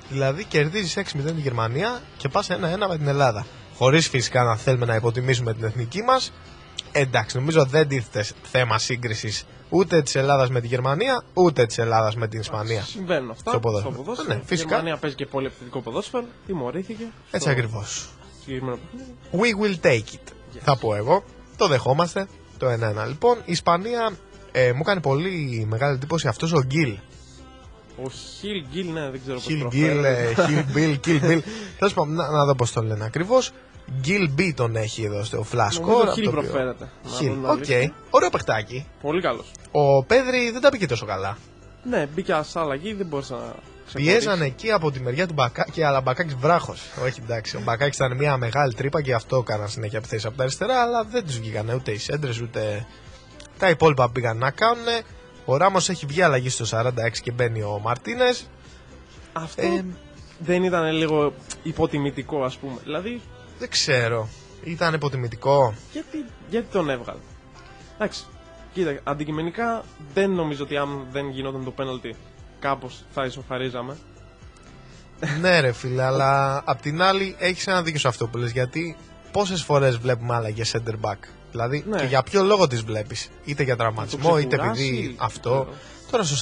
[0.10, 2.56] Δηλαδή κερδίζεις 6-0 τη Γερμανία και πας 1-1
[2.89, 3.45] με την Ελλάδα.
[3.78, 6.34] Χωρίς φυσικά να θέλουμε να υποτιμήσουμε την εθνική μας.
[6.91, 12.16] Εντάξει, νομίζω δεν τίθεται θέμα σύγκρισης ούτε της Ελλάδας με τη Γερμανία, ούτε της Ελλάδας
[12.16, 12.82] με την Ισπανία.
[12.82, 13.51] Συμβαίνουν αυτά.
[13.51, 14.03] Στο ποδόσφαιρο.
[14.28, 14.70] Ναι, Η φυσικά.
[14.70, 16.26] Γερμανία παίζει και πολύ επιθετικό ποδόσφαιρο.
[16.45, 17.03] Τιμωρήθηκε.
[17.32, 18.10] Έτσι στο ακριβώς.
[18.46, 18.78] Συγκεκριμένο
[19.32, 19.56] παιχνίδι.
[19.58, 20.32] We will take it.
[20.62, 21.24] Θα πω εγώ.
[21.58, 22.28] Το δεχόμαστε.
[22.58, 23.08] Το 1-1.
[23.08, 24.12] Λοιπόν, η Ισπανία
[24.52, 26.98] ε, μου κάνει πολύ μεγάλη εντύπωση αυτός ο Γκίλ.
[28.04, 30.04] Ο Χιλ Γκίλ, ναι, δεν ξέρω πώς Χιλ Γκίλ,
[30.46, 31.41] Χιλ Μπιλ, Κιλ Μπιλ.
[31.80, 33.52] Τέλος πάντων, να, να δω πώς το λένε ακριβώς.
[34.00, 36.14] Γκίλ Μπι τον έχει εδώ στο Flash Νομίζω Score.
[36.14, 36.89] Χιλ από το οποίο- προφέρεται.
[37.04, 37.52] να Χιλ, πούμε την οκ.
[37.52, 37.93] αλήθεια.
[38.10, 38.86] Ωραίο παιχτάκι.
[39.02, 39.52] Πολύ καλός.
[39.72, 41.38] Ο Πέδρη δεν τα πήγε τόσο καλά.
[41.89, 43.62] Ναι, μπήκε σαν αλλαγή, δεν μπορούσε να ξεχωρίσει.
[43.96, 46.82] Πιέζανε εκεί από τη μεριά του Μπακάκη, αλλά Μπακάκης βράχος.
[47.06, 47.56] Όχι εντάξει.
[47.56, 50.82] Ο Μπακάκης ήταν μια μεγάλη τρύπα και γι' αυτό έκαναν συνέχεια επιθέσεις από τα αριστερά,
[50.82, 52.86] αλλά δεν τους βγήκαν ούτε οι σέντρες ούτε
[53.58, 54.86] τα υπόλοιπα που πήγαν να κάνουν.
[55.46, 56.91] Ο Ράμος έχει βγει αλλαγή στο 46
[57.22, 58.50] και μπαίνει ο Μαρτίνες.
[59.34, 59.86] Αυτό Ε,
[60.39, 61.34] δεν ήταν λίγο
[61.64, 62.76] υποτιμητικό, ας πούμε.
[62.84, 63.22] Δηλαδή,
[63.60, 64.28] δεν ξέρω.
[64.64, 65.74] Ήταν υποτιμητικό.
[65.91, 67.20] γιατί, γιατί τον έβγαλε;
[67.96, 68.24] Εντάξει,
[68.74, 69.84] κοίτα, αντικειμενικά
[70.14, 72.16] δεν νομίζω ότι αν δεν γινόταν το πέναλτι
[72.68, 73.97] κάπως θα ισοφαρίζαμε.
[75.41, 78.97] ναι, ρε φίλε, αλλά απ' την άλλη έχεις ένα δίκιο σε αυτό που λες γιατί
[79.32, 81.18] πόσες φορές βλέπουμε άλλαγε center back.
[81.51, 81.99] Δηλαδή, Ναι.
[81.99, 83.30] και για ποιο λόγο τις βλέπεις.
[83.45, 85.49] Είτε για τραυματισμό, το είτε ξεκούραση, επειδή δεν αυτό.
[85.49, 85.74] ξέρω.
[86.11, 86.36] Τώρα στο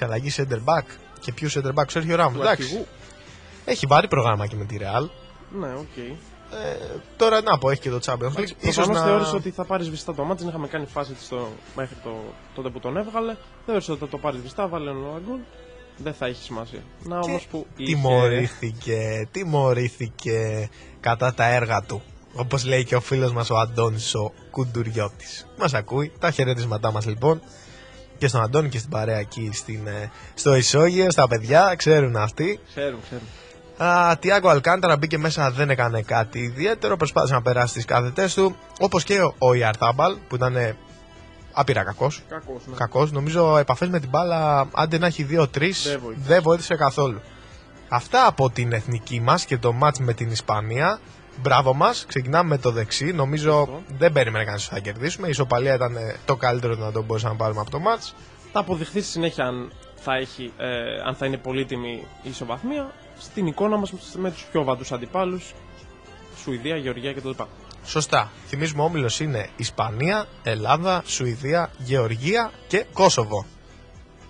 [0.00, 0.84] 46 αλλαγή center back
[1.20, 2.34] και ποιου center back, Σέρχιο Ράμος.
[2.36, 2.86] Του Εντάξει, αρχηγού.
[3.64, 5.08] έχει βαρύ πρόγραμμα και με τη Real.
[5.58, 5.96] Ναι, οκ.
[5.96, 6.76] Ε,
[7.16, 8.50] τώρα να πω, έχει και το Champions League.
[8.60, 9.06] Ίσως Προφανώς να...
[9.06, 11.48] θεώρησε ότι θα πάρει σβηστά το μάτι, δεν είχαμε κάνει φάση της στο...
[11.76, 12.10] μέχρι το...
[12.54, 13.34] τότε που τον έβγαλε.
[13.66, 15.38] Θεώρησε ότι θα το πάρει σβηστά, βάλε ένα γκολ.
[15.96, 16.78] Δεν θα έχει σημασία.
[17.04, 17.66] Να όμως που.
[17.76, 20.68] είχε- Τιμωρήθηκε, τιμωρήθηκε
[21.00, 22.02] κατά τα έργα του.
[22.34, 25.46] Όπως λέει και ο φίλος μας ο Αντώνης ο Κουντουριώτης.
[25.58, 27.42] Μας ακούει, τα χαιρετίσματά μας λοιπόν.
[28.18, 32.60] Και στον Αντώνη και στην παρέα εκεί στην, ε, στο Ισόγειο, στα παιδιά, ξέρουν αυτοί.
[32.68, 33.24] Ξέρουν, ξέρουν.
[33.92, 36.96] Α, Τιάγκο Αλκάνταρα μπήκε μέσα, δεν έκανε κάτι ιδιαίτερο.
[36.96, 38.56] Προσπάθησε να περάσει τις κάθετε του.
[38.80, 40.76] Όπως και ο, ο Ιαρτάμπαλ που ήταν ε,
[41.54, 42.22] άπειρα κακός.
[42.28, 42.62] Κακός.
[42.66, 42.74] Ναι.
[42.76, 43.12] Κακός.
[43.12, 46.00] Νομίζω επαφές με την μπάλα, άντε να έχει 2-3, Δεν βοήθησε.
[46.26, 47.20] δεν βοήθησε καθόλου.
[47.88, 51.00] Αυτά από την εθνική μας και το μάτς με την Ισπανία.
[51.42, 52.04] Μπράβο μας.
[52.08, 53.12] Ξεκινάμε με το δεξί.
[53.12, 53.82] Νομίζω Σωστό.
[53.98, 55.26] δεν περίμενε κανείς ότι θα κερδίσουμε.
[55.26, 58.14] Η ισοπαλία ήταν ε, το καλύτερο να τον μπορούσαμε να πάρουμε από το μάτς.
[58.52, 60.66] Θα αποδειχθεί στη συνέχεια αν θα, έχει, ε,
[61.06, 65.54] αν θα είναι πολύτιμη η ισοβαθμία στην εικόνα μας με τους πιο βαντούς αντιπάλους.
[66.42, 67.30] Σουηδία, Γεωργία κτλ.
[67.84, 68.30] Σωστά.
[68.46, 73.46] Θυμίζουμε ο όμιλος είναι Ισπανία, Ελλάδα, Σουηδία, Γεωργία και Κόσοβο.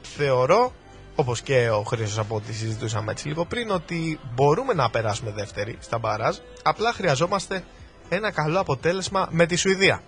[0.02, 0.72] Θεωρώ,
[1.14, 5.76] όπως και ο Χρήσο από ό,τι συζητούσαμε έτσι λίγο πριν, ότι μπορούμε να περάσουμε δεύτερη
[5.80, 6.36] στα μπαράζ.
[6.62, 7.64] Απλά χρειαζόμαστε
[8.09, 10.02] ένα καλό αποτέλεσμα με τη Σουηδία.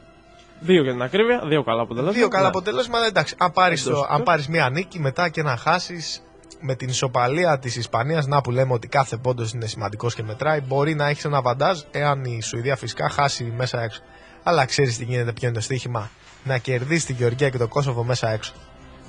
[0.60, 2.18] Δύο για την ακρίβεια, δύο καλά αποτελέσματα.
[2.18, 2.48] Δύο καλά Ναι.
[2.48, 3.34] αποτελέσματα, εντάξει.
[3.38, 4.22] Αν πάρεις Εντός του.
[4.22, 6.22] πάρεις μία νίκη μετά και να χάσεις
[6.60, 10.60] με την ισοπαλία της Ισπανίας, να που λέμε ότι κάθε πόντος είναι σημαντικός και μετράει,
[10.60, 14.00] μπορεί να έχει ένα βαντάζ εάν η Σουηδία φυσικά χάσει μέσα έξω.
[14.42, 16.10] Αλλά ξέρεις τι γίνεται, ποιο είναι το στοίχημα.
[16.44, 18.52] Να κερδίσει τη Γεωργία και το Κόσοβο μέσα έξω.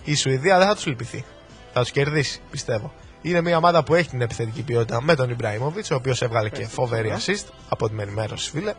[0.04, 1.26] Η Σουηδία δεν θα τους λυπηθεί.
[1.74, 2.94] Θα τους κερδίσει, πιστεύω.
[3.22, 6.62] Είναι μια ομάδα που έχει την επιθετική ποιότητα με τον Ιμπραήμοβιτς, ο οποίος έβγαλε και
[6.62, 7.16] Έτσι, φοβερή ναι.
[7.26, 8.74] assist από την ενημέρωση, φίλε.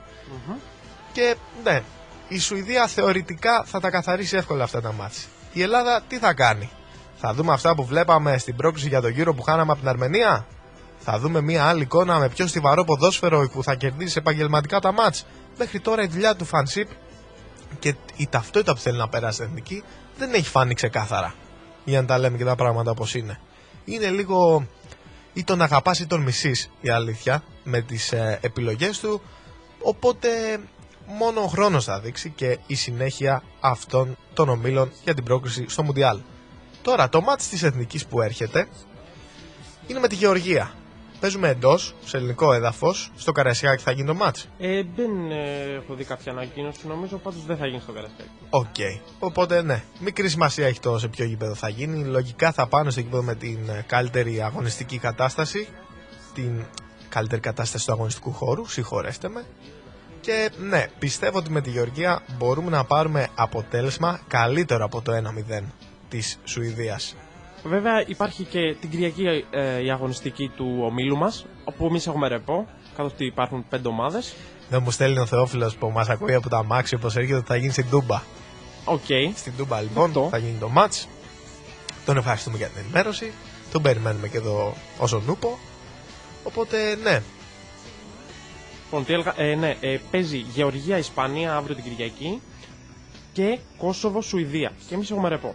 [1.12, 1.82] Και ναι,
[2.28, 5.22] η Σουηδία θεωρητικά θα τα καθαρίσει εύκολα αυτά τα μάτια.
[5.52, 6.70] Η Ελλάδα τι θα κάνει;
[7.20, 10.46] Θα δούμε αυτά που βλέπαμε στην πρόκληση για τον γύρο που χάναμε από την Αρμενία.
[10.98, 15.26] Θα δούμε μια άλλη εικόνα με πιο στιβαρό ποδόσφαιρο που θα κερδίσει επαγγελματικά τα μάτς.
[15.58, 16.88] Μέχρι τώρα η δουλειά του Φανσίπ
[17.78, 19.82] και η ταυτότητα που θέλει να περάσει στην εθνική
[20.18, 21.34] δεν έχει φάνει ξεκάθαρα.
[21.84, 23.40] Για να τα λέμε και τα πράγματα όπως είναι.
[23.84, 24.66] Είναι λίγο
[25.32, 29.22] ή τον αγαπάς ή τον μισείς η αλήθεια με τις ε, επιλογές του
[29.82, 30.28] οπότε
[31.06, 35.82] μόνο ο χρόνος θα δείξει και η συνέχεια αυτών των ομίλων για την πρόκριση στο
[35.82, 36.20] Μουντιάλ.
[36.88, 38.68] Τώρα το μάτς της εθνικής που έρχεται
[39.86, 40.72] είναι με τη Γεωργία.
[41.20, 45.94] Παίζουμε εντός, σε ελληνικό έδαφος, στο Καραϊσκάκη θα γίνει το ματς; Ε, δεν ε, έχω
[45.94, 48.28] δει κάποια ανακοίνωση, νομίζω πάντως δεν θα γίνει στο Καραϊσκάκη.
[48.50, 48.76] Οκ.
[49.18, 52.04] Οπότε ναι, μικρή σημασία έχει το σε ποιο γήπεδο θα γίνει.
[52.04, 55.68] Λογικά θα πάνε στο γήπεδο με την ε, καλύτερη αγωνιστική κατάσταση.
[56.34, 56.64] Την
[57.08, 59.44] καλύτερη κατάσταση του αγωνιστικού χώρου, συγχωρέστε με.
[60.20, 65.62] Και ναι, πιστεύω ότι με τη Γεωργία μπορούμε να πάρουμε αποτέλεσμα καλύτερο από το 1-0
[66.08, 67.16] της Σουηδίας.
[67.64, 72.66] Βέβαια υπάρχει και την Κυριακή ε, η αγωνιστική του ομίλου μας, όπου εμείς έχουμε ρεπό,
[72.96, 74.34] καθώς ότι υπάρχουν πέντε ομάδες.
[74.68, 77.72] Μου στέλνει ο Θεόφιλος που μας ακούει από τα μάξι όπως έρχεται ότι θα γίνει
[77.72, 78.22] στην Τούμπα.
[78.84, 79.04] Οκ.
[79.34, 80.28] Στην Τούμπα λοιπόν Αυτό.
[80.30, 81.08] θα γίνει το ματς.
[82.04, 83.32] Τον ευχαριστούμε για την ενημέρωση.
[83.72, 85.58] Τον περιμένουμε και εδώ όσον ούπω.
[86.44, 87.22] Οπότε ναι,
[88.90, 92.40] Λοιπόν, τι έλεγα, ε, ναι, ε, παίζει Γεωργία-Ισπανία αύριο την Κυριακή
[93.32, 94.72] και Κόσοβο-Σουηδία.
[94.88, 95.54] Και εμείς έχουμε ρεπό.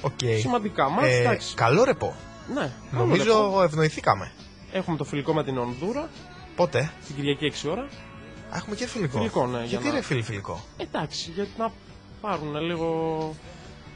[0.00, 0.18] Οκ.
[0.40, 1.54] Σημαντικά μάτς, Ε, εντάξει.
[1.54, 2.14] καλό ρεπό.
[2.54, 3.62] Ναι, καλό Νομίζω ρεπό.
[3.62, 4.30] ευνοηθήκαμε.
[4.72, 6.08] Έχουμε το φιλικό με την Ονδούρα
[6.56, 7.82] Πότε; την Κυριακή 6 ώρα.
[7.82, 9.16] Α, έχουμε και φιλικό.
[9.18, 11.72] Φιλικό, ναι, για Γιατί να- ρε φίλοι φιλικό; Εντάξει, γιατί να
[12.20, 13.34] πάρουν λίγο.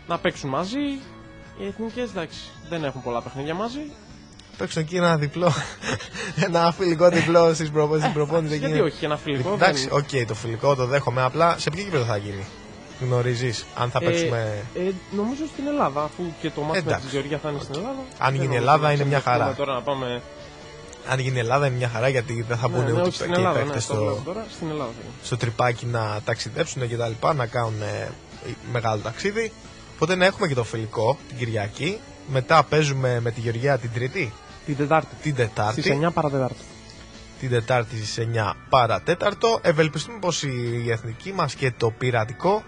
[0.08, 0.78] να παίξουν μαζί.
[1.58, 2.38] Οι εθνικές εντάξει
[2.68, 3.80] δεν έχουν πολλά παιχνίδια μαζί.
[4.56, 5.52] Παίξουν εκεί ένα διπλό.
[6.46, 8.56] ένα φιλικό διπλό στις προπο- στην προπόνηση.
[8.56, 8.82] Γιατί εκεί.
[8.82, 9.52] όχι, ένα φιλικό.
[9.52, 9.98] Εντάξει, δεν...
[10.22, 11.22] οκ, το φιλικό το δέχομαι.
[11.22, 12.44] Απλά σε ποιο γήπεδο θα γίνει;
[13.00, 14.80] Γνωρίζεις αν θα παίξουμε; Ε,
[15.16, 17.06] νομίζω στην Ελλάδα, αφού και το ματς με Εντάξει.
[17.06, 17.98] τη Γεωργία θα είναι στην Ελλάδα.
[17.98, 19.56] Αν Δεν γίνει νομίζω Ελλάδα, να είναι μια ξεφύγουμε χαρά.
[19.56, 20.22] Τώρα να πάμε.
[21.08, 23.26] Αν γίνει Ελλάδα είναι μια χαρά γιατί δεν θα Ναι, μπουν ναι, ούτε όχι στην
[23.26, 24.44] και οι Ελλάδα, ναι, παίκτες το βλέπω στο, τώρα.
[24.54, 25.12] Στην Ελλάδα θα είναι.
[25.22, 28.08] στο τριπάκι να ταξιδέψουν και τα λοιπά, να κάνουν ε,
[28.72, 29.52] μεγάλο ταξίδι.
[29.94, 31.98] Οπότε να έχουμε και το φιλικό την Κυριακή.
[32.28, 34.32] Μετά παίζουμε με τη Γεωργία την Τρίτη,
[34.66, 35.14] Την Τετάρτη.
[35.22, 35.80] την Τετάρτη.
[35.80, 36.56] Στις 9 παρά τέταρτο.
[37.40, 39.58] Την Τετάρτη στις 9 παρά τέταρτο.
[39.62, 42.62] Ευελπιστούμε πως η εθνική μας και το πειρατικό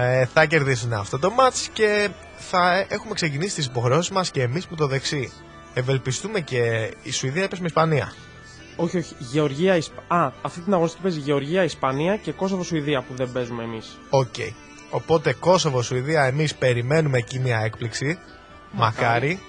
[0.00, 4.42] ε, θα κερδίσουν αυτό το μάτς και θα ε, έχουμε ξεκινήσει τις υποχρεώσεις μας και
[4.42, 5.32] εμείς με το δεξί.
[5.74, 8.12] Ευελπιστούμε και η Σουηδία έπεσε με Ισπανία.
[8.76, 9.14] Όχι, όχι.
[9.18, 10.02] Γεωργία, Ισπα...
[10.08, 13.98] Α, αυτή την αγωνιστική παίζει Γεωργία, Ισπανία και Κόσοβο, Σουηδία που δεν παίζουμε εμείς.
[14.10, 14.34] Οκ.
[14.90, 18.18] Οπότε Κόσοβο, Σουηδία, εμείς περιμένουμε εκεί μια έκπληξη.
[18.70, 19.40] Μακάρι.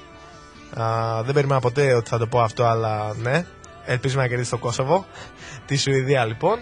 [0.79, 3.45] Α, δεν περίμενα ποτέ ότι θα το πω αυτό, αλλά ναι.
[3.85, 5.05] Ελπίζουμε να κερδίσει το Κόσοβο.
[5.65, 6.59] Τη Σουηδία λοιπόν.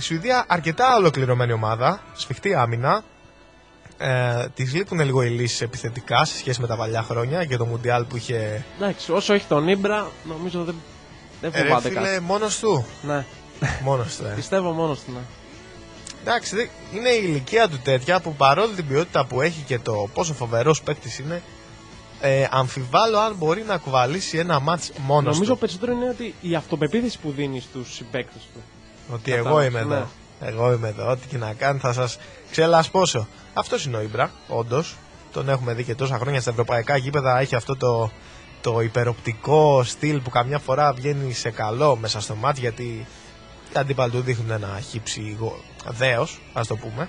[0.00, 3.02] Η Σουηδία αρκετά ολοκληρωμένη ομάδα, σφιχτή άμυνα.
[3.98, 7.66] Ε, τη λείπουν λίγο οι λύσεις επιθετικά σε σχέση με τα παλιά χρόνια και το
[7.66, 8.64] Μουντιάλ που είχε.
[8.78, 10.74] Εντάξει, όσο έχει τον Ήμπρα, νομίζω δεν,
[11.40, 12.06] δεν Ε, ρε φοβάται κάτι.
[12.06, 12.86] φίλε, μόνος του.
[13.02, 13.24] Ναι,
[13.84, 14.32] Μόνος του, ε.
[14.34, 15.12] πιστεύω μόνος του.
[15.12, 15.20] Ναι.
[16.20, 20.08] Εντάξει, δε- είναι η ηλικία του τέτοια που παρόλη την ποιότητα που έχει και το
[20.14, 21.42] πόσο φοβερός παίκτης είναι,
[22.20, 25.58] ε, αμφιβάλλω αν μπορεί να κουβαλήσει ένα μάτς μόνος Νομίζω του.
[25.58, 28.60] περισσότερο είναι ότι η αυτοπεποίθηση που δίνει στους συμπαίκτες του.
[29.12, 29.88] Ότι Κατάλαβες, εγώ είμαι εδώ.
[29.94, 30.04] ναι.
[30.48, 31.10] Εγώ είμαι εδώ.
[31.10, 32.18] Ό,τι και να κάνει θα σας
[32.50, 33.26] ξελασπώσω.
[33.54, 34.96] Αυτός είναι ο Ήμπρα, όντως.
[35.32, 37.38] Τον έχουμε δει και τόσα χρόνια στα ευρωπαϊκά γήπεδα.
[37.38, 38.10] Έχει αυτό το,
[38.60, 43.06] το υπεροπτικό στυλ που καμιά φορά βγαίνει σε καλό μέσα στο μάτς γιατί οι
[43.78, 45.38] αντίπαλοι του δείχνουν ένα χύψη
[45.88, 47.08] δέος, ας το πούμε.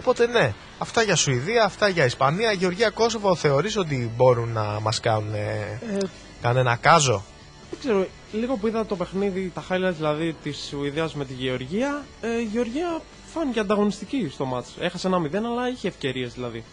[0.00, 2.52] Οπότε ναι, αυτά για Σουηδία, αυτά για Ισπανία.
[2.52, 5.98] Γεωργία Κόσοβο θεωρείς ότι μπορούν να μας κάνουν ε, Ε,
[6.42, 7.24] κανένα κάζο;
[7.70, 12.04] Δεν ξέρω, λίγο που είδα το παιχνίδι, τα highlights δηλαδή της Σουηδίας με τη Γεωργία,
[12.20, 14.76] ε, η Γεωργία φάνηκε ανταγωνιστική στο μάτς.
[14.80, 16.64] Έχασε ένα 0, αλλά είχε ευκαιρίες δηλαδή.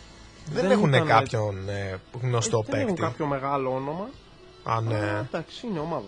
[0.51, 3.01] Δεν, δεν έχουν ήταν, κάποιον ε, γνωστό Ε, δεν έχουν παίκτη.
[3.01, 4.09] κάποιο μεγάλο όνομα.
[4.63, 6.05] Αν, ε, Αλλά εντάξει, είναι ομάδα.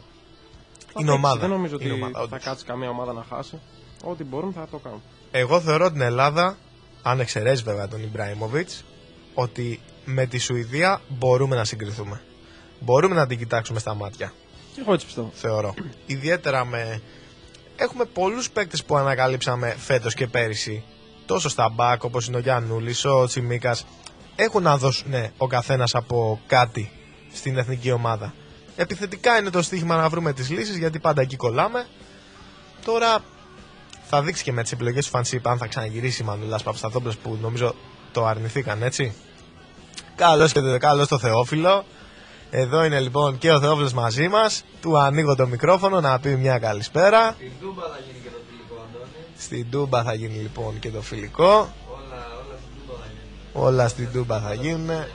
[0.78, 1.40] Θα Είναι παίξει, ομάδα.
[1.40, 2.44] Δεν νομίζω Είναι ότι ομάδα, θα όντως.
[2.44, 3.60] κάτσει καμία ομάδα να χάσει.
[4.04, 5.02] Ό,τι μπορούν θα το κάνουν.
[5.32, 6.58] Εγώ θεωρώ την Ελλάδα,
[7.04, 8.84] αν εξαιρέσεις βέβαια τον Ιμπραήμοβιτς,
[9.34, 12.22] ότι με τη Σουηδία μπορούμε να συγκριθούμε.
[12.80, 14.34] Μπορούμε να την κοιτάξουμε στα μάτια,
[14.78, 15.32] Και εγώ έτσι πιστεύω.
[15.34, 15.74] θεωρώ.
[16.06, 17.02] Ιδιαίτερα με.
[17.76, 20.84] Έχουμε πολλούς παίκτες που ανακαλύψαμε φέτος και πέρυσι.
[21.26, 23.86] Τόσο στα μπακ όπως είναι ο Γιάννουλης, ο Τσιμίκας.
[24.36, 26.92] Έχουν να δώσουν ναι, ο καθένας από κάτι
[27.34, 28.34] στην εθνική ομάδα.
[28.76, 31.86] Επιθετικά είναι το στοίχημα να βρούμε τις λύσεις γιατί πάντα εκεί κολλάμε.
[32.86, 33.20] Τώρα
[34.04, 37.38] θα δείξει και με τις επιλογές του Φανσίπ αν θα ξαναγυρίσει η Μανουλάς Παπασταθόπουλος που
[37.42, 37.76] νομίζω
[38.12, 39.14] το αρνηθήκαν έτσι.
[40.16, 41.86] Καλώς και το, καλώς το Θεόφιλο.
[42.50, 44.64] Εδώ είναι λοιπόν και ο Θεόφιλος μαζί μας.
[44.82, 47.36] Του ανοίγω το μικρόφωνο να πει μια καλησπέρα.
[47.38, 49.26] Στην Τούμπα θα γίνει και το φιλικό, Αντώνη.
[49.38, 51.50] Στην Τούμπα θα γίνει λοιπόν και το φιλικό.
[51.54, 52.28] Όλα,
[53.54, 54.84] όλα στην Τούμπα θα γίνει.
[54.86, 55.06] Όλα στην Τούμπα θα γίνουν.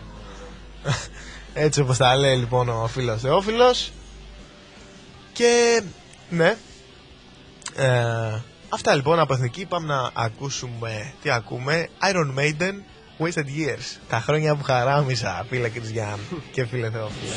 [1.55, 3.93] Έτσι όπως τα λέει λοιπόν ο φίλος Θεόφιλος.
[5.33, 5.83] Και
[6.31, 6.57] ναι.
[7.77, 11.89] Ε, αυτά λοιπόν από εθνική πάμε να ακούσουμε τι ακούμε.
[12.13, 12.75] Iron Maiden
[13.23, 14.01] Wasted Years.
[14.09, 16.19] Τα χρόνια που χαράμισα φίλε Κριστιαν
[16.53, 17.33] και φίλε Θεόφιλε.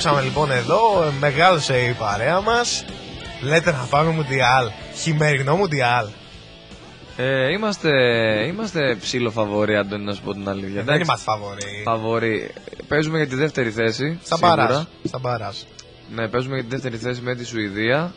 [0.00, 2.84] Επιστρέψαμε λοιπόν εδώ, μεγάλωσε η παρέα μας
[3.42, 6.06] Λέτε να πάμε Μουντιάλ, χειμερινό Μουντιάλ
[7.16, 7.90] Ε, είμαστε,
[8.46, 10.68] είμαστε ψήλο φαβορή, Αντώνη, να σου πω την αλήθεια.
[10.68, 12.50] Δεν Εντάξει, είμαστε φαβοροί Φαβορή.
[12.88, 14.18] Παίζουμε για τη δεύτερη θέση.
[14.22, 14.56] Στα σίγουρα.
[14.56, 15.56] μπαράζ, στα μπαράζ
[16.14, 18.12] Ναι, παίζουμε για τη δεύτερη θέση με τη Σουηδία.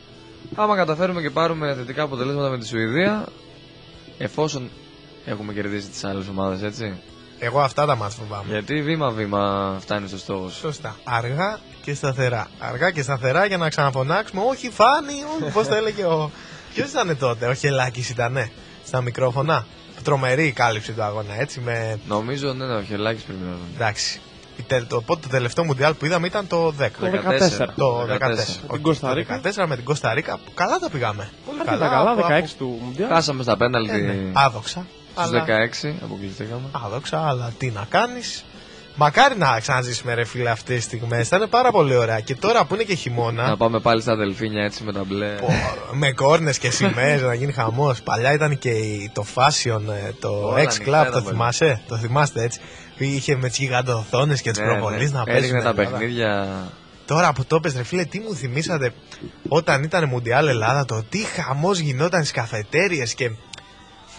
[0.55, 3.25] Άμα καταφέρουμε και πάρουμε θετικά αποτελέσματα με τη Σουηδία,
[4.17, 4.69] εφόσον
[5.25, 6.93] έχουμε κερδίσει τις άλλες ομάδες, έτσι.
[7.43, 10.59] Εγώ αυτά τα μάτς φοβάμαι Γιατί βήμα-βήμα φτάνει στο στόχος σου.
[10.59, 10.95] Σωστά.
[11.03, 12.47] Αργά και σταθερά.
[12.59, 14.41] Αργά και σταθερά για να ξαναφωνάξουμε.
[14.49, 15.51] Όχι, φάνη, όχι.
[15.53, 16.31] Πώς το έλεγε ο.
[16.73, 18.49] Ποιος ήταν τότε, ο Χελάκης ήταν,
[18.85, 19.65] στα μικρόφωνα;
[20.03, 21.59] Τρομερή η κάλυψη του αγώνα, έτσι.
[21.59, 21.99] Με...
[22.07, 23.57] Νομίζω, ναι, ναι, ο Χελάκης πρέπει να είναι.
[23.75, 24.19] Εντάξει.
[24.57, 26.71] Η τε- Το, πότε το τελευταίο Μουντιάλ που είδαμε ήταν το 10.
[26.99, 27.67] Το 14.
[27.75, 28.05] Το 14.
[28.05, 28.17] 14.
[28.45, 29.41] την Όχι, Κώστα το Ρίκα.
[29.43, 30.39] 14 με την Κώστα Ρίκα.
[30.45, 31.29] που Καλά τα πήγαμε.
[31.45, 33.09] Πολύ Αρκετά καλά, από- 16 από- του Μουντιάλ.
[33.09, 34.85] Χάσαμε στα πέναλτι Ε, ναι, Άδοξα.
[35.15, 36.61] Στους αλλά- 16, αποκλειστήκαμε.
[36.85, 38.45] Άδοξα, αλλά τι να κάνεις.
[38.95, 41.27] Μακάρι να ξαναζήσουμε ρε φίλε αυτές τις στιγμές.
[41.27, 42.19] Θα είναι πάρα πολύ ωραία.
[42.19, 43.47] Και τώρα που είναι και χειμώνα.
[43.47, 45.35] Να πάμε πάλι στα δελφίνια έτσι με τα μπλε.
[45.35, 45.53] Πω,
[45.91, 48.01] με κόρνες και σημαίες να γίνει χαμός.
[48.01, 51.25] Παλιά ήταν και η- το fashion, ε, το Όλα X ανοιχτά Club, ήταν το πολύ.
[51.35, 52.59] θυμάσαι; Το θυμάστε έτσι;
[52.97, 55.09] Που Είχε με τις γιγαντοθόνες και τις Ναι, προβολή ναι.
[55.09, 55.43] να παίζουν.
[55.43, 55.89] Έδειχνε τα Ελλάδα.
[55.97, 56.47] παιχνίδια.
[57.05, 58.93] Τώρα που το πες ρε φίλε, τι μου θυμήσατε
[59.47, 63.31] όταν ήταν Μουντιάλ Ελλάδα, το τι χαμός γινόταν στις καφετέρειε και,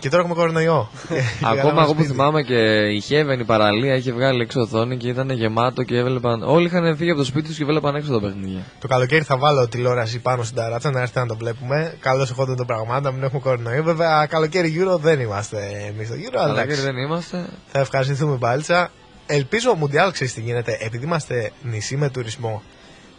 [0.04, 0.90] Και τώρα έχουμε κορονοϊό.
[1.08, 2.08] Και Ακόμα κάναμε εγώ που σπίτι.
[2.08, 6.42] θυμάμαι και η Heaven, η παραλία, είχε βγάλει έξω οθόνη και ήταν γεμάτο και έβλεπαν.
[6.42, 8.62] Όλοι είχαν φύγει από το σπίτι τους και βλέπαν έξω τα παιχνίδια.
[8.80, 11.96] Το καλοκαίρι θα βάλω τηλεόραση πάνω στην ταράτσα να έρθει να το βλέπουμε.
[12.00, 13.82] Καλώς εχόντων των πραγμάτων, μην έχουμε κορονοϊό.
[13.82, 17.46] Βέβαια, καλοκαίρι Euro δεν είμαστε εμείς στο Euro, αλλά Αλλά και εντάξει, δεν είμαστε.
[17.66, 18.90] θα ευχαριστηθούμε μπάλτσα.
[19.26, 22.62] Ελπίζω ο Μουντιάλ ξέρεις τι γίνεται, επειδή είμαστε νησί με τουρισμό.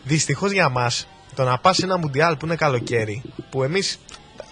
[0.03, 3.99] Δυστυχώς για μας, το να πας σε ένα Μουντιάλ που είναι καλοκαίρι, που εμείς,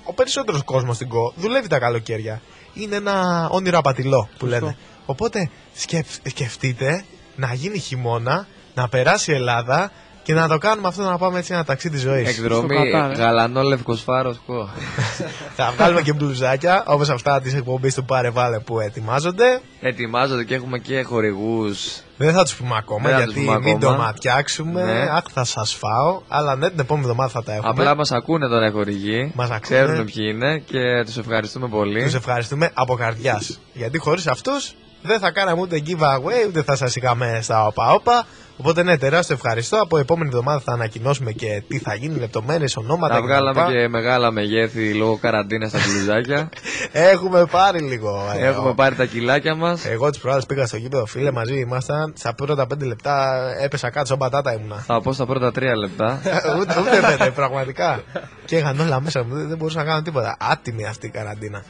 [0.03, 2.41] ο περισσότερος κόσμος στην ΚΟ, δουλεύει τα καλοκαίρια.
[2.73, 4.77] Είναι ένα όνειρο απατηλό που λένε.
[5.05, 7.03] Οπότε σκεφ- σκεφτείτε
[7.35, 9.91] να γίνει χειμώνα, να περάσει η Ελλάδα
[10.23, 12.29] και να το κάνουμε αυτό να πάμε έτσι ένα ταξίδι ζωής.
[12.29, 13.15] Εκδρομή Στο Κατάρ, ε.
[13.15, 14.37] γαλανό λευκός φάρος.
[14.45, 14.69] κο.
[15.57, 19.61] Θα βγάλουμε και μπλουζάκια όπως αυτά της εκπομπής του Πάρε Βάλε που ετοιμάζονται.
[19.81, 22.02] Ετοιμάζονται και έχουμε και χορηγούς.
[22.25, 24.03] Δεν θα τους πούμε ακόμα Δεν θα τους γιατί πούμε μην το ακόμα.
[24.03, 24.83] ματιάξουμε.
[24.83, 24.99] Ναι.
[25.11, 26.21] Αχ, θα σας φάω.
[26.27, 27.69] Αλλά ναι, την επόμενη εβδομάδα θα τα έχουμε.
[27.69, 29.31] Απλά μας ακούνε τώρα οι χορηγοί.
[29.35, 29.59] Μας ακούνε.
[29.59, 32.03] Ξέρουν ποιοι είναι και τους ευχαριστούμε πολύ.
[32.03, 33.59] Τους ευχαριστούμε από καρδιάς.
[33.73, 34.73] Γιατί χωρίς αυτούς
[35.03, 38.25] δεν θα κάναμε ούτε giveaway, ούτε θα σας είχαμε στα όπα-όπα.
[38.57, 39.77] Οπότε ναι, τεράστιο ευχαριστώ.
[39.81, 43.25] Από επόμενη εβδομάδα θα ανακοινώσουμε και τι θα γίνει, λεπτομέρειες, ονόματα Τα κτλ.
[43.27, 46.49] βγάλαμε και μεγάλα μεγέθη λόγω καραντίνας στα μπλουζάκια.
[47.11, 48.25] Έχουμε πάρει λίγο.
[48.37, 49.85] ε, Έχουμε πάρει τα κιλάκια μας.
[49.85, 52.13] Εγώ τι προάλλε πήγα στο γήπεδο, φίλε, μαζί ήμασταν.
[52.17, 54.75] Στα πρώτα πέντε λεπτά έπεσα κάτω, σαν πατάτα ήμουνα.
[54.75, 56.21] Θα πω στα πρώτα τρία λεπτά.
[56.59, 58.03] ούτε, ούτε πέντε, πραγματικά.
[58.45, 60.37] και είχαν όλα μέσα μου, δεν, δεν μπορούσα να κάνω τίποτα.
[60.39, 61.63] Άτιμη αυτή η καραντίνα.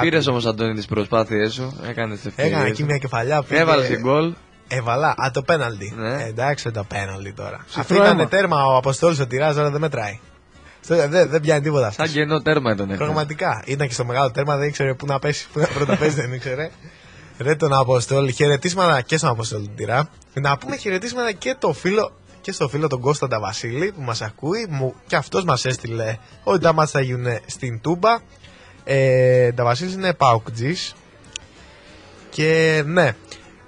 [0.00, 1.80] Πήρες όμως, Αντώνη, τις προσπάθειές σου.
[1.88, 2.70] Έκανες τις Έκανα ευκαιρίες.
[2.70, 3.42] εκεί μια κεφαλιά.
[3.42, 4.32] πήγε- Έβαλες και γκολ.
[4.68, 5.08] Έβαλα.
[5.08, 5.94] Α, το πέναλτι.
[5.96, 6.22] Ναι.
[6.24, 7.60] εντάξει, το πέναλτι τώρα.
[7.64, 8.28] Ψυχρό Αυτό ήταν αίμα.
[8.28, 10.18] τέρμα ο Αποστόλης ο τυράς, τώρα δεν μετράει.
[10.80, 12.06] Στο- Δεν, δεν πιάνει τίποτα αυτός.
[12.06, 13.04] Σαν κενό τέρμα ήταν αυτό.
[13.04, 13.62] Πραγματικά.
[13.66, 15.46] Ήταν και στο μεγάλο τέρμα, δεν ήξερε πού να πέσει.
[15.52, 16.70] Πού να πρώτα πέσει, δεν ήξερε.
[17.38, 18.32] Ρε τον Αποστόλη.
[18.32, 20.08] Χαιρετίσματα και στον Αποστόλη του Τυρά.
[20.32, 24.66] Να πούμε χαιρετίσματα και το φίλο και στο φίλο τον Κώστα Βασίλη που μας ακούει
[24.70, 28.18] μου, και αυτός μας έστειλε ότι τα μάτια θα γίνουν στην Τούμπα
[28.90, 30.94] ε, τα Βασίλης είναι Παουκτζής
[32.30, 33.14] και ναι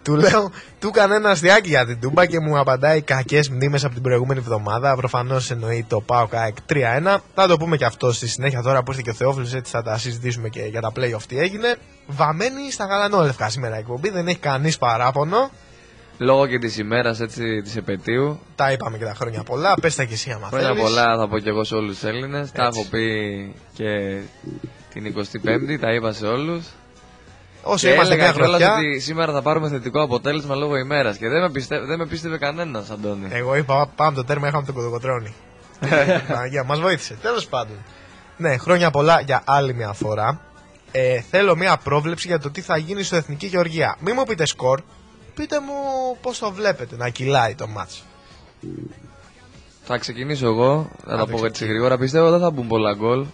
[0.03, 3.95] του λέω, του έκανε ένα αστιάκι για την Τούμπα και μου απαντάει κακές μνήμες από
[3.95, 4.97] την προηγούμενη εβδομάδα.
[4.97, 7.16] Προφανώς εννοεί το Πάο ΑΕΚ 3-1.
[7.35, 9.83] Θα το πούμε και αυτό στη συνέχεια τώρα που ήρθε και ο Θεόφιλος, έτσι θα
[9.83, 11.77] τα συζητήσουμε και για τα playoff τι έγινε.
[12.07, 15.51] Βαμμένη στα γαλανόλευκα σήμερα η εκπομπή, δεν έχει κανείς παράπονο.
[16.18, 18.41] Λόγω και της ημέρας έτσι της επαιτίου.
[18.55, 19.75] Τα είπαμε και τα χρόνια πολλά.
[19.81, 20.83] Πες τα και εσύ, άμα Χρόνια θέλεις.
[20.83, 22.53] πολλά θα πω και εγώ σε όλους τους Έλληνες.
[22.53, 23.05] Τα έχω πει
[23.73, 24.18] και
[24.93, 26.64] την 25η, τα είπα σε όλους.
[27.62, 28.76] Όσοι Και είμαστε έλεγα μια κιόλας χρονιά.
[28.91, 31.16] ότι σήμερα θα πάρουμε θετικό αποτέλεσμα λόγω ημέρας.
[31.16, 31.80] Και δεν με, πιστε...
[31.80, 33.28] δεν με πίστευε κανένας, Αντώνη.
[33.30, 35.34] Εγώ είπα πάμε το τέρμα, είχαμε τον κοδοκοτρόνη.
[36.28, 37.18] Παναγία, μας βοήθησε.
[37.22, 37.76] Τέλος πάντων.
[38.36, 40.41] Ναι, χρόνια πολλά για άλλη μια φορά.
[40.93, 43.97] Ε, θέλω μια πρόβλεψη για το τι θα γίνει στο Εθνική Γεωργία.
[44.01, 44.80] Μην μου πείτε σκορ,
[45.34, 45.72] πείτε μου
[46.22, 48.05] πώς το βλέπετε να κυλάει το μάτς.
[49.84, 51.70] Θα ξεκινήσω εγώ, θα τα Άντε, πω έτσι ξεκινά.
[51.72, 51.99] γρήγορα.
[51.99, 53.24] Πιστεύω δεν θα μπουν πολλά γκολ.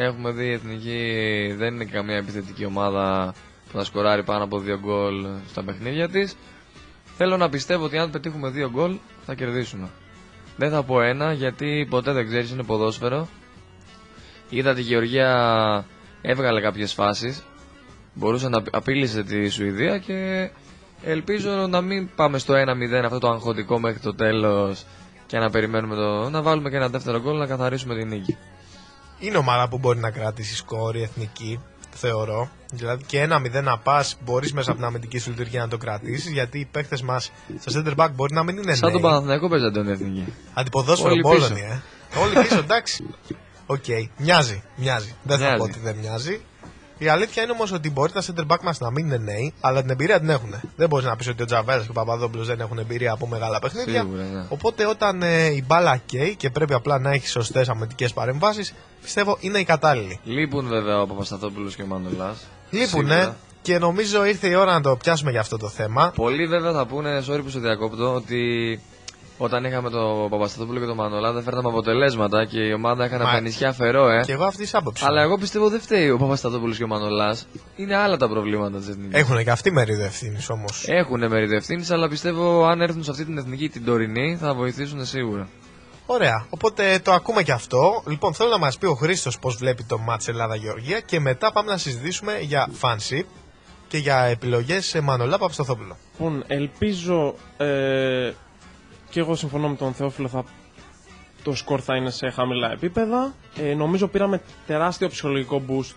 [0.00, 3.34] Έχουμε δει η εθνική δεν είναι καμία επιθετική ομάδα
[3.70, 6.36] που θα σκοράρει πάνω από δύο γκολ στα παιχνίδια της.
[7.16, 8.96] Θέλω να πιστεύω ότι αν πετύχουμε δύο γκολ
[9.26, 9.88] θα κερδίσουμε.
[10.56, 13.28] Δεν θα πω ένα γιατί ποτέ δεν ξέρεις, είναι ποδόσφαιρο.
[14.48, 15.84] Είδα τη Γεωργία
[16.22, 17.42] έβγαλε κάποιες φάσεις.
[18.14, 20.50] Μπορούσε να απείλησε τη Σουηδία και
[21.02, 24.84] ελπίζω να μην πάμε στο 1-0 αυτό το αγχωτικό μέχρι το τέλος
[25.26, 26.30] και να περιμένουμε το.
[26.30, 28.36] να βάλουμε και ένα δεύτερο γκολ να καθαρίσουμε την νίκη.
[29.18, 31.60] Είναι ομάδα που μπορεί να κρατήσει σκορ η εθνική,
[31.94, 32.48] θεωρώ.
[32.72, 35.76] Δηλαδή και ένα 0 να πας, μπορείς μέσα από την αμυντική σου λειτουργία να το
[35.76, 36.30] κρατήσεις.
[36.30, 39.10] Γιατί οι παίχτε μας στο center back μπορεί να μην είναι Σαν τον νέοι.
[39.10, 40.32] Παναθηναϊκό παίζει Αντώνη Εθνική.
[40.54, 41.64] Αντιποδόσφαιρο Όλοι Μπόλονι, πίσω.
[41.64, 41.82] ε.
[42.22, 43.04] Όλοι πίσω, εντάξει.
[43.66, 43.84] Οκ,
[44.16, 45.14] μοιάζει, μοιάζει.
[45.22, 45.56] Δεν θα Μοιάζει.
[45.58, 46.40] πω ότι δεν μοιάζει.
[46.98, 49.80] Η αλήθεια είναι όμως ότι μπορεί τα center back μας να μην είναι νέοι, αλλά
[49.80, 50.54] την εμπειρία την έχουν.
[50.76, 53.58] Δεν μπορείς να πεις ότι ο Τζαβέλας και ο Παπαδόπουλος δεν έχουν εμπειρία από μεγάλα
[53.58, 54.00] παιχνίδια.
[54.00, 54.44] Σίγουρα, ναι.
[54.48, 59.36] Οπότε όταν ε, η μπάλα καίει και πρέπει απλά να έχεις σωστές αμυντικές παρεμβάσεις, πιστεύω
[59.40, 60.20] είναι η κατάλληλη.
[60.24, 62.34] Λείπουν βέβαια ο Παπασταθόπουλος και ο Μανολά.
[62.70, 66.12] Λείπουνε και νομίζω ήρθε η ώρα να το πιάσουμε για αυτό το θέμα.
[66.14, 68.80] Πολλοί βέβαια θα πούνε, sorry που σε διακόπτω, ότι
[69.38, 73.28] όταν είχαμε τον Παπασταθόπουλο και τον Μανολά δεν φέρναμε αποτελέσματα και η ομάδα έκανε Μα-
[73.28, 74.20] από τα νησιά φερό, ε.
[74.24, 75.06] Και εγώ αυτή της άποψης.
[75.06, 77.46] Αλλά εγώ πιστεύω δεν φταίει ο Παπασταθόπουλος και ο Μανολάς.
[77.76, 79.20] Είναι άλλα τα προβλήματα της εθνικής.
[79.20, 80.84] Έχουν και αυτοί μερίδιο ευθύνης όμως.
[80.88, 85.04] Έχουν μερίδιο ευθύνης, αλλά πιστεύω αν έρθουν σε αυτή την εθνική την τωρινή θα βοηθήσουν
[85.04, 85.48] σίγουρα.
[86.06, 86.46] Ωραία.
[86.50, 88.02] Οπότε το ακούμε και αυτό.
[88.06, 91.70] Λοιπόν, θέλω να μας πει ο Χρήστος πώς βλέπει το μάτς Ελλάδα-Γεωργία και μετά πάμε
[91.70, 93.24] να συζητήσουμε για fanship
[93.88, 95.96] και για επιλογές σε Μανολά Παπαστοθόπουλο.
[96.18, 98.32] Λοιπόν, ελπίζω ε,
[99.10, 100.44] και εγώ συμφωνώ με τον Θεόφιλο θα,
[101.42, 103.34] το σκορ θα είναι σε χαμηλά επίπεδα.
[103.56, 105.94] Ε, νομίζω πήραμε τεράστιο ψυχολογικό boost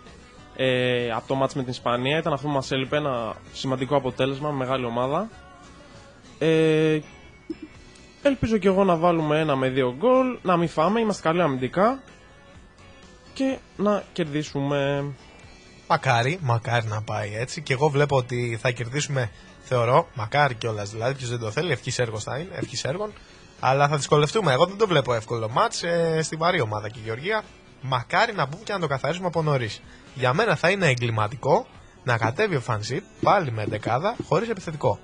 [0.55, 2.17] ε, από το μάτς με την Ισπανία.
[2.17, 5.29] Ήταν αυτό που μας έλειπε, ένα σημαντικό αποτέλεσμα, με μεγάλη ομάδα.
[6.39, 6.99] Ε,
[8.21, 12.01] ελπίζω και εγώ να βάλουμε ένα με δύο γκολ, να μην φάμε, είμαστε καλοί αμυντικά
[13.33, 15.05] και να κερδίσουμε.
[15.87, 17.61] Μακάρι, μακάρι να πάει έτσι.
[17.61, 19.31] Και εγώ βλέπω ότι θα κερδίσουμε,
[19.73, 21.13] θεωρώ, μακάρι κιόλας δηλαδή.
[21.13, 23.13] Ποιος δεν το θέλει, ευχής έργο θα είναι, ευχής έργων.
[23.59, 24.51] Αλλά θα δυσκολευτούμε.
[24.53, 27.43] Εγώ δεν το βλέπω εύκολο μάτ ε, στην βαρύ ομάδα και η Γεωργία.
[27.81, 29.81] Μακάρι να μπούμε και να το καθαρίσουμε από νωρίς.
[30.13, 31.67] Για μένα θα είναι εγκληματικό
[32.03, 34.99] να κατέβει ο Φανσίπ πάλι με δεκάδα χωρίς επιθετικό.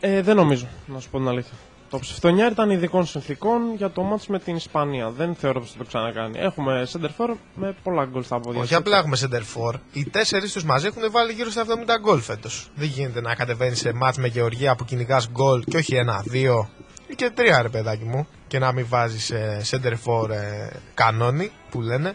[0.00, 1.56] Ε, δεν νομίζω, να σου πω την αλήθεια.
[1.92, 5.10] Το ψευτονιάρ ήταν ειδικών συνθήκων για το μάτς με την Ισπανία.
[5.10, 6.38] Δεν θεωρώ πως θα το ξανακάνει.
[6.38, 8.60] Έχουμε center for με πολλά γκολ στα πόδια.
[8.60, 9.74] Όχι απλά έχουμε center for.
[9.92, 12.70] Οι τέσσερις τους μαζί έχουν βάλει γύρω στα 70 γκολ φέτος.
[12.74, 16.68] Δεν γίνεται να κατεβαίνει σε μάτς με Γεωργία που κυνηγάς γκολ και όχι ένα, δύο
[17.06, 18.26] ή και τρία ρε παιδάκι μου.
[18.48, 22.14] Και να μην βάζεις ε, center for ε, κανόνι που λένε.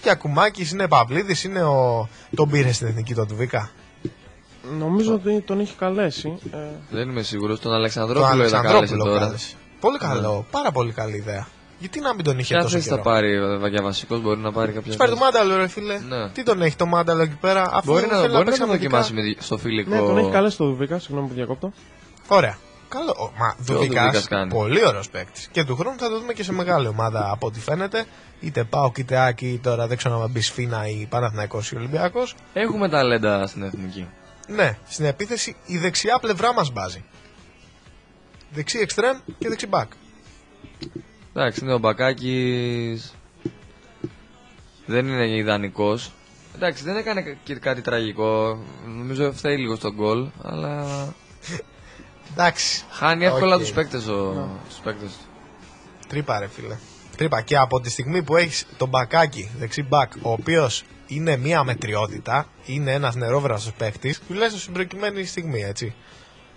[0.00, 2.08] Και ακουμάκι είναι Παυλίδης, είναι ο.
[2.34, 3.70] Τον πήρε στην εθνική τον Τουβίκα.
[4.78, 6.38] Νομίζω ότι τον έχει καλέσει.
[6.52, 6.56] Ε,
[6.90, 7.60] Δεν είμαι σίγουρος.
[7.60, 9.24] Τον Το Αλεξανδρόπουλο είδα κάλεσε Αλεξανδρόπουλο τώρα.
[9.24, 9.54] κάλεσε.
[9.80, 11.46] Πολύ καλό, πάρα πολύ καλή ιδέα.
[11.78, 14.40] Γιατί να μην τον είχε Ποια τόσο θέση θα καιρό; πάρει ο- για βασικό, μπορεί
[14.40, 14.90] να πάρει κάποια.
[14.92, 15.30] Του πάρει το θέση.
[15.32, 15.98] μάνταλο, ρε φίλε.
[15.98, 16.28] Ναι.
[16.28, 18.64] Τι τον έχει το μάνταλο εκεί πέρα, αφού Μπορεί να, θέλει μπορεί να παίξει το
[18.64, 18.98] αμυντικά.
[18.98, 19.90] δοκιμάσει με- στο φιλικό.
[19.90, 21.72] ναι, τον έχει καλέσει το Δουβίκα, συγγνώμη που διακόπτω.
[22.28, 22.58] Ωραία.
[22.88, 23.14] Καλό.
[23.18, 24.50] Ο, μα, Δουβίκας, Δουβίκας κάνει.
[24.52, 25.48] πολύ ωραίος παίκτης.
[25.52, 28.04] Και του χρόνου θα το δούμε και σε μεγάλη ομάδα από ό,τι φαίνεται.
[28.40, 32.34] Είτε πάω είτε άκη, τώρα δεν ξέρω αν μπει σφίνα ή Παναθηναϊκός ή Ολυμπιακός.
[32.52, 34.06] Έχουμε ταλέντα στην εθνική.
[34.50, 37.04] Ναι, στην επίθεση η δεξιά πλευρά μας μπάζει.
[38.50, 39.92] Δεξί εξτρέμ και δεξί μπακ.
[41.34, 43.14] Εντάξει, είναι ο Μπακάκης.
[44.86, 46.12] Δεν είναι ιδανικός.
[46.54, 48.58] Εντάξει, δεν έκανε και κάτι τραγικό.
[48.86, 50.86] Νομίζω φταίει λίγο στον γκολ, αλλά
[52.32, 52.84] Εντάξει.
[52.90, 53.60] χάνει εύκολα Οκ.
[53.60, 54.48] τους παίκτες ο...
[54.68, 55.24] τους παίκτες του.
[56.08, 56.76] Τρύπα, ρε φίλε.
[57.16, 57.40] Τρύπα.
[57.40, 62.46] Και από τη στιγμή που έχεις τον Μπακάκη, δεξί μπακ, ο οποίος είναι μία μετριότητα,
[62.66, 65.94] είναι ένας νερόβραστος παίκτης, τουλάχιστον στην προκειμένη στιγμή, έτσι.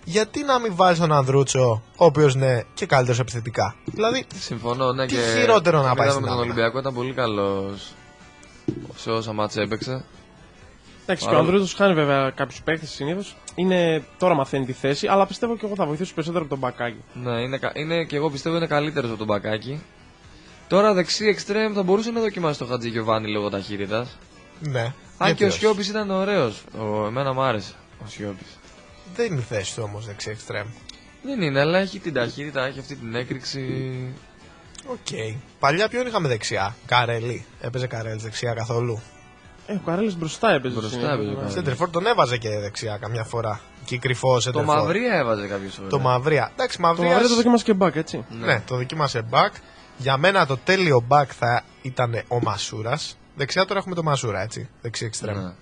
[0.05, 5.05] Γιατί να μην βάλεις τον Ανδρούτσο, ο οποίος είναι και καλύτερος επιθετικά; Δηλαδή, Συμφωνώ, ναι,
[5.05, 6.41] Τι και χειρότερο να τον πάει είδαμε στην με τον άμυνα.
[6.53, 7.93] Ολυμπιακό, ήταν πολύ καλός
[8.95, 9.91] σε όσα μάτς έπαιξε.
[11.03, 13.35] Εντάξει, και ο Παρόλο- Ανδρούτο χάνει βέβαια κάποιους παίχτε συνήθως.
[13.55, 17.03] Είναι τώρα μαθαίνει τη θέση, αλλά πιστεύω και εγώ θα βοηθήσω περισσότερο από τον Μπακάκη.
[17.13, 19.81] Ναι, είναι, κα- είναι και εγώ πιστεύω είναι καλύτερος από τον Μπακάκη.
[20.67, 24.17] Τώρα δεξί εξτρέμ θα μπορούσε να δοκιμάσει το Χατζη Γιωβάνι λόγω ταχύτητας.
[24.69, 24.81] Ναι.
[24.81, 25.57] Αν γιατί και ο όχι.
[25.57, 26.63] Σιώπης ήταν ωραίος.
[27.07, 28.57] Εμένα μου άρεσε ο Σιώπης.
[29.15, 30.67] Δεν είναι η θέση του όμως δεξί εξτρέμ.
[31.23, 33.61] Δεν είναι, αλλά έχει την ταχύτητα, έχει αυτή την έκρηξη.
[34.85, 35.37] Οκ.
[35.59, 37.45] Παλιά ποιον είχαμε δεξιά; Καρέλη.
[37.61, 39.01] Έπαιζε Καρέλη δεξιά καθόλου;
[39.67, 40.75] Ε, ο Καρέλης μπροστά έπαιζε.
[40.75, 41.35] Μπροστά συνήθως, έπαιζε ο ναι.
[41.35, 41.53] Καρέλης.
[41.53, 43.61] Σέντερφορ τον έβαζε και δεξιά καμιά φορά.
[43.85, 44.75] Και κρυφός Το Σέντερφορ.
[44.75, 45.87] Μαυρία έβαζε κάποιες φορές.
[45.87, 46.51] Το Μαυρία.
[46.53, 47.09] Εντάξει, Το Μαυρία.
[47.09, 48.25] Μαυρία το δοκίμασε και μπακ, έτσι.
[48.29, 48.61] Ναι.
[48.67, 49.49] το δοκίμασε back.
[49.97, 53.17] Για μένα το τέλειο back θα ήταν ο Μασούρας.
[53.35, 54.69] Δεξιά τώρα έχουμε το Μασούρα, έτσι.
[54.81, 55.37] Δεξί εξτρέμ.
[55.37, 55.53] Ναι.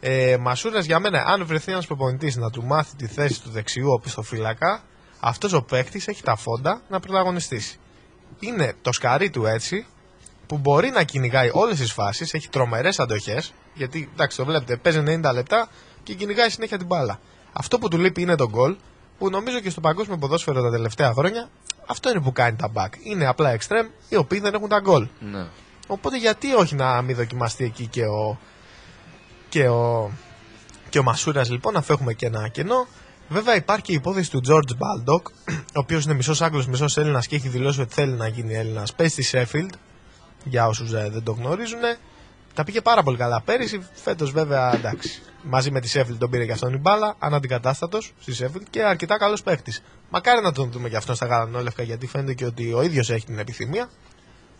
[0.00, 3.90] Ε, Μασούρας για μένα, αν βρεθεί ένας προπονητής να του μάθει τη θέση του δεξιού
[3.90, 4.82] οπισθοφύλακα,
[5.20, 7.78] αυτός ο παίκτης έχει τα φόντα να πρωταγωνιστήσει.
[8.40, 9.86] Είναι το σκαρί του έτσι,
[10.46, 15.02] που μπορεί να κυνηγάει όλες τις φάσεις, έχει τρομερές αντοχές, γιατί εντάξει το βλέπετε, παίζει
[15.06, 15.68] 90 λεπτά
[16.02, 17.20] και κυνηγάει συνέχεια την μπάλα.
[17.52, 18.76] Αυτό που του λείπει είναι το γκολ,
[19.18, 21.48] που νομίζω και στο παγκόσμιο ποδόσφαιρο τα τελευταία χρόνια
[21.86, 22.88] αυτό είναι που κάνει τα back.
[23.02, 25.08] Είναι απλά extreme οι οποίοι δεν έχουν τα γκολ.
[25.20, 25.46] Ναι.
[25.86, 28.38] Οπότε γιατί όχι να μην δοκιμαστεί εκεί και ο,
[29.48, 30.10] και ο,
[30.88, 32.86] και ο Μασούρας λοιπόν, να φεύγουμε και ένα κενό.
[33.28, 37.26] Βέβαια υπάρχει και η υπόθεση του George Baldock, ο οποίος είναι μισός Άγγλος, μισός Έλληνας
[37.26, 38.94] και έχει δηλώσει ότι θέλει να γίνει Έλληνας.
[38.94, 39.74] Παίζει στη Sheffield,
[40.44, 41.80] για όσους δεν το γνωρίζουν.
[42.54, 43.86] Τα πήγε πάρα πολύ καλά πέρυσι.
[43.92, 45.22] Φέτος βέβαια εντάξει.
[45.42, 49.18] Μαζί με τη Sheffield τον πήρε και αυτόν η μπάλα, αναντικατάστατος στη Sheffield και αρκετά
[49.18, 49.72] καλός παίχτη.
[50.10, 53.26] Μακάρι να τον δούμε και αυτόν στα γαλανόλευκα γιατί φαίνεται και ότι ο ίδιος έχει
[53.26, 53.88] την επιθυμία.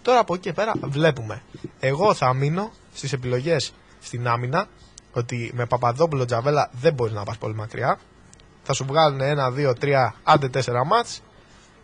[0.04, 1.42] Τώρα από εκεί και πέρα βλέπουμε.
[1.80, 4.66] Εγώ θα μείνω στις επιλογές στην άμυνα
[5.12, 7.98] ότι με Παπαδόπουλο Τζαβέλα δεν μπορεί να πας πολύ μακριά.
[8.62, 11.22] Θα σου βγάλουν ένα, δύο, τρία, άντε τέσσερα μάτς.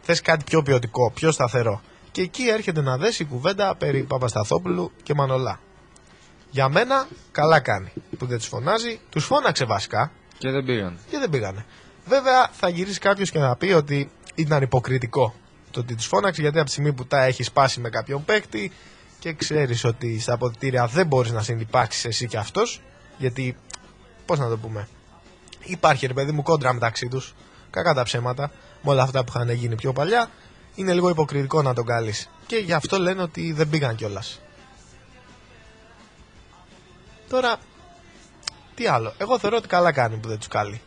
[0.03, 1.81] Θες κάτι πιο ποιοτικό, πιο σταθερό.
[2.11, 5.61] Και εκεί έρχεται να δέσει η κουβέντα περί Παπασταθόπουλου και Μανολά.
[6.51, 9.01] Για μένα, καλά κάνει που δεν τους φωνάζει.
[9.11, 10.99] Τους φώναξε βασικά Και δεν πήγαν.
[11.11, 11.65] και δεν πήγανε.
[12.07, 15.35] Βέβαια, θα γυρίσει κάποιος και να πει ότι ήταν υποκριτικό
[15.71, 18.73] το ότι τους φώναξε γιατί από τη στιγμή που τα έχει σπάσει με κάποιον παίκτη
[19.19, 22.81] και ξέρεις ότι στα αποδητήρια δεν μπορείς να συνεπάρξεις εσύ και αυτός.
[23.19, 23.57] Γιατί,
[24.27, 24.89] πώς να το πούμε,
[25.65, 27.35] υπάρχει ρε παιδί μου κόντρα μεταξύ τους.
[27.71, 28.51] Κακά τα ψέματα
[28.83, 30.31] με όλα αυτά που είχαν γίνει πιο παλιά.
[30.75, 32.29] Είναι λίγο υποκριτικό να τον καλείς.
[32.47, 34.41] Και γι' αυτό λένε ότι δεν πήγαν κιόλας.
[37.29, 37.57] Τώρα,
[38.75, 39.15] τι άλλο.
[39.19, 40.81] Εγώ θεωρώ ότι καλά κάνει που δεν τους καλεί.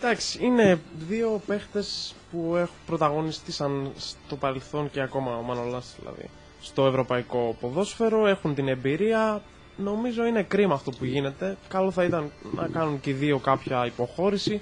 [0.00, 6.28] Εντάξει, είναι δύο παίχτες που έχουν πρωταγωνιστήσαν στο παρελθόν και ακόμα ο Μανολάς δηλαδή
[6.60, 9.42] στο ευρωπαϊκό ποδόσφαιρο, έχουν την εμπειρία.
[9.76, 11.56] Νομίζω είναι κρίμα αυτό που γίνεται.
[11.68, 14.60] Καλό θα ήταν να κάνουν και οι δύο κάποια υποχώρηση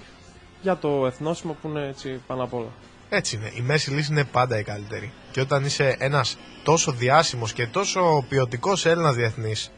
[0.63, 2.73] για το εθνόσημο που είναι έτσι πάνω απ' όλα.
[3.09, 3.53] Έτσι είναι.
[3.55, 5.13] Η μέση λύση είναι πάντα η καλύτερη.
[5.31, 9.71] Και όταν είσαι ένας τόσο διάσημος και τόσο ποιοτικός Έλληνας διεθνής,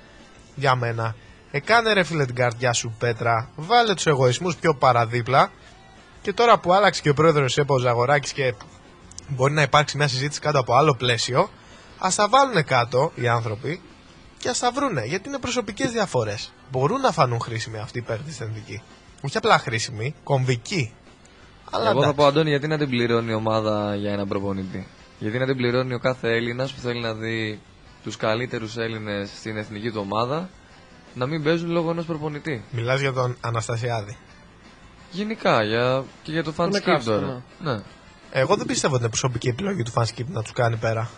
[0.54, 1.14] για μένα
[1.50, 5.50] Εκάνε ρε φίλε την καρδιά σου Πέτρα, βάλε τους εγωισμούς πιο παραδίπλα
[6.28, 8.54] και τώρα που άλλαξε και ο πρόεδρος ΕΠΟ Ζαγοράκης και
[9.28, 11.50] μπορεί να υπάρξει μια συζήτηση κάτω από άλλο πλαίσιο,
[11.98, 13.80] ας τα βάλουν κάτω οι άνθρωποι
[14.38, 16.52] και ας τα βρούνε, γιατί είναι προσωπικές διαφορές.
[16.70, 18.82] Μπορούν να φανούν χρήσιμοι αυτοί οι παίκτες στην εθνική.
[19.20, 20.94] Όχι απλά χρήσιμοι, κομβικοί.
[21.70, 22.16] Αλλά Εγώ θα εντάξει.
[22.16, 24.86] πω, Αντώνη, γιατί να την πληρώνει η ομάδα για έναν προπονητή;
[25.18, 27.60] Γιατί να την πληρώνει ο κάθε Έλληνας που θέλει να δει
[28.02, 30.48] τους καλύτερους Έλληνες στην εθνική του ομάδα
[31.14, 34.16] να μην παίζουν λόγω ενός προπονητή; Μιλάς για τον Αναστασιάδη.
[35.10, 37.42] Γενικά για, και για το fan skip εκάστο, τώρα.
[37.60, 37.80] Ναι.
[38.32, 41.10] Εγώ δεν πιστεύω ότι είναι προσωπική επιλογή του Fanskip να τους κάνει πέρα.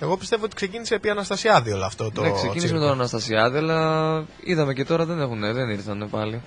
[0.00, 2.22] Εγώ πιστεύω ότι ξεκίνησε επί Αναστασιάδη όλο αυτό το.
[2.22, 2.78] ναι, ξεκίνησε με τσίρκο.
[2.84, 6.42] τον Αναστασιάδη, αλλά είδαμε και τώρα δεν, έχουν, δεν ήρθαν πάλι.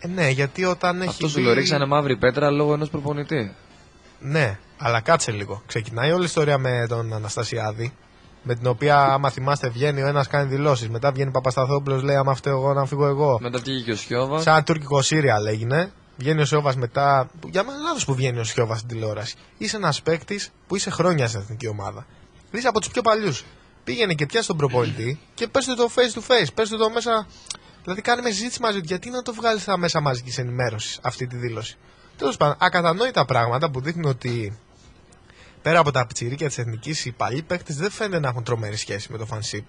[0.00, 1.08] Ε, ναι, γιατί όταν έχει.
[1.08, 3.54] Αυτό σου μπει- το ρίξανε μαύρη πέτρα λόγω ενός προπονητή.
[4.20, 5.62] Ναι, αλλά κάτσε λίγο.
[5.66, 7.92] Ξεκινάει όλη η ιστορία με τον Αναστασιάδη.
[8.42, 10.88] Με την οποία, άμα θυμάστε, βγαίνει ο ένας κάνει δηλώσεις.
[10.88, 13.38] Μετά βγαίνει Παπασταθόπουλος, λέει: Άμα φταίω εγώ, να φύγω εγώ.
[13.40, 14.42] Μετά βγήκε και ο Σιώβας.
[14.42, 15.92] Σαν τουρκικό Σύριαλ έγινε.
[16.16, 17.30] Βγαίνει ο Σιώβας μετά.
[17.50, 19.34] Για μένα λάθος που βγαίνει ο Σιώβας στην τηλεόραση.
[19.58, 22.06] Είσαι ένας παίκτης που είσαι χρόνια στην εθνική ομάδα.
[22.50, 23.44] Είσαι από τους πιο παλιούς.
[23.84, 26.48] Πήγαινε και πιάσει τον προπονητή και πε το face to face.
[26.54, 27.26] Πε το μέσα.
[27.82, 28.84] Δηλαδή κάνε με συζήτηση μαζί του.
[28.86, 31.76] Γιατί να το βγάλεις στα μέσα μαζικής ενημέρωσης αυτή τη δήλωση.
[32.16, 34.58] Τέλος πάντων, ακατανόητα πράγματα που δείχνουν ότι
[35.62, 39.12] πέρα από τα πιτσιρίκια της εθνικής, οι παλιοί παίκτες δεν φαίνεται να έχουν τρομερή σχέση
[39.12, 39.64] με το fanship.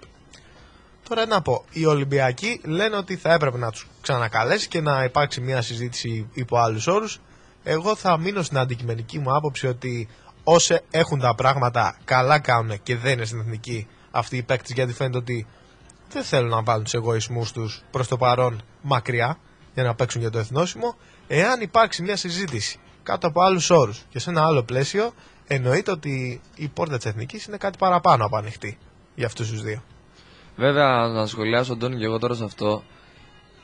[1.10, 5.42] Τώρα να πω, οι Ολυμπιακοί λένε ότι θα έπρεπε να τους ξανακαλέσει και να υπάρξει
[5.42, 7.20] μια συζήτηση υπό άλλους όρους.
[7.64, 10.08] Εγώ θα μείνω στην αντικειμενική μου άποψη ότι
[10.44, 14.94] όσοι έχουν τα πράγματα καλά κάνουν και δεν είναι στην εθνική αυτοί οι παίκτες, γιατί
[14.94, 15.48] φαίνεται ότι
[16.10, 19.38] δεν θέλουν να βάλουν τους εγωισμούς τους προς το παρόν μακριά
[19.74, 20.96] για να παίξουν για το εθνόσημο.
[21.28, 25.14] Εάν υπάρξει μια συζήτηση κάτω από άλλους όρους και σε ένα άλλο πλαίσιο,
[25.48, 28.78] εννοείται ότι η πόρτα της εθνικής είναι κάτι παραπάνω από ανοιχτή
[29.16, 29.84] για αυτούς τους δύο.
[30.56, 32.84] Βέβαια, να σχολιάσω Αντώνη και εγώ τώρα σε αυτό.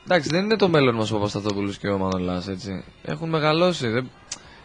[0.04, 2.84] Εντάξει, δεν είναι το μέλλον μας ο Παπασταθόπουλος και ο Μανολάς, έτσι.
[3.02, 3.88] Έχουν μεγαλώσει.
[3.88, 4.10] Δεν...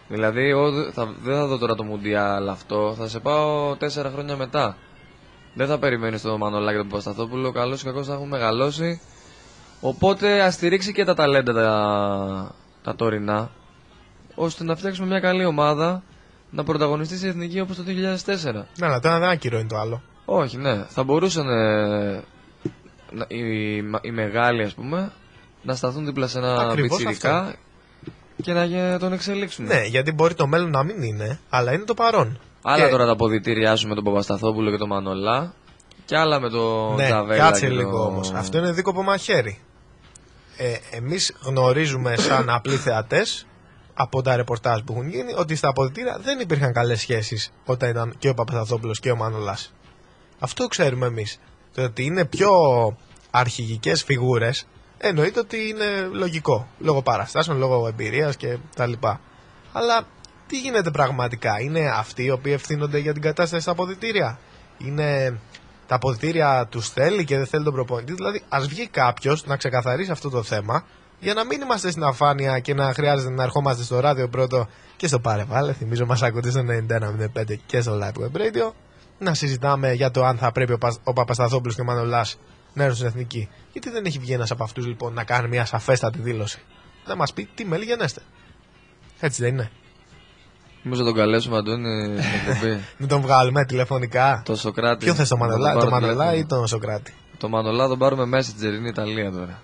[0.07, 2.95] Δηλαδή, εγώ δεν θα, δεν θα δω τώρα το Μουντιάλ αυτό.
[2.98, 4.77] Θα σε πάω τέσσερα χρόνια μετά.
[5.53, 7.52] Δεν θα περιμένεις το Μανολά και τον Παπασταθόπουλο.
[7.52, 9.02] Καλό ή κακό θα έχουν μεγαλώσει.
[9.81, 13.52] Οπότε ας στηρίξει και τα ταλέντα τα, τα τωρινά.
[14.35, 16.03] ώστε να φτιάξουμε μια καλή ομάδα
[16.55, 18.53] να πρωταγωνιστεί σε εθνική όπως το 2004.
[18.77, 20.01] Ναι, αλλά το ένα δεν ακυρώνει το άλλο.
[20.25, 20.85] Όχι, ναι.
[20.88, 22.23] Θα μπορούσαν ε,
[23.11, 25.11] να- οι, μα- οι μεγάλοι, ας πούμε,
[25.61, 27.55] να σταθούν δίπλα σε ένα Ακριβώς πιτσιρικά
[28.41, 29.65] και να γε- τον εξελίξουν.
[29.65, 32.39] Ναι, γιατί μπορεί το μέλλον να μην είναι, αλλά είναι το παρόν.
[32.61, 35.53] Άλλα Και- τώρα τα αποδητήριά σου με τον Παπασταθόπουλο και τον Μανολά
[36.05, 37.43] και άλλα με τον Ναι, Τζαβέλα.
[37.43, 38.31] κάτσε και λίγο τον- όμως.
[38.31, 39.59] Αυτό είναι δίκοπο μαχαίρι.
[40.57, 43.45] Ε, Εμείς γνωρίζουμε σαν απλοί θεατές
[43.93, 48.15] από τα ρεπορτάζ που έχουν γίνει ότι στα αποδητήρια δεν υπήρχαν καλές σχέσεις όταν ήταν
[48.19, 49.73] και ο Παπαθαθόπουλο και ο Μανολάς.
[50.39, 51.39] Αυτό ξέρουμε εμείς.
[51.73, 52.51] Το ότι είναι πιο
[53.31, 54.67] αρχηγικές φιγούρες
[54.97, 56.67] εννοείται ότι είναι λογικό.
[56.79, 59.19] Λόγω παραστάσεων, λόγω εμπειρίας και τα λοιπά.
[59.71, 60.07] Αλλά
[60.47, 64.39] τι γίνεται πραγματικά, είναι αυτοί οι οποίοι ευθύνονται για την κατάσταση στα αποδητήρια;
[64.77, 65.39] Είναι
[65.87, 70.11] τα αποδητήρια τους θέλει και δεν θέλει τον προπονητή; Δηλαδή, ας βγει κάποιος να ξεκαθαρίσει
[70.11, 70.85] αυτό το θέμα
[71.19, 74.68] για να μην είμαστε στην αφάνεια και να χρειάζεται να ερχόμαστε στο ράδιο πρώτο
[74.98, 75.73] και στο Πάρεβάλε.
[75.73, 76.61] Θυμίζω, μας ακούτε στο
[77.38, 78.72] 91.05 και στο Live Web Radio.
[79.19, 82.26] Να συζητάμε για το αν θα πρέπει ο, Πα- ο Παπασταθόπουλος και ο Μανολά
[82.73, 83.49] να έρθουν στην εθνική.
[83.72, 86.60] Γιατί δεν έχει βγει ένας από αυτούς λοιπόν να κάνει μια σαφέστατη δήλωση.
[87.07, 88.22] Να μας πει τι μέλη γενέστε.
[89.19, 89.72] Έτσι δεν είναι.
[90.84, 92.80] Μήπως θα τον καλέσουμε, Αντώνη, στην εκπομπή.
[92.98, 94.41] Μην τον βγάλουμε τηλεφωνικά.
[94.45, 95.06] το Σοκράτη.
[95.06, 96.38] Ποιο θες το Να τον Μανολά, πάρω το Μανολά τηλέφωνο.
[96.38, 99.61] ή τον Σοκράτη; Το Μανολά τον πάρουμε Messenger, είναι Ιταλία τώρα.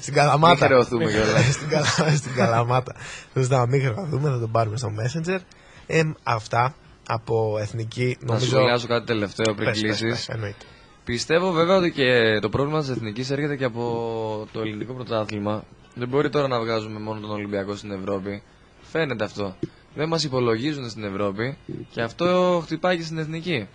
[0.00, 0.54] Στην Καλαμάτα.
[0.54, 1.52] Μην χρεωθούμε κιόλας.
[1.54, 1.86] στην, Καλα...
[2.20, 2.94] στην Καλαμάτα.
[3.34, 5.38] Σωστά, να μην χρεωθούμε, θα τον πάρουμε στο Messenger.
[5.86, 6.74] Ε, αυτά
[7.06, 8.46] από εθνική Να νομίζω.
[8.56, 10.08] σχολιάσω κάτι τελευταίο πριν Πες, πες, κλείσεις.
[10.10, 10.64] πες, εννοείται.
[11.04, 15.64] Πιστεύω βέβαια ότι και το πρόβλημα της εθνικής έρχεται και από το ελληνικό πρωτάθλημα.
[15.94, 18.42] Δεν μπορεί τώρα να βγάζουμε μόνο τον Ολυμπιακό στην Ευρώπη.
[18.82, 19.56] Φαίνεται αυτό.
[19.94, 21.56] Δεν μας υπολογίζουν στην Ευρώπη
[21.90, 23.68] και αυτό χτυπάει και στην εθνική.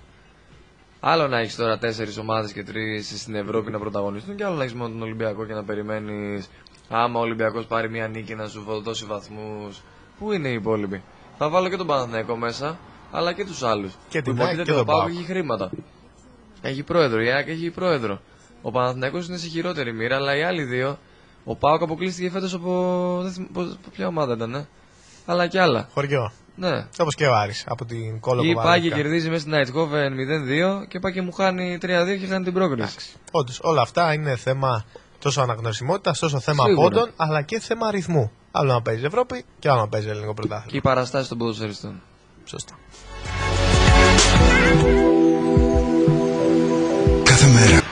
[1.00, 4.64] Άλλο να έχεις τώρα τέσσερις ομάδες και τρεις στην Ευρώπη να πρωταγωνιστούν και άλλο να
[4.64, 6.50] έχεις μόνο τον Ολυμπιακό και να περιμένεις
[6.90, 9.82] άμα ο Ολυμπιακός πάρει μια νίκη να σου δώσει βαθμούς.
[10.20, 11.02] Πού είναι οι υπόλοιποι;
[11.38, 12.78] Θα βάλω και τον Παναθηναϊκό μέσα,
[13.12, 13.94] αλλά και τους άλλους.
[14.10, 15.12] Και που την ΑΕΚ υποτίθεται και ο τον Πάοκ ΠΑΟΚ.
[15.14, 15.70] έχει χρήματα.
[16.62, 18.22] Έχει πρόεδρο, η ΑΕΚ έχει πρόεδρο.
[18.62, 20.98] Ο Παναθηναϊκός είναι σε χειρότερη μοίρα, αλλά οι άλλοι δύο.
[21.44, 23.20] Ο Πάοκ αποκλείστηκε φέτος από.
[23.22, 24.68] Δεν θυμ- πώς- Ποια ομάδα ήταν, ε;
[25.26, 25.90] Αλλά και άλλα.
[25.94, 26.32] Χωριό.
[26.60, 26.86] Ναι.
[27.00, 30.14] Όπως και ο Άρης από την κόλλο Ή πάει και κερδίζει μέσα στην Αιτχόβεν
[30.84, 31.86] 0-2 και πάει και μου χάνει 3-2
[32.20, 32.98] και χάνει την πρόκριση.
[33.32, 34.86] Όντως, όλα αυτά είναι θέμα
[35.20, 36.90] τόσο αναγνωρισιμότητας, τόσο θέμα Σίγουρα.
[36.90, 38.32] πόντων, αλλά και θέμα αριθμού.
[38.52, 40.72] Άλλο να παίζει Ευρώπη και άλλο να παίζει ελληνικό πρωτάθλημα.
[40.72, 42.02] Και οι παραστάσει των ποδοσφαιριστών.
[42.46, 42.74] Σωστά.
[47.24, 47.89] Κάθε μέρα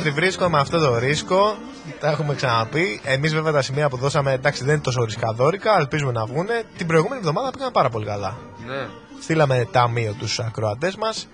[0.00, 1.56] εικόνα Πόσο τη βρίσκω με αυτό το ρίσκο,
[2.00, 3.00] τα έχουμε ξαναπεί.
[3.04, 6.62] Εμείς βέβαια τα σημεία που δώσαμε εντάξει δεν είναι τόσο ρισκαδόρικα, ελπίζουμε να βγούνε.
[6.76, 8.38] Την προηγούμενη εβδομάδα πήγαν πάρα πολύ καλά.
[8.66, 8.86] Ναι.
[9.20, 11.28] Στείλαμε ταμείο τους ακροατές μας.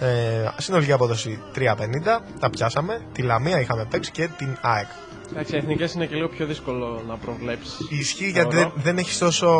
[0.00, 2.20] Ε, συνολική απόδοση 3,50.
[2.40, 3.00] Τα πιάσαμε.
[3.12, 4.86] Τη Λαμία είχαμε παίξει και την ΑΕΚ.
[5.30, 7.86] Εντάξει, εθνικές είναι και λίγο πιο δύσκολο να προβλέψεις.
[7.88, 9.50] Ισχύει γιατί δεν, δεν έχεις τόσο.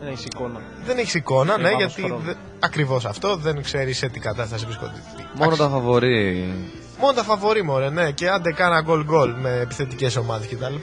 [0.00, 0.60] Δεν έχεις εικόνα.
[0.86, 2.20] Δεν έχεις εικόνα, Και ναι, πάνω γιατί χρόνο.
[2.24, 3.36] δε, ακριβώς αυτό.
[3.36, 5.02] Δεν ξέρεις σε τι κατάσταση βρίσκονται.
[5.34, 6.54] Μόνο τα φαβορεί.
[6.98, 8.10] Μόνο τα φαβορεί, μωρέ, ναι.
[8.10, 10.74] Και άντε κάνα γκολ γκολ με επιθετικές ομάδες κτλ.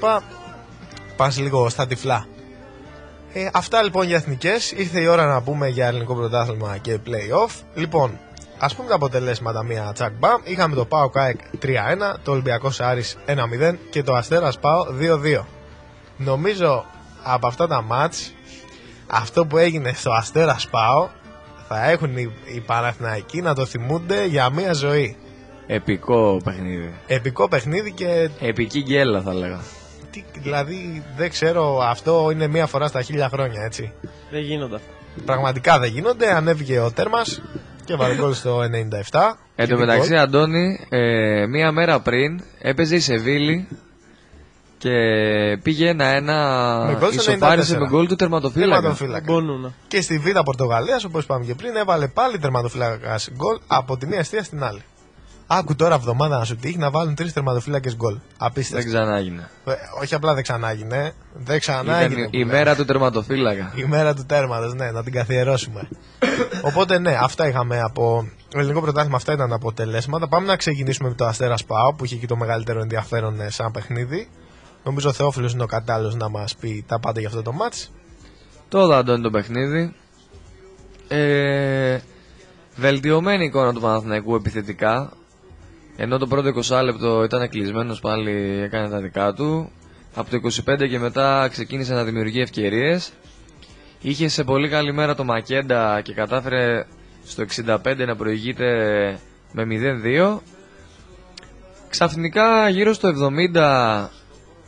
[1.15, 2.25] Πας λίγο στα τυφλά.
[3.33, 4.71] Ε, αυτά λοιπόν για εθνικές.
[4.71, 7.51] Ήρθε η ώρα να πούμε για ελληνικό πρωτάθλημα και playoff.
[7.73, 8.19] Λοιπόν,
[8.59, 10.41] ας πούμε τα αποτελέσματα μία τσακ μπαμ.
[10.43, 11.67] Είχαμε το Πάο ΚΑΕΚ 3-1,
[12.23, 15.45] το Ολυμπιακός Άρης 1-0 και το Αστέρας Πάο 2-2.
[16.17, 16.85] Νομίζω
[17.23, 18.33] από αυτά τα μάτς
[19.07, 21.09] αυτό που έγινε στο Αστέρας Πάο
[21.67, 25.17] θα έχουν οι, οι Παναθηναϊκοί να το θυμούνται για μία ζωή.
[25.73, 26.93] Επικό παιχνίδι.
[27.07, 29.59] Επικό παιχνίδι και Επική γκέλα θα λέγα.
[30.11, 33.91] τι, δηλαδή δεν ξέρω αυτό είναι μία φορά στα χίλια χρόνια έτσι.
[34.31, 34.87] Δεν γίνονται αυτά.
[35.25, 37.41] Πραγματικά δεν γίνονται, ανέβηκε ο τέρμας
[37.85, 38.67] και βάλε γκολ στο 97.
[39.55, 40.17] Εν τω Και μεταξύ, γκολ.
[40.19, 43.67] Αντώνη, ε, μία μέρα πριν έπαιζε η Σεβίλη
[44.77, 44.89] και
[45.63, 46.37] πήγε ένα-ένα.
[46.87, 47.79] Με γκολ στο Ισοφάρισε 94.
[47.79, 48.71] με γκολ του τερματοφύλακα.
[48.81, 49.23] Τερματοφύλακα.
[49.31, 49.73] Μπονούνα.
[49.87, 54.19] Και στη Β' Πορτογαλία, όπως είπαμε και πριν, έβαλε πάλι τερματοφύλακας γκολ από τη μία
[54.19, 54.81] αιστεία στην άλλη.
[55.53, 58.13] Άκου τώρα εβδομάδα να σου τύχει να βάλουν τρεις τερματοφύλακες γκολ.
[58.13, 58.87] Δεν Απίστευτο.
[58.89, 59.49] ξανάγινε.
[59.65, 59.71] Ε,
[60.01, 61.13] όχι απλά δεν ξανάγινε.
[61.33, 62.21] Δεν Ήταν ξανάγινε.
[62.21, 62.51] η, που η λέμε.
[62.51, 63.71] μέρα του τερματοφύλακα.
[63.75, 65.87] Η μέρα του τέρματος, ναι, να την καθιερώσουμε.
[66.63, 70.27] Οπότε, ναι, αυτά είχαμε από ελληνικό πρωτάθλημα, αυτά ήταν τα αποτελέσματα.
[70.27, 73.71] Πάμε να ξεκινήσουμε με το Αστέρας Πάο που είχε και το μεγαλύτερο ενδιαφέρον ε, σαν
[73.71, 74.29] παιχνίδι.
[74.83, 77.87] Νομίζω ο Θεόφιλος είναι ο κατάλληλος να μας πει τα πάντα για αυτό το match.
[78.69, 79.93] Τότε Αντώνη το παιχνίδι.
[81.07, 81.99] Ε,
[82.75, 85.11] βελτιωμένη εικόνα του Παναθηναϊκού επιθετικά.
[86.03, 88.31] Ενώ το πρώτο 20 λεπτό ήταν κλεισμένος πάλι
[88.63, 89.71] έκανε τα δικά του.
[90.15, 93.11] Από το 25 και μετά ξεκίνησε να δημιουργεί ευκαιρίες.
[94.01, 96.85] Είχε σε πολύ καλή μέρα το Μακέντα και κατάφερε
[97.25, 98.67] στο 65 να προηγείται
[99.51, 100.37] με 0-2.
[101.89, 103.09] Ξαφνικά γύρω στο
[103.53, 104.07] 70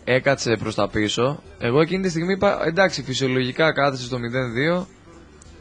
[0.04, 1.40] έκατσε προς τα πίσω.
[1.60, 4.18] Εγώ εκείνη τη στιγμή είπα εντάξει φυσιολογικά κάθεσαι στο
[4.80, 4.86] 0-2.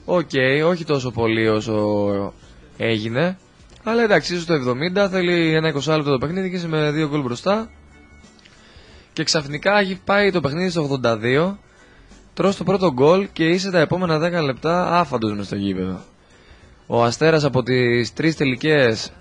[0.04, 0.30] Οκ,
[0.66, 2.34] όχι τόσο πολύ όσο
[2.76, 3.36] έγινε.
[3.84, 4.54] Αλλά εντάξει, είσαι στο
[5.04, 7.70] 70, θέλει ένα 20 λεπτό το παιχνίδι και είσαι με δύο γκολ μπροστά.
[9.12, 11.54] Και ξαφνικά έχει πάει το παιχνίδι στο 82.
[12.34, 16.00] Τρως το πρώτο γκολ και είσαι τα επόμενα 10 λεπτά άφαντος μες στο γήπεδο.
[16.86, 19.12] Ο Αστέρας από τις τρεις τελικές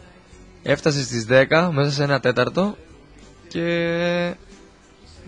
[0.64, 2.78] έφτασε στις 10 μέσα σε ένα τέταρτο
[3.48, 4.36] και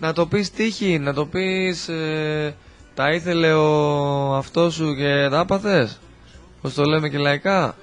[0.00, 2.54] να το πεις τύχη, να το πεις ε,
[2.94, 6.00] τα ήθελε ο αυτός σου και τα άπαθες,
[6.60, 7.76] πώς το λέμε και λαϊκά;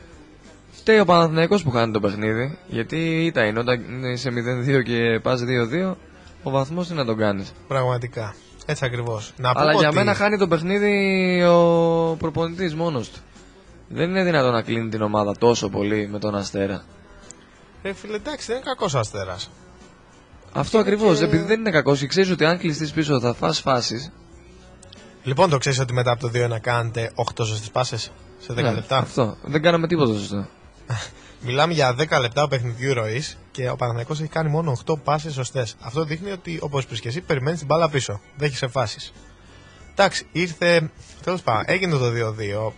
[0.82, 5.42] Φταίει ο Παναθηναϊκός που χάνει το παιχνίδι, γιατί ήττα είναι, όταν είσαι 0-2 και πας
[5.42, 5.96] 2-2,
[6.44, 7.52] ο βαθμός τι να τον κάνεις.
[7.68, 8.36] Πραγματικά.
[8.66, 9.34] Έτσι ακριβώς.
[9.54, 13.20] Αλλά για μένα χάνει το παιχνίδι ο προπονητής μόνος του.
[13.88, 16.84] Δεν είναι δυνατόν να κλείνει την ομάδα τόσο πολύ με τον Αστέρα.
[17.82, 19.50] Ε, φίλε, εντάξει, δεν είναι κακός αστέρας.
[20.54, 21.22] Αυτό ακριβώς.
[21.22, 24.12] Επειδή δεν είναι κακός και ξέρεις ότι αν κλειστείς πίσω θα φας φάσεις.
[25.24, 28.56] Λοιπόν, το ξέρεις ότι μετά από το 2 να κάνετε 8 σωστές πάσες σε 10
[28.56, 29.38] Ναι, λεπτά; Αυτό.
[29.44, 30.48] Δεν κάναμε τίποτα σωστό.
[31.44, 35.66] Μιλάμε για 10 λεπτά παιχνιδιού ροής και ο Παναθηναϊκός έχει κάνει μόνο 8 πάσει σωστέ.
[35.80, 38.20] Αυτό δείχνει ότι, όπως είπες και εσύ, περιμένεις την μπάλα πίσω.
[38.38, 39.12] Δέχεσαι φάσει.
[39.92, 40.90] Εντάξει, ήρθε.
[41.24, 42.72] Τέλος πάντων, έγινε το 2-2.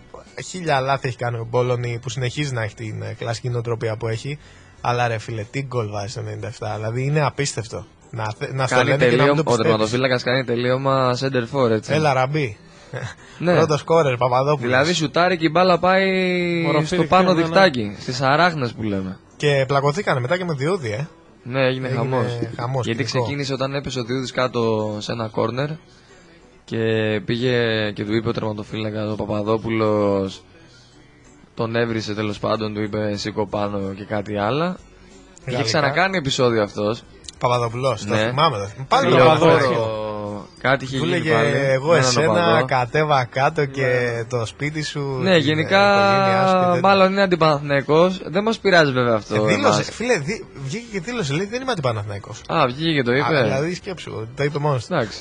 [0.46, 4.08] Χίλια λάθη έχει κάνει ο Μπόλωνη που συνεχίζει να έχει την ε, κλασική νοοτροπία που
[4.08, 4.38] έχει.
[4.80, 6.72] Αλλά ρε φίλε, τι γκολ βάζει στο 97.
[6.74, 7.86] Δηλαδή είναι απίστευτο.
[8.10, 9.62] Να, θε- να στο Κάνει λένε και να μην τελείωμα, το ο πιστεύεις.
[9.70, 11.92] τερματοφύλακας κάνει τελείωμα center for, έτσι.
[11.92, 12.56] Έλα ραμπί.
[13.38, 13.54] Ναι.
[13.56, 14.60] Πρώτος σκόρερ, Παπαδόπουλος.
[14.70, 17.66] Δηλαδή σουτάρει και η μπάλα πάει Οροφή στο πάνω δικτύο, ναι, ναι.
[17.70, 19.18] διχτάκι, στις αράχνες που λέμε.
[19.36, 21.08] Και πλακωθήκανε μετά και με διόδι, ε.
[21.42, 22.38] Ναι, έγινε, Έγινε χαμός.
[22.56, 23.22] χαμός, Γιατί κοινικό.
[23.24, 25.68] ξεκίνησε όταν έπεσε ο Διούδης κάτω σε ένα κόρνερ
[26.64, 26.80] και
[27.24, 30.42] πήγε και του είπε ο τερματοφύλακα ο Παπαδόπουλος
[31.54, 34.76] τον έβρισε τέλος πάντων, του είπε σήκω πάνω και κάτι άλλα.
[35.40, 35.62] Είχε Γαλλικά.
[35.62, 36.62] ξανακάνει επεισόδιο
[37.44, 37.50] αυτός.
[37.50, 38.28] Παπαδοπουλός, το Ναι.
[38.28, 38.56] θυμάμαι.
[38.58, 38.84] Το...
[38.88, 39.52] Πάλι το Φιλοδόρο.
[39.52, 40.02] Παπαδόπουλο.
[40.60, 41.48] Κάτι είχε Του γίνει λέγε πάλι.
[41.48, 42.64] εγώ με έναν εσένα οπαδό.
[42.66, 43.88] κατέβα κάτω και
[44.28, 45.00] το σπίτι σου.
[45.22, 45.80] Ναι, την γενικά
[46.12, 46.80] οικογένειά σου και τέτοια.
[46.80, 48.20] μάλλον είναι αντιπαθηναϊκός.
[48.24, 49.34] Δεν μας πειράζει βέβαια αυτό.
[49.34, 49.90] Ε, δήλωσε, εμάς.
[49.90, 52.40] φίλε, δι, βγήκε και δήλωσε, λέει δεν είμαι αντιπαναθηναϊκός.
[52.46, 53.42] Α, βγήκε και το Α, είπε.
[53.42, 54.94] δηλαδή σκέψου, το είπε μόνος του.
[54.94, 55.20] Εντάξει.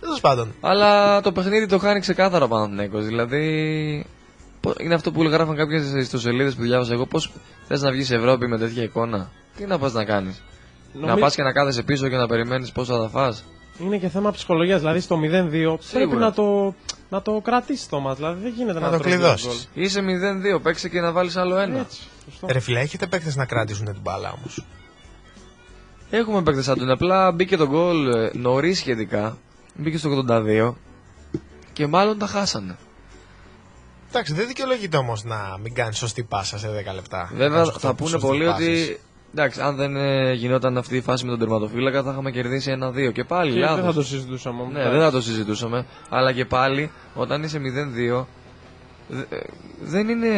[0.00, 0.54] Τέλος πάντων.
[0.60, 3.04] Αλλά το παιχνίδι το χάνει ξεκάθαρα ο Παναθηναϊκός.
[3.04, 4.04] Δηλαδή.
[4.60, 7.06] πο- Είναι αυτό που γράφαν κάποιες ιστοσελίδες που διάβασα εγώ.
[7.06, 7.30] Πώς
[7.68, 10.42] θες να βγεις Ευρώπη με τέτοια εικόνα; Τι να πας να κάνεις;
[11.00, 13.44] Να Νομι- πας και να κάθεσαι πίσω και να περιμένεις πόσα θα φας.
[13.78, 14.78] Είναι και θέμα ψυχολογίας.
[14.80, 16.18] Δηλαδή στο 0-2 πρέπει Σίγουρα.
[16.18, 16.74] να το,
[17.10, 18.16] να το κρατήσεις το μάτς.
[18.16, 19.68] Δηλαδή δεν γίνεται να, Να το τρώεις δύο κλειδώσεις.
[19.74, 19.84] γκολ.
[19.84, 21.78] Είσαι 0-2, παίξε και να βάλεις άλλο ένα.
[21.78, 22.00] Έτσι.
[22.30, 22.46] Σωστό.
[22.50, 24.64] Ρε φίλε, έχετε παίκτες να κρατήσουν την μπάλα όμως;
[26.10, 26.90] Έχουμε παίκτες σαν τον.
[26.90, 29.36] Απλά μπήκε το γκολ ε, νωρίς σχετικά.
[29.76, 30.74] Μπήκε στο 82
[31.72, 32.76] και μάλλον τα χάσανε.
[34.08, 37.18] Εντάξει, δεν δικαιολογείται όμως να μην κάνεις σωστή πάσα σε 10 λεπτά.
[37.18, 38.66] Να Βέβαια κάνεις θα οκτώ πούνε σωστές πολλοί πάσες.
[38.68, 39.00] ότι
[39.36, 43.10] εντάξει, αν δεν ε, γινόταν αυτή η φάση με τον τερματοφύλακα θα είχαμε κερδίσει ένα-δύο.
[43.10, 43.76] Και πάλι Και λάθος.
[43.76, 44.60] δεν θα το συζητούσαμε.
[44.60, 44.72] όμως.
[44.74, 45.86] Ναι, δεν θα το συζητούσαμε.
[46.08, 48.26] Αλλά και πάλι, όταν είσαι 0-2,
[49.08, 49.40] δε- ε,
[49.82, 50.30] δεν είναι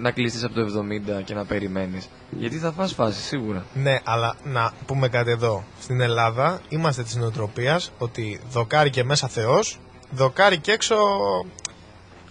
[0.00, 2.08] να κλειστείς από το 70 και να περιμένεις.
[2.30, 3.64] Γιατί θα φας φάση, σίγουρα.
[3.74, 5.64] Ναι, αλλά να πούμε κάτι εδώ.
[5.80, 9.78] Στην Ελλάδα είμαστε της νοοτροπίας ότι δοκάρει και μέσα Θεός,
[10.10, 10.96] δοκάρει και έξω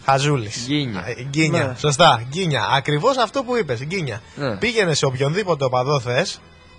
[0.05, 0.65] Χαζούλης.
[0.65, 1.03] Γκίνια.
[1.29, 1.65] Γκίνια.
[1.65, 1.75] Ναι.
[1.77, 2.23] Σωστά.
[2.29, 2.67] Γκίνια.
[2.71, 3.83] Ακριβώς αυτό που είπες.
[3.83, 4.21] Γκίνια.
[4.35, 4.55] Ναι.
[4.55, 6.25] Πήγαινε σε οποιονδήποτε οπαδό θε,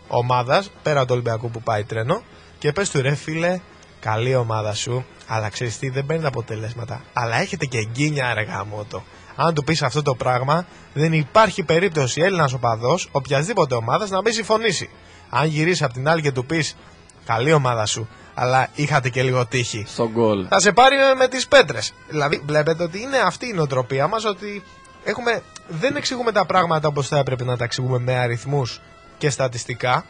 [0.09, 2.23] ομάδας, πέρα του Ολυμπιακού που πάει τρένο,
[2.59, 3.61] και πες του ρε φίλε,
[4.01, 7.03] καλή ομάδα σου, αλλά ξέρεις τι, δεν παίρνει αποτελέσματα.
[7.13, 9.03] Αλλά έχετε και γκίνια, ρε γαμότο.
[9.37, 14.33] Αν του πεις αυτό το πράγμα, δεν υπάρχει περίπτωση Έλληνας οπαδός, οποιασδήποτε ομάδας, να μην
[14.33, 14.91] συμφωνήσει.
[15.31, 16.77] Αν γυρίσεις από την άλλη και του πεις,
[17.25, 20.47] καλή ομάδα σου, αλλά είχατε και λίγο τύχη, Στον γκολ.
[20.49, 21.93] θα σε πάρει με, με τις πέτρες.
[22.09, 24.63] Δηλαδή, βλέπετε ότι είναι αυτή η νοοτροπία μας ότι
[25.05, 28.81] έχουμε, δεν εξηγούμε τα πράγματα όπως θα έπρεπε να τα εξηγούμε με αριθμούς
[29.19, 30.05] και στατιστικά,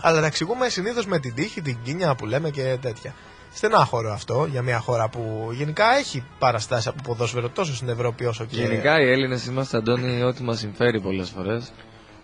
[0.00, 3.14] αλλά τα εξηγούμε συνήθως με την τύχη, την κίνια που λέμε και τέτοια.
[3.54, 8.44] Στενάχωρο αυτό για μια χώρα που γενικά έχει παραστάσεις από ποδόσφαιρο τόσο στην Ευρώπη όσο
[8.44, 11.72] και Γενικά οι Έλληνες είμαστε, Αντώνη, ό,τι μας συμφέρει πολλές φορές.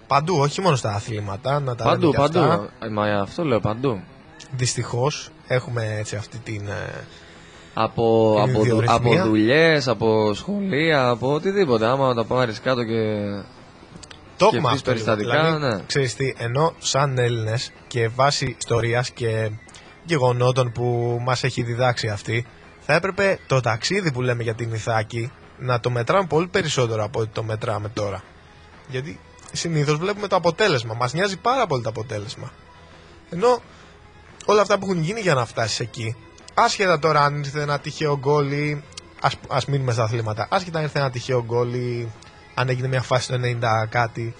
[0.06, 1.60] παντού, όχι μόνο στα αθλήματα.
[1.60, 2.38] Να τα Παντού, λέμε και παντού.
[2.38, 2.68] αυτά.
[2.82, 4.00] Ε, Μα αυτό λέω παντού.
[4.56, 6.68] Δυστυχώς έχουμε έτσι αυτή την.
[6.68, 7.04] ε,
[7.74, 9.20] Από, Είναι από, δου, ιδιορυθμία.
[9.20, 11.86] από δουλειές, από σχολεία, από οτιδήποτε.
[11.86, 12.94] Άμα τα πάρεις κάτω και.
[14.36, 14.92] Το Και έχουμε πεις αυτό.
[14.92, 15.04] λίγο.
[15.14, 15.82] περιστατικά, δηλαδή, ναι.
[15.86, 19.50] Ξέρεις τι, ενώ σαν Έλληνες και βάσει ιστορίας και
[20.04, 22.46] γεγονότων που μας έχει διδάξει αυτή,
[22.80, 27.20] θα έπρεπε το ταξίδι που λέμε για την Ιθάκη να το μετράμε πολύ περισσότερο από
[27.20, 28.22] ό,τι το μετράμε τώρα.
[28.88, 29.20] Γιατί
[29.52, 30.94] συνήθως βλέπουμε το αποτέλεσμα.
[30.94, 32.52] Μας νοιάζει πάρα πολύ το αποτέλεσμα.
[33.30, 33.60] Ενώ
[34.46, 36.16] όλα αυτά που έχουν γίνει για να φτάσεις εκεί,
[36.54, 38.82] άσχετα τώρα αν ήρθε ένα τυχαίο γκολ ή.
[39.20, 40.46] Ας, ας μείνουμε στα αθλήματα.
[40.50, 42.12] Άσχετα αν ήρθε ένα τυχαίο γκολ ή
[42.54, 44.34] αν έγινε μια φάση το 90 κάτι.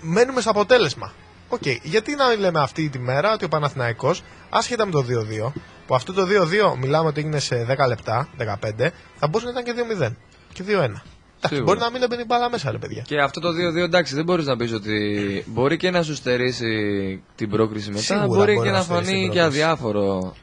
[0.00, 1.12] Μένουμε στο αποτέλεσμα.
[1.48, 5.52] Οκ, γιατί να λέμε αυτή τη μέρα ότι ο Παναθηναϊκός άσχετα με το 2-2,
[5.86, 9.64] που αυτό το 2-2 μιλάμε ότι έγινε σε 10 λεπτά, 15, θα μπορούσε να ήταν
[9.64, 10.12] και 2-0
[10.52, 11.02] και 2-1.
[11.44, 11.64] Εντάξει, Σίγουρα.
[11.64, 13.02] μπορεί να μην έμπαινε η μπάλα μέσα, ρε παιδιά.
[13.06, 17.22] Και αυτό το 2-2 εντάξει, δεν μπορείς να πεις ότι μπορεί και να σου στερήσει
[17.34, 18.02] την πρόκριση μετά.
[18.02, 19.62] Σίγουρα μπορεί, μπορεί και να να στερήσει φανεί την και πρόκριση.
[19.62, 20.34] αδιάφορο.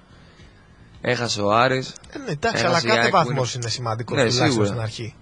[1.02, 1.90] Έχασε ο Άρης.
[2.10, 4.68] Ε, ναι, εντάξει, Ένας αλλά κάθε Ιάκ που βαθμός είναι- είναι σημαντικός Ναι, τουλάχιστον σίγουρα.
[4.68, 5.16] στην αρχή.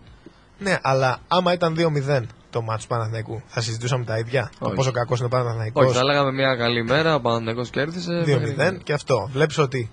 [0.60, 4.76] Ναι, αλλά άμα ήταν 2-0 το μάτς του Παναθηναϊκού, θα συζητούσαμε τα ίδια; Το Όχι.
[4.76, 7.16] πόσο κακός είναι ο Παναθηναϊκός; Όχι, θα λέγαμε μια καλή μέρα.
[7.16, 8.24] Ο Παναθηναϊκός κέρδισε.
[8.26, 9.30] 2-0 και αυτό.
[9.32, 9.90] Βλέπεις ότι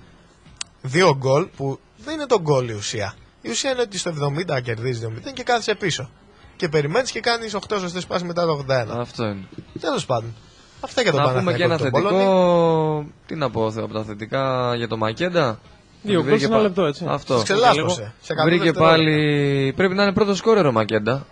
[0.82, 3.15] δύο γκολ που δεν είναι το γκολ η ουσία.
[3.46, 4.10] Η ουσία είναι ότι στο
[4.56, 6.10] 70 κερδίζεις 2-0 και κάθεσαι πίσω.
[6.56, 8.98] Και περιμένεις και κάνεις 8 σωστές πάσει μετά το 81.
[8.98, 9.44] Αυτό είναι.
[9.80, 10.34] Τέλος πάντων.
[10.80, 12.16] Αυτά για τον να πούμε Παναθηναϊκό και ένα τον Πολωνή.
[12.24, 13.06] θετικό.
[13.26, 15.58] Τι να πω από τα θετικά για το Μακέντα.
[16.02, 17.04] Δύο Βρήκε γκολ σε ένα πα- λεπτό, έτσι.
[17.08, 17.34] Αυτό.
[17.34, 18.12] Σας ξελάσκωσε.
[18.20, 18.96] Σε 100 Βρήκε δευτερόλεπτα.
[19.04, 19.72] πάλι.
[19.76, 21.26] Πρέπει να είναι πρώτος σκόρερο ο Μακέντα.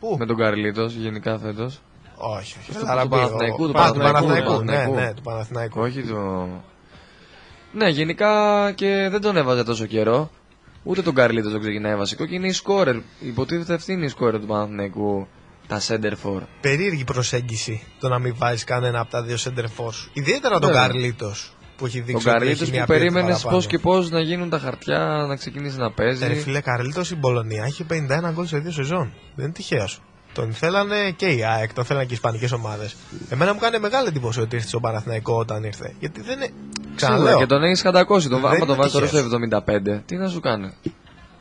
[0.00, 1.80] Πού; Με τον Καρλίτος γενικά φέτος.
[2.16, 2.72] Όχι, όχι.
[2.72, 4.52] Στο- θα του πει, Παναθηναϊκού, ο- του Α, του Παναθηναϊκού, Παναθηναϊκού.
[4.58, 4.94] του Ναι, Παναθηναϊκού.
[5.06, 5.80] ναι, του Παναθηναϊκού.
[5.80, 6.48] Όχι το.
[7.72, 8.32] Ναι, γενικά
[8.74, 10.30] και δεν τον έβαζε τόσο καιρό.
[10.88, 12.96] Ούτε τον Καρλίτο τον ξεκινάει βασικό και είναι η σκόρερ.
[13.20, 15.28] Υποτίθεται αυτή είναι η σκόρερ του Παναθηναϊκού
[15.66, 16.40] τα center for.
[16.60, 20.08] Περίεργη προσέγγιση το να μην βάζεις κανένα από τα δύο center force.
[20.12, 20.86] Ιδιαίτερα τον Βέβαια.
[20.86, 22.28] Καρλίτος που έχει Τον δείξει.
[22.28, 23.56] ότι Καρλίτος έχει που μια ποιότητα περίμενες παραπάνω.
[23.56, 24.98] πώς και πώς να γίνουν τα χαρτιά
[25.28, 26.24] να ξεκινήσει να παίζει.
[26.24, 29.12] Ε, Ρε φίλε, Καρλίτος η Μπολονία έχει 51 γκολ σε δύο σεζόν.
[29.34, 30.00] Δεν είναι τυχαίος.
[30.32, 32.96] Τον θέλανε και η ΑΕΚ, τον θέλανε και οι Ισπανικές ομάδες.
[33.28, 35.94] Εμένα μου κάνει μεγάλη εντύπωση ότι ήρθε στον Παναθηναϊκός όταν ήρθε.
[36.00, 36.44] Γιατί δεν είναι.
[36.46, 37.38] Σίγουρα Ξαναλέω.
[37.38, 38.28] και τον έχεις κατακώσει.
[38.28, 39.32] Τον, Δεν άμα είναι τον βάζει τώρα στο τυχαίος.
[39.96, 40.72] 75, τι να σου κάνει;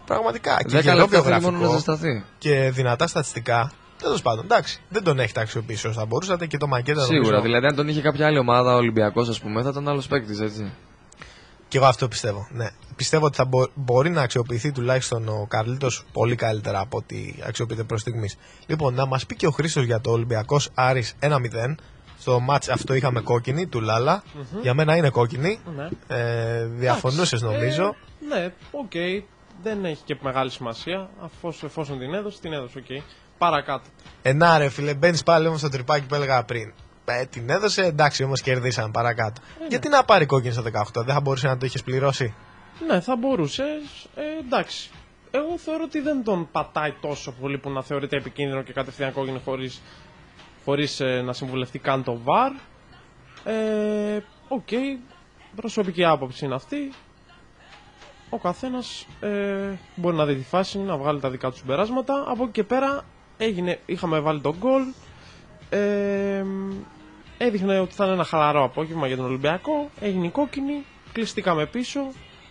[0.06, 0.58] Πραγματικά.
[0.68, 2.24] Και 10 γερό λεπτά θέλει μόνο να βιογραφικό ζεσταθεί.
[2.38, 3.72] και δυνατά στατιστικά.
[4.02, 4.82] Τέλος πάντων, εντάξει.
[4.90, 7.22] Δεν τον έχετε αξιοποιήσει όσο θα μπορούσατε και το Μακέντα Σίγουρα.
[7.26, 10.08] νομίζω- Δηλαδή, αν τον είχε κάποια άλλη ομάδα, ο Ολυμπιακός, ας πούμε, θα ήταν άλλος
[10.08, 10.72] παίκτης, έτσι.
[11.68, 12.48] Και εγώ αυτό πιστεύω.
[12.52, 12.68] Ναι.
[12.96, 17.84] Πιστεύω ότι θα μπο- μπορεί να αξιοποιηθεί τουλάχιστον ο Καρλίτος πολύ καλύτερα από ό,τι αξιοποιείται
[17.84, 18.38] προς στιγμής.
[18.68, 21.76] Λοιπόν, να μας πει και ο Χρήστος για το Ολυμπιακός Άρης 1-0.
[22.20, 24.24] Στο μάτς αυτό είχαμε κόκκινη του Λαλά.
[24.62, 25.60] Για μένα είναι κόκκινη.
[25.76, 26.16] Ναι.
[26.18, 27.84] Ε, Διαφωνούσες νομίζω.
[27.84, 28.92] Ε, ναι, οκ.
[29.64, 31.10] Δεν έχει και μεγάλη σημασία.
[31.22, 33.02] Αφού, εφόσον την έδωσε, την έδωσε, οκ.
[33.38, 33.84] Παρακάτω.
[34.22, 36.74] Ε, να ρε φίλε, μπαίνεις πάλι όμως στο τριπάκι που έλεγα πριν.
[37.10, 39.42] Ε, την έδωσε, εντάξει όμως κερδίσαμε παρακάτω.
[39.70, 42.34] Γιατί να πάρει κόκκινη στο 18, δεν θα μπορούσε να το είχες πληρώσει;
[42.88, 43.64] Ναι, θα μπορούσε.
[44.16, 44.90] Ε, εντάξει.
[45.32, 49.42] Εγώ θεωρώ ότι δεν τον πατάει τόσο πολύ που να θεωρείται επικίνδυνο και κατευθείαν κόκκινη
[49.46, 49.82] χωρίς,
[50.66, 52.60] χωρίς ε, να συμβουλευτεί καν το VAR.
[53.44, 54.68] Ε, Οκ.
[55.56, 56.92] Προσωπική άποψη είναι αυτή.
[58.30, 62.24] Ο καθένας ε, μπορεί να δει τη φάση, να βγάλει τα δικά του συμπεράσματα.
[62.28, 63.02] Από εκεί και πέρα
[63.38, 64.84] έγινε, είχαμε βάλει τον γκολ.
[65.70, 66.44] Ε,
[67.38, 69.90] έδειχνε ότι θα είναι ένα χαλαρό απόγευμα για τον Ολυμπιακό.
[70.00, 70.86] Έγινε η κόκκινη.
[71.12, 72.00] Κλειστήκαμε πίσω.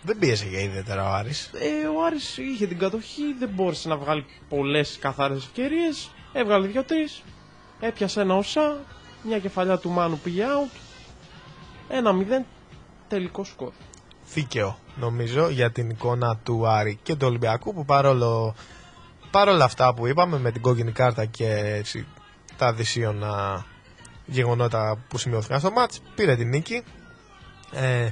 [0.01, 1.51] Δεν πίεσε για ιδιαίτερα ο Άρης.
[1.53, 6.11] Ε, ο Άρης είχε την κατοχή, δεν μπόρεσε να βγάλει πολλές καθαρές ευκαιρίες.
[6.33, 7.23] Έβγαλε δύο-τρεις,
[7.79, 8.77] έπιασε ένα οσά,
[9.23, 10.77] μια κεφαλιά του Μάνου πήγε out.
[11.89, 12.45] Ένα 0
[13.07, 13.71] τελικό σκορ.
[14.33, 18.55] δίκαιο νομίζω για την εικόνα του Άρη και του Ολυμπιακού που παρόλο,
[19.31, 22.07] παρόλα αυτά που είπαμε με την κόκκινη κάρτα και έτσι,
[22.57, 23.65] τα δυσίωνα
[24.27, 26.83] γεγονότα που σημειώθηκαν στο μάτς πήρε την νίκη
[27.71, 28.09] ε,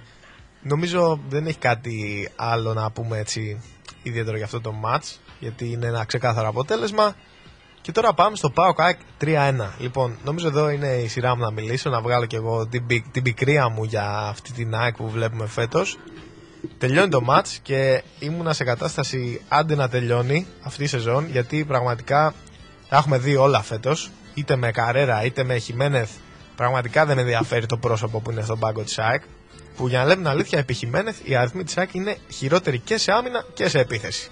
[0.61, 3.61] νομίζω δεν έχει κάτι άλλο να πούμε έτσι
[4.03, 7.15] ιδιαίτερο για αυτό το μάτς γιατί είναι ένα ξεκάθαρο αποτέλεσμα
[7.85, 9.53] και τώρα πάμε στο ΠΑΟΚ ΑΕΚ 3-1.
[9.79, 13.11] Λοιπόν, νομίζω εδώ είναι η σειρά μου να μιλήσω, να βγάλω και εγώ την, πικ-
[13.11, 15.99] την πικρία μου για αυτή την ΑΕΚ που βλέπουμε φέτος.
[16.77, 22.33] Τελειώνει το μάτς και ήμουνα σε κατάσταση άντε να τελειώνει αυτή η σεζόν γιατί πραγματικά
[22.89, 26.09] τα έχουμε δει όλα φέτος είτε με Καρέρα είτε με Χιμένεθ
[26.55, 29.21] πραγματικά δεν με ενδιαφέρει το πρόσωπο που είναι στον πάγκο της ΑΕΚ
[29.77, 32.97] που για να λέμε την αλήθεια επί Χιμένεθ οι αριθμοί της ΑΕΚ είναι χειρότεροι και
[32.97, 34.29] σε άμυνα και σε επίθεση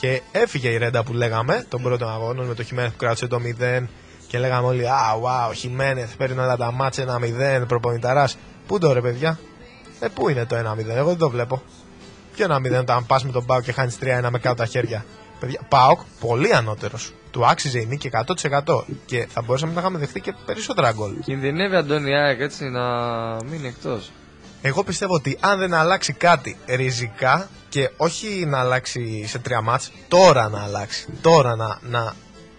[0.00, 3.40] και έφυγε η Ρέντα που λέγαμε τον πρώτο αγώνα με το Χιμένεθ που κράτησε το
[3.60, 3.84] 0
[4.26, 7.20] και λέγαμε όλοι Α, wow, Χιμένεθ παίρνει όλα τα μάτια
[7.60, 8.36] 1-0, προπονηταράς.
[8.66, 9.38] Πού το ρε παιδιά,
[10.00, 11.62] ε, πού είναι το 1-0, εγώ δεν το βλέπω.
[12.34, 15.04] Ποιο 1-0 όταν πας με τον Πάοκ και χάνεις 3-1 με κάτω τα χέρια.
[15.40, 17.12] Παιδιά, Πάοκ πολύ ανώτερος.
[17.36, 21.12] Του άξιζε η νίκη 100% και θα μπορούσαμε να είχαμε δεχτεί και περισσότερα γκολ.
[21.24, 22.82] Κινδυνεύει Αντώνη ΑΕΚ έτσι να
[23.44, 24.10] μείνει εκτός.
[24.62, 29.92] Εγώ πιστεύω ότι αν δεν αλλάξει κάτι ριζικά και όχι να αλλάξει σε τρία μάτς,
[30.08, 31.06] τώρα να αλλάξει.
[31.20, 32.14] Τώρα να, να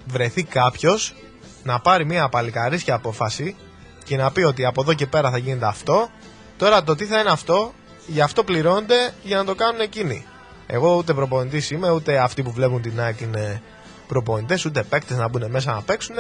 [0.06, 1.16] βρεθεί κάποιος
[1.64, 3.56] να πάρει μια παλικαρίσια απόφαση
[4.04, 6.10] και να πει ότι από εδώ και πέρα θα γίνεται αυτό.
[6.58, 7.74] Τώρα το τι θα είναι αυτό,
[8.08, 10.26] γι' αυτό πληρώνονται για να το κάνουν εκείνοι.
[10.68, 13.62] Εγώ ούτε προπονητής είμαι, ούτε αυτοί που βλέπουν την ΑΕΚ είναι
[14.08, 16.16] προπονητές, ούτε παίκτες να μπουν μέσα να παίξουν.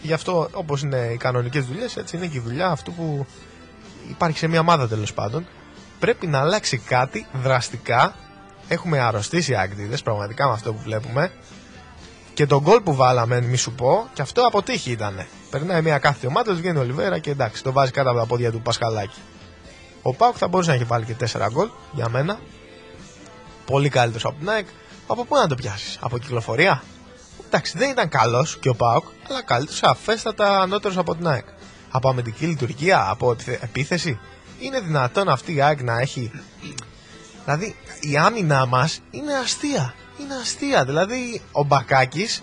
[0.00, 3.26] Γι' αυτό, όπως είναι οι κανονικές δουλειές, έτσι είναι και η δουλειά αυτού που
[4.08, 5.46] υπάρχει σε μια ομάδα τέλος πάντων.
[5.98, 8.14] Πρέπει να αλλάξει κάτι δραστικά.
[8.68, 11.32] Έχουμε αρρωστήσει οι Άγκτιδες πραγματικά με αυτό που βλέπουμε.
[12.34, 15.26] Και τον γκολ που βάλαμε, μη σου πω, και αυτό αποτύχει ήταν.
[15.50, 18.26] Περνάει μια κάθε ομάδα, τους βγαίνει ο Ολιβέρα και εντάξει, το βάζει κάτω από τα
[18.26, 19.18] πόδια του Πασχαλάκη.
[20.02, 22.38] Ο Πάουκ θα μπορούσε να έχει βάλει και 4 γκολ για μένα.
[23.66, 24.66] Πολύ καλύτερος από την ΑΕΚ.
[25.06, 26.82] Από πού να το πιάσεις, από κυκλοφορία;
[27.46, 31.46] Εντάξει, δεν ήταν καλός και ο Πάουκ, αλλά καλύτερος αφέστατα ανώτερος από την ΑΕΚ.
[31.90, 34.18] Από αμυντική λειτουργία, από επιθε- επίθεση.
[34.60, 36.30] Είναι δυνατόν αυτή η ΑΕΚ να έχει.
[37.44, 39.94] Δηλαδή, η άμυνά μας είναι αστεία.
[40.20, 40.84] Είναι αστεία.
[40.84, 42.42] Δηλαδή, ο Μπακάκης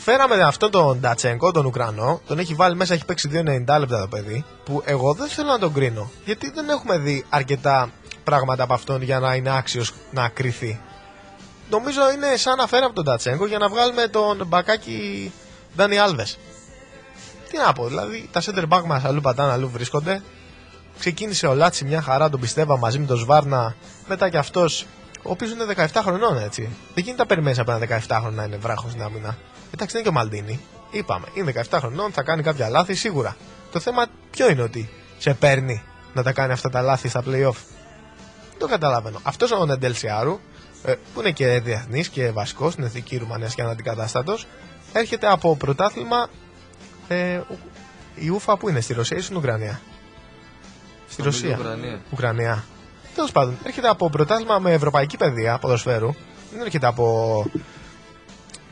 [0.00, 4.06] Φέραμε αυτόν τον Ντατσέγκο, τον Ουκρανό, τον έχει βάλει μέσα, έχει παίξει 2,90 λεπτά το
[4.08, 6.10] παιδί, που εγώ δεν θέλω να τον κρίνω.
[6.24, 7.90] Γιατί δεν έχουμε δει αρκετά
[8.24, 10.80] πράγματα από αυτόν για να είναι άξιος να κρυθεί.
[11.70, 15.32] Νομίζω είναι σαν να φέραμε τον Ντατσέγκο για να βγάλουμε τον μπακάκι
[15.76, 16.38] Ντάνι Άλβες.
[17.50, 20.22] Τι να πω, δηλαδή τα center back μας αλλού πατάνε, αλλού βρίσκονται.
[20.98, 23.74] Ξεκίνησε ο Λάτσι μια χαρά, τον πιστεύα μαζί με τον Σβάρνα.
[24.08, 24.86] Μετά κι αυτός,
[25.22, 26.62] ο οποίος είναι 17 χρονών, έτσι.
[26.94, 29.36] Δεν γίνεται να περιμένεις από ένα 17 χρονο να είναι βράχος στην άμυνα.
[29.74, 30.60] Εντάξει, δεν είναι και ο Μαλντίνη.
[30.90, 33.36] Είπαμε, είναι 17 χρονών, θα κάνει κάποια λάθη σίγουρα.
[33.72, 35.82] Το θέμα ποιο είναι ότι σε παίρνει
[36.14, 37.58] να τα κάνει αυτά τα λάθη στα playoff;
[38.50, 39.20] Δεν το καταλαβαίνω.
[39.22, 40.38] Αυτός ο Νεντέλ Σιάρου, ε,
[40.82, 44.38] που είναι και διεθνής και βασικός στην εθνική Ρουμανίας και αναντικατάστατο,
[44.92, 46.28] έρχεται από πρωτάθλημα.
[47.08, 47.58] Ε, Ου-
[48.14, 49.80] η Ούφα που είναι, στη Ρωσία ή στην Ουκρανία;
[51.08, 51.58] Στη Νομίζω Ρωσία.
[51.58, 52.00] Ουκρανία.
[52.12, 52.64] Ουκρανία.
[53.14, 56.14] Τέλος πάντων, έρχεται από πρωτάθλημα με ευρωπαϊκή παιδεία ποδοσφαίρου.
[56.52, 57.44] Δεν έρχεται από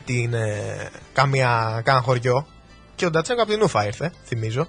[0.05, 2.47] την, ε, καμία, καν χωριό.
[2.95, 4.67] Και ο Ντατσέγκο από την Ούφα ήρθε, θυμίζω.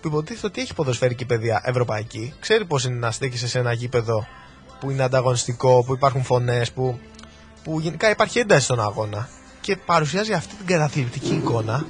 [0.00, 2.34] Που υποτίθεται ότι έχει ποδοσφαιρική παιδεία ευρωπαϊκή.
[2.40, 4.26] Ξέρει πώς είναι να στέκεσαι σε ένα γήπεδο
[4.80, 6.98] που είναι ανταγωνιστικό, που υπάρχουν φωνές, που,
[7.62, 9.28] που γενικά υπάρχει ένταση στον αγώνα.
[9.60, 11.86] Και παρουσιάζει αυτή την καταθλιπτική εικόνα,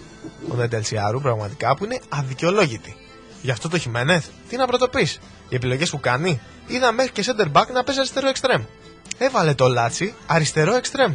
[0.48, 2.96] ο Νεντελσιάρου, πραγματικά, που είναι αδικαιολόγητη.
[3.42, 5.18] Γι' αυτό το Χιμένεθ, τι να πρωτοπείς.
[5.48, 8.62] Οι επιλογές που κάνει, είδα μέχρι και center back να παίζει αριστερό εξτρέμ.
[9.18, 11.14] Έβαλε το λάτσι αριστερό εξτρέμ.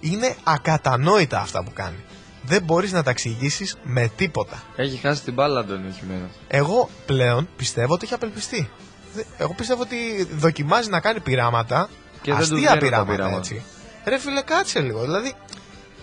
[0.00, 2.04] Είναι ακατανόητα αυτά που κάνει.
[2.42, 4.62] Δεν μπορείς να τα εξηγήσεις με τίποτα.
[4.76, 6.30] Έχει χάσει την μπάλα τον Χιμένεθ.
[6.48, 8.70] Εγώ πλέον πιστεύω ότι έχει απελπιστεί.
[9.14, 11.88] Δε- Εγώ πιστεύω ότι δοκιμάζει να κάνει πειράματα.
[12.22, 13.36] Και δεν τους αστεία βγαίνουν τα πειράματα, πειράματα.
[13.38, 13.62] έτσι.
[14.04, 15.00] Ρε φίλε, κάτσε λίγο.
[15.00, 15.32] Δηλαδή,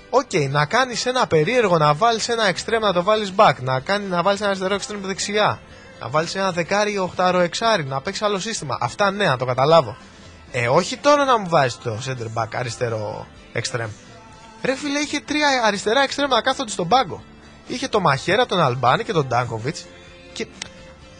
[0.09, 4.05] οκ, να κάνεις ένα περίεργο, να βάλεις ένα εξτρέμ να το βάλεις back, να, κάνει,
[4.05, 5.59] να βάλεις ένα αριστερό εξτρέμ δεξιά,
[5.99, 8.77] να βάλεις ένα δεκάρι ή οχτάρο εξάρι, να παίξει άλλο σύστημα.
[8.81, 9.97] Αυτά ναι, να το καταλάβω.
[10.51, 13.89] Ε, όχι τώρα να μου βάζεις το center back αριστερό εξτρέμ.
[14.63, 17.23] Ρε φίλε, είχε τρία αριστερά εξτρέμ να κάθονται στον πάγκο.
[17.67, 19.85] Είχε το Μαχέρα, τον Αλμπάνη και τον Ντάνκοβιτς.
[20.33, 20.47] Και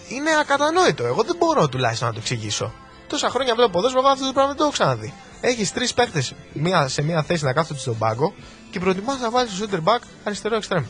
[0.10, 1.06] είναι ακατανόητο.
[1.06, 2.74] Εγώ δεν μπορώ τουλάχιστον να το εξηγήσω.
[3.08, 5.14] Τόσα χρόνια βλέπω ποδόσφαιρο, εγώ αυτό το πράγμα δεν το έχω ξαναδεί.
[5.42, 6.22] Έχεις τρεις παίχτε
[6.86, 8.34] σε μία θέση να κάθονται στον πάγκο
[8.72, 10.84] και προτιμάς να βάλεις το center back αριστερό εξτρέμ.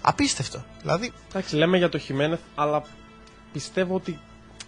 [0.00, 0.64] Απίστευτο.
[0.80, 2.82] Δηλαδή, Εντάξει, λέμε για το Χιμένεθ, αλλά
[3.52, 4.18] πιστεύω ότι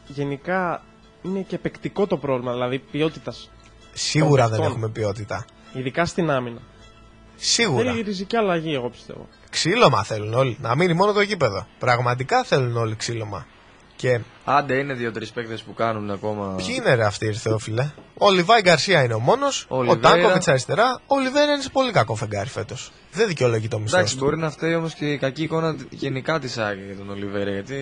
[0.06, 0.82] γενικά
[1.22, 3.50] είναι και παικτικό το πρόβλημα, δηλαδή ποιότητας.
[3.92, 4.76] σίγουρα Των δεν παιχτών.
[4.76, 5.44] έχουμε ποιότητα.
[5.72, 6.60] Ειδικά στην άμυνα.
[7.36, 7.84] Σίγουρα.
[7.90, 9.28] Θέλει ριζική αλλαγή, εγώ πιστεύω.
[9.50, 10.56] Ξύλωμα θέλουν όλοι.
[10.60, 11.66] Να μείνει μόνο το γήπεδο.
[11.78, 13.46] Πραγματικά θέλουν όλοι ξύλωμα.
[13.96, 16.54] Και Άντε είναι δύο-τρεις παίκτες που κάνουν ακόμα.
[16.56, 19.66] ποιοι είναι ρε αυτοί, Θεόφιλε; Ο Λιβάη Γκαρσία είναι ο μόνος.
[19.68, 20.00] Ο Ολιβέρα.
[20.00, 21.00] Τάκοβιτ αριστερά.
[21.06, 22.92] Ο Λιβέρα είναι σε πολύ κακό φεγγάρι φέτος.
[23.12, 24.24] Δεν δικαιολογεί το μισθό Εντάξει, του.
[24.24, 27.50] μπορεί να φταίει όμως και η κακή εικόνα γενικά της ΑΕΚ για τον Ολιβέρα.
[27.50, 27.76] Γιατί.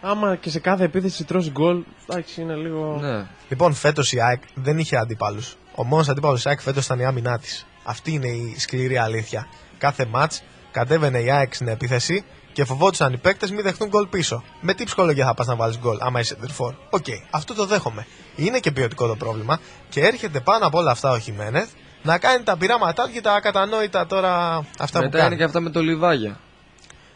[0.00, 2.98] Άμα και σε κάθε επίθεση τρώσει γκολ, εντάξει, είναι λίγο.
[3.00, 3.26] Ναι.
[3.48, 5.42] Λοιπόν, φέτος η ΑΕΚ δεν είχε αντίπαλου.
[5.74, 7.66] Ο μόνος αντίπαλος της ΑΕΚ φέτος ήταν η άμυνά της.
[7.84, 9.46] Αυτή είναι η σκληρή αλήθεια.
[9.78, 10.32] Κάθε ματς
[10.72, 14.44] κατέβαινε η ΑΕΚ στην επίθεση και φοβόντουσαν οι παίκτες μην δεχτούν γκολ πίσω.
[14.60, 17.66] Με τι ψυχολογία θα πας να βάλεις γκολ, άμα είσαι τερ φορ; Οκ, αυτό το
[17.66, 18.06] δέχομαι.
[18.36, 21.70] Είναι και ποιοτικό το πρόβλημα και έρχεται πάνω από όλα αυτά ο Χιμένεθ
[22.02, 25.28] να κάνει τα πειράματά του και τα ακατανόητα τώρα αυτά που Μετά κάνει.
[25.28, 26.40] είναι και αυτά με το Λιβάια.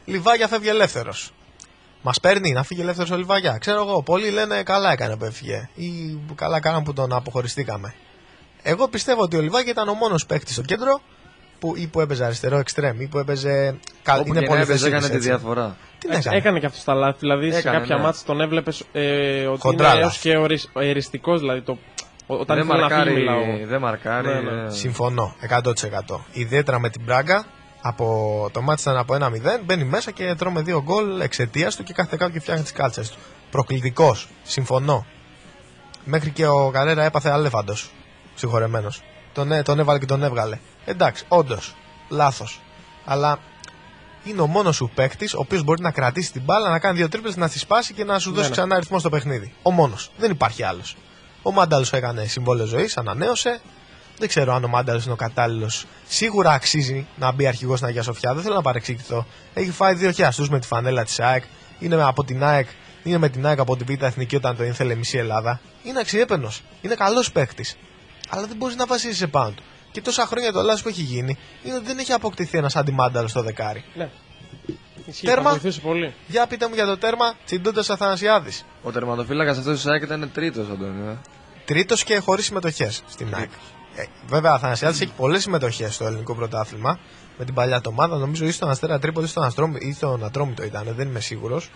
[0.04, 1.30] Λιβάια φεύγει ελεύθερος.
[2.02, 3.58] Μας παίρνει να φύγει ελεύθερος ο Λιβάια.
[3.58, 5.68] Ξέρω εγώ, πολλοί λένε καλά έκανε που έφυγε.
[5.74, 7.94] Ή καλά κάναν που τον αποχωριστήκαμε.
[8.62, 11.00] Εγώ πιστεύω ότι ο Λιβάγια ήταν ο μόνος παίκτης στο κέντρο
[11.58, 13.78] που, ή που έπαιζε αριστερό εξτρέμ ή που έπαιζε.
[14.02, 15.28] κα- Όπου είναι και να έπαιζε, πολυθεσίτης, έκανε τη έτσι.
[15.28, 15.76] διαφορά.
[15.98, 17.18] Τι να Εντάξει, έκανε; έκανε και αυτό τα λάθη.
[17.18, 18.02] Δηλαδή σε Έκανε, κάποια ναι.
[18.02, 20.28] μάτια τον έβλεπες ε, ότι Χοντρά είναι έως λάθη.
[20.28, 21.40] και ορισ, εριστικός.
[21.40, 21.78] Δηλαδή το,
[22.26, 23.14] ο- όταν δεν ήθελε να φύγει, μαρκάρει.
[23.14, 23.66] μιλάω.
[23.68, 24.26] Δεν μαρκάρει.
[24.26, 24.66] Ναι, ναι.
[24.66, 24.70] ε.
[24.70, 26.20] Συμφωνώ 100%.
[26.32, 27.44] Ιδιαίτερα με την Μπράγκα.
[27.80, 29.60] Από το μάτι ήταν από 1-0.
[29.64, 33.18] Μπαίνει μέσα και τρώμε δύο γκολ εξαιτίας του και κάθε κάποιο φτιάχνει τις κάλτσες του.
[33.50, 34.28] Προκλητικός.
[34.42, 35.06] Συμφωνώ.
[36.04, 37.90] Μέχρι και ο Καρέρα έπαθε αλέφαντος.
[38.34, 39.02] Συγχωρεμένος.
[39.32, 40.58] Τον, έ- τον έβαλε και τον έβγαλε.
[40.88, 41.74] Εντάξει, όντως.
[42.08, 42.60] Λάθος.
[43.04, 43.38] Αλλά
[44.24, 47.08] είναι ο μόνος σου παίκτης ο οποίος μπορεί να κρατήσει την μπάλα, να κάνει δύο
[47.08, 48.52] τρίπλες, να τη σπάσει και να σου δώσει ναι.
[48.52, 49.52] ξανά ρυθμό στο παιχνίδι.
[49.62, 50.10] Ο μόνος.
[50.16, 50.96] Δεν υπάρχει άλλος.
[51.42, 53.60] Ο Μάνταλος έκανε συμβόλαιο ζωής, ανανέωσε.
[54.18, 55.86] Δεν ξέρω αν ο Μάνταλος είναι ο κατάλληλος.
[56.06, 58.34] Σίγουρα αξίζει να μπει αρχηγός στην Αγία Σοφιά.
[58.34, 59.26] Δεν θέλω να παρεξηγηθώ.
[59.54, 61.44] Έχει φάει δύο χιαστού με τη φανέλα της ΑΕΚ.
[61.78, 62.66] Είναι από την ΑΕΚ.
[63.02, 65.60] Είναι με την ΑΕΚ από την Β' Εθνική όταν το ήθελε μισή Ελλάδα.
[65.82, 66.62] Είναι αξιέπαινος.
[66.80, 67.76] Είναι καλός παίκτης.
[68.28, 69.62] Αλλά δεν μπορείς να βασίσεις πάνω του.
[69.96, 73.30] Και τόσα χρόνια το λάθο που έχει γίνει είναι ότι δεν έχει αποκτηθεί ένας αντιμάνταλος
[73.30, 73.84] στο δεκάρι.
[73.94, 74.08] Ναι.
[75.06, 75.42] Ισχύει, Τέρμα.
[75.42, 76.14] θα βοηθούσε πολύ.
[76.26, 78.64] Για πείτε μου για το τέρμα Τσιντούντας Αθανασιάδης.
[78.82, 81.10] Ο τερματοφύλακας αυτός της ΑΕΚ ήταν τρίτος, Αντώνιο.
[81.10, 81.16] ε.
[81.64, 83.50] Τρίτος και χωρίς συμμετοχές στην ΑΕΚ.
[83.96, 86.98] Ε, βέβαια, ο Αθανασιάδης έχει πολλές συμμετοχές στο ελληνικό πρωτάθλημα
[87.38, 88.16] με την παλιά του ομάδα.
[88.16, 91.70] Νομίζω ή στον Αστέρα Τρίπολη ή στον, Αστρόμη, ή στον Ατρόμητο ήταν, δεν είμαι σίγουρος.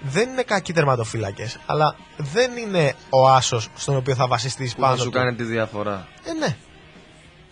[0.00, 4.86] Δεν είναι κακοί τερματοφύλακες, αλλά δεν είναι ο άσος στον οποίο θα βασιστείς Που θα
[4.86, 5.10] πάνω σου του.
[5.10, 6.08] κάνει τη διαφορά.
[6.24, 6.56] Ε, ναι.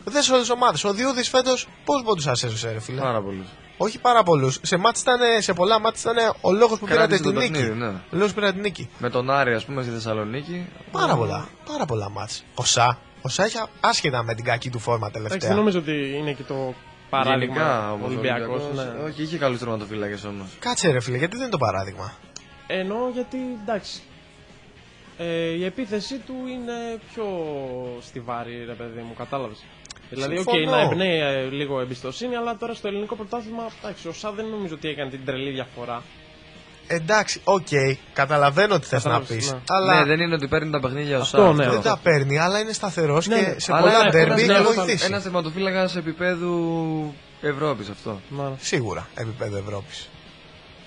[0.04, 0.84] Δεν σε όλες τις ομάδες.
[0.84, 3.44] Ο Διούδης φέτος πώς πόντου έσωσε, ρε φίλε; Πάρα πολύ.
[3.76, 4.58] Όχι πάρα πολλούς.
[4.62, 7.52] Σε, μάτς ήτανε- σε πολλά μάτια ήταν ο λόγος που πήρατε Κράτησε την το νίκη.
[7.52, 7.86] παιχνίδι, ναι.
[7.86, 8.88] Ο λόγος που πήρατε την νίκη.
[8.98, 10.66] Με τον Άρη, ας πούμε, στη Θεσσαλονίκη.
[10.90, 11.48] Πάρα πολλά.
[11.72, 12.44] Πάρα πολλά μάτς.
[12.54, 12.86] Ο Σα.
[13.22, 15.48] Ο Σα έχει άσχετα με την κακή του φόρμα Εντάξει, τελευταία.
[15.48, 16.74] δεν νομίζω ότι είναι και το
[17.10, 18.06] παράδειγμα Γενικά όμως.
[18.06, 18.62] Ολυμπιακός.
[18.74, 18.82] Ναι.
[19.06, 20.46] Όχι, είχε καλούς τερματοφύλακες όμως.
[20.58, 22.12] Κάτσε ρε φίλε, γιατί δεν είναι το παράδειγμα;
[22.66, 24.02] Εννοώ γιατί εντάξει.
[25.18, 26.72] Ε, η επίθεσή του είναι
[27.12, 27.26] πιο
[28.00, 29.64] στιβαρή, ρε παιδί μου, κατάλαβες.
[30.10, 30.70] Δηλαδή, οκ, Συμφωνώ.
[30.76, 34.74] να εμπνέει ε, λίγο εμπιστοσύνη, αλλά τώρα στο ελληνικό πρωτάθλημα, εντάξει, ο Σα δεν νομίζω
[34.74, 36.02] ότι έκανε την τρελή διαφορά.
[36.86, 37.66] Εντάξει, οκ,
[38.12, 39.52] καταλαβαίνω τι θες να Κατάλαβες, πεις.
[39.52, 39.58] ναι.
[39.68, 41.52] Αλλά Ναι, δεν είναι ότι παίρνει τα παιχνίδια ο Αυτό, Σάου.
[41.54, 41.82] ναι, δεν αυτό.
[41.88, 43.58] τα παίρνει, αλλά είναι σταθερός Ναι, και ναι.
[43.58, 45.04] σε Αλλά πολλά ένα- ντέρμπι ένας έχει νέος- βοηθήσει.
[45.06, 48.20] Ένας τερματοφύλακα επίπεδου Ευρώπης αυτό.
[48.28, 48.64] Μάλιστα.
[48.64, 50.08] Σίγουρα επίπεδο Ευρώπης.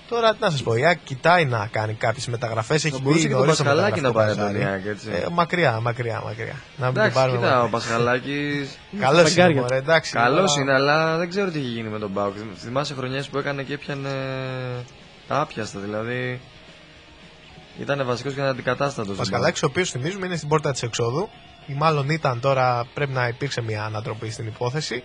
[0.08, 2.84] Τώρα τι να σας πω, η ΑΕΚ κοιτάει να κάνει κάποιες μεταγραφές.
[2.84, 4.84] Έχει Θα μπορούσε μπει και τον νωρίς στο Πασχαλάκη να πάρει μεταγραφικό τον παζάρι.
[4.86, 5.24] Ιάκ, έτσι.
[5.24, 6.56] Ε, μακριά, μακριά, μακριά.
[6.76, 7.38] Να μην τον Εντάξει, πάρουμε.
[7.38, 7.70] κοίτα, ο μακριά.
[7.78, 8.78] Πασχαλάκης.
[9.00, 9.60] Καλός είναι, φεγγάρια.
[9.60, 10.12] μωρέ, εντάξει.
[10.12, 12.34] Καλός αλλά- είναι, αλλά δεν ξέρω τι έχει γίνει με τον Μπάουκ.
[12.56, 14.08] Θυμάσαι χρονιές που έκανε και έπιανε
[15.28, 16.40] άπιαστα, δηλαδή.
[17.80, 19.14] Ήταν βασικός και αντικατάστατος.
[19.14, 21.28] Ο Πασχαλάκης, ο οποίος θυμίζουμε είναι στην πόρτα της εξόδου,
[21.66, 25.02] ή μάλλον ήταν τώρα, πρέπει να υπήρξε μια ανατροπή στην υπόθεση,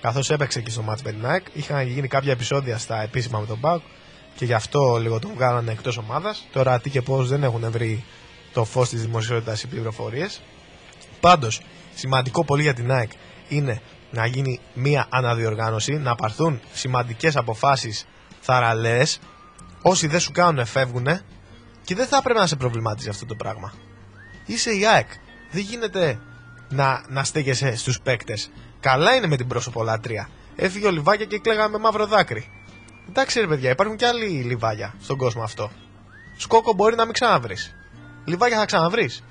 [0.00, 1.46] καθώς έπαιξε και στο μάτς με την ΑΕΚ.
[1.52, 3.82] Είχαν γίνει κάποια επεισόδια στα επίσημα με τον Μπάουκ
[4.38, 6.46] και γι' αυτό λίγο τον βγάλανε εκτός ομάδας.
[6.52, 8.04] Τώρα τι και πώς δεν έχουν βρει
[8.52, 10.40] το φως της δημοσιότητας οι πληροφορίες.
[11.20, 11.60] Πάντως,
[11.94, 13.10] σημαντικό πολύ για την ΑΕΚ
[13.48, 18.06] είναι να γίνει μια αναδιοργάνωση, να πάρθουν σημαντικές αποφάσεις
[18.40, 19.18] θαραλέες.
[19.82, 21.06] Όσοι δεν σου κάνουν, φεύγουν
[21.84, 23.72] και δεν θα έπρεπε να σε προβληματίζει αυτό το πράγμα.
[24.46, 25.08] Είσαι η ΑΕΚ.
[25.50, 26.18] Δεν γίνεται
[26.68, 28.50] να, να στέκεσαι στους παίκτες.
[28.80, 30.28] Καλά είναι με την πρόσωπολάτρια.
[30.56, 32.57] Έφυγε ο Λιβάκια και κλαίγαμε με μαύρο δάκρυ.
[33.08, 35.70] Εντάξει, ρε παιδιά, υπάρχουν και άλλοι λιβάγια στον κόσμο αυτό.
[36.36, 37.74] Σκόκο μπορεί να μην ξαναβρεις.
[38.24, 39.24] Λιβάγια θα ξαναβρεις.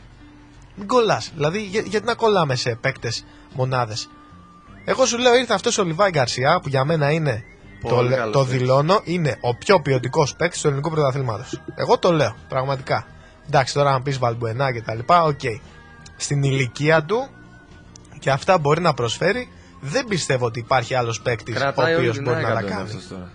[0.75, 1.31] Μην κολλάς.
[1.35, 4.09] Δηλαδή, για- γιατί να κολλάμε σε παίκτες μονάδες;
[4.85, 7.43] Εγώ σου λέω, ήρθε αυτός ο Λιβάι Γκαρσία που για μένα είναι.
[7.81, 8.57] Το, Πολύ λέ- καλός το παίκτης.
[8.59, 11.61] δηλώνω, είναι ο πιο ποιοτικός παίκτης του ελληνικού πρωταθλήματος.
[11.75, 13.05] Εγώ το λέω, πραγματικά.
[13.47, 15.39] Εντάξει, τώρα αν πεις Βαλμπουενά και τα λοιπά, οκ.
[16.17, 17.27] Στην ηλικία του
[18.19, 19.49] και αυτά μπορεί να προσφέρει,
[19.79, 22.57] δεν πιστεύω ότι υπάρχει άλλος παίκτης ο Κρατάει όλη οποίος την μπορεί ΑΕΚ να τα
[22.59, 22.89] από τον κάνει.
[22.89, 23.31] αυτός τώρα.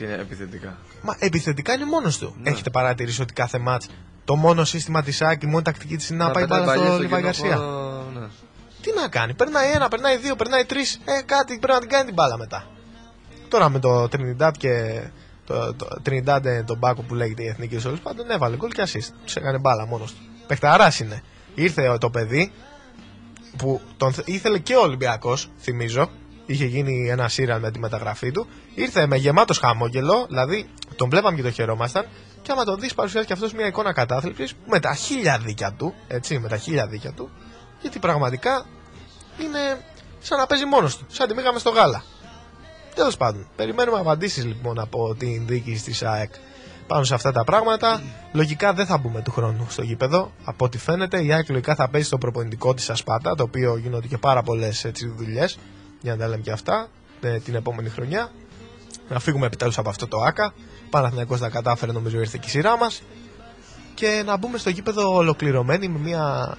[0.00, 0.76] Τι είναι επιθετικά.
[1.02, 2.34] Μα επιθετικά είναι μόνος του.
[2.42, 2.50] Ναι.
[2.50, 3.88] Έχετε παρατηρήσει ότι κάθε ματς
[4.24, 6.92] το μόνο σύστημα της ΑΕΚ, η μόνη τακτική της είναι να, πάει πετάει μπάλα παλιές
[6.92, 7.56] στο Λιβάι κενό Γκαρσία.
[7.56, 8.26] χώρο, ναι.
[8.82, 11.00] Τι να κάνει, περνάει ένα, περνάει δύο, περνάει τρεις.
[11.04, 12.66] Ε, κάτι πρέπει να την κάνει την μπάλα μετά.
[13.48, 15.00] Τώρα με το Trinidad και
[15.46, 18.82] το, το Trinidad ε, τον Μπάκο που λέγεται η εθνική τέλο πάντων έβαλε γκολ και
[18.82, 19.08] assist.
[19.24, 20.20] Τους έκανε μπάλα μόνος του.
[20.46, 21.22] Πεχταράς είναι.
[21.54, 22.52] Ήρθε ο- το παιδί
[23.56, 26.10] που τον θε- ήθελε και ο Ολυμπιακός, θυμίζω.
[26.50, 28.46] Είχε γίνει ένα σύριαλ με τη μεταγραφή του.
[28.74, 32.06] Ήρθε με γεμάτο χαμόγελο, δηλαδή τον βλέπαμε και το χαιρόμασταν.
[32.42, 35.94] Και άμα τον δεις, παρουσιάζει και αυτός μια εικόνα κατάθλιψης με τα χίλια δίκια του.
[36.08, 37.30] Έτσι, με τα χίλια δίκια του.
[37.80, 38.66] Γιατί πραγματικά
[39.40, 39.84] είναι
[40.20, 41.04] σαν να παίζει μόνος του.
[41.08, 42.02] Σαν να τη μήγαμε στο γάλα.
[42.94, 46.32] Τέλος πάντων, περιμένουμε απαντήσεις λοιπόν από την διοίκηση της ΑΕΚ
[46.86, 48.02] πάνω σε αυτά τα πράγματα.
[48.32, 50.32] Λογικά δεν θα μπούμε του χρόνου στο γήπεδο.
[50.44, 54.06] Από ό,τι φαίνεται, η ΑΕΚ λογικά θα παίζει στο προπονητικό της Ασπάτα, το οποίο γίνονται
[54.06, 55.58] και πάρα πολλές δουλειές,
[56.00, 56.88] για να τα λέμε και αυτά,
[57.20, 58.30] ε, την επόμενη χρονιά.
[59.08, 60.54] Να φύγουμε επιτέλους από αυτό το ΑΚΑ.
[60.90, 63.02] Παναθηναϊκός τα κατάφερε, νομίζω ήρθε και η σειρά μας.
[63.94, 66.56] Και να μπούμε στο γήπεδο ολοκληρωμένοι με μια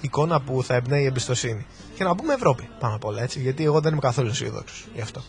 [0.00, 1.66] εικόνα που θα εμπνέει εμπιστοσύνη.
[1.94, 5.00] Και να μπούμε Ευρώπη πάνω απ' όλα έτσι, γιατί εγώ δεν είμαι καθόλου αισιόδοξος γι'
[5.00, 5.22] αυτό.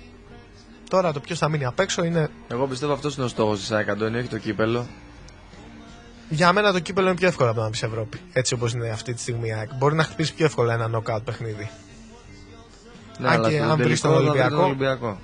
[0.89, 2.29] Τώρα το ποιος θα μείνει απ' έξω είναι.
[2.47, 4.87] Εγώ πιστεύω αυτός είναι ο στόχος της ΑΕΚ Αντώνη, όχι το κύπελο.
[6.29, 8.19] Για μένα το κύπελο είναι πιο εύκολο από να μπει Ευρώπη.
[8.33, 9.73] Έτσι όπως είναι αυτή τη στιγμή η ΑΕΚ.
[9.73, 11.69] Μπορεί να χτυπήσει πιο εύκολα ένα knockout παιχνίδι.
[13.17, 14.63] Ναι, Αν αλλά και στον αν βρεις τελικό τον θα βρει Ολυμπιακό.
[14.65, 15.17] Ολυμπιακό.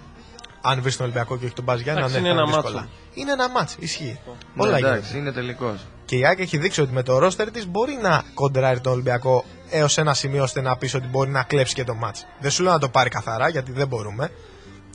[0.62, 2.74] Αν βρεις τον Ολυμπιακό και όχι τον Μπαζιάννα, ναι, Εντάξει, θα είναι ένα δύσκολα.
[2.74, 2.90] μάτσο.
[3.14, 4.20] Είναι ένα μάτσο, ισχύει.
[4.54, 5.18] Ναι, Όλα εντάξει, γίνονται.
[5.18, 5.86] είναι τελικός.
[6.06, 9.44] Και η ΑΕΚ έχει δείξει ότι με το ρόστερ της μπορεί να κοντράρει τον Ολυμπιακό
[9.70, 12.26] έως ένα σημείο ώστε να πεις ότι μπορεί να κλέψει και το μάτς.
[12.40, 14.32] Δεν σου λέω να το πάρει καθαρά γιατί δεν μπορούμε.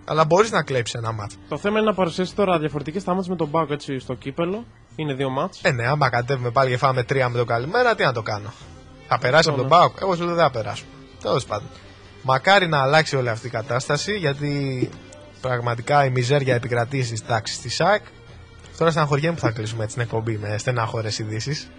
[0.05, 1.37] Αλλά μπορείς να κλέψεις ένα μάτς.
[1.49, 4.65] Το θέμα είναι να παρουσιάσεις τώρα διαφορετικές σταμάτες με τον Μπάκο έτσι στο κύπελο.
[4.97, 5.61] Είναι δύο μάτς.
[5.63, 8.53] Ε, ναι, άμα κατέβουμε πάλι και φάμε τρία με τον καλημέρα, τι να το κάνω.
[9.09, 9.73] Θα περάσει από τον ναι.
[9.73, 9.97] Πάοκ.
[10.03, 10.91] Εγώ σου λέω δεν θα περάσουμε.
[11.23, 11.69] Τέλος πάντων.
[12.23, 14.91] Μακάρι να αλλάξει όλη αυτή η κατάσταση γιατί
[15.41, 18.03] πραγματικά η μιζέρια επικρατεί στις τάξεις της ΣΑΚ.
[18.79, 21.71] Τώρα στεναχωριέμαι που θα κλείσουμε έτσι την εκπομπή με στενάχωρες ειδήσεις.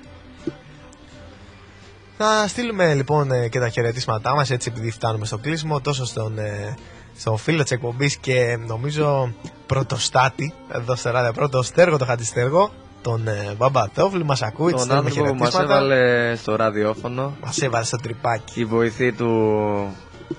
[2.17, 6.39] Να στείλουμε λοιπόν ε, και τα χαιρετίσματά μας έτσι επειδή φτάνουμε στο κλείσιμο τόσο στον,
[6.39, 6.77] ε,
[7.17, 9.33] στον φίλο της εκπομπής και νομίζω
[9.65, 12.71] πρωτοστάτη εδώ στο ράδιο πρώτο στέργο το χατιστέργο
[13.01, 17.35] τον ε, Μπαμπατόφλου μας ακούει Τον άνθρωπο που μας έβαλε στο ραδιόφωνο.
[17.43, 18.59] Μας έβαλε στο τρυπάκι.
[18.59, 19.29] Η βοηθή του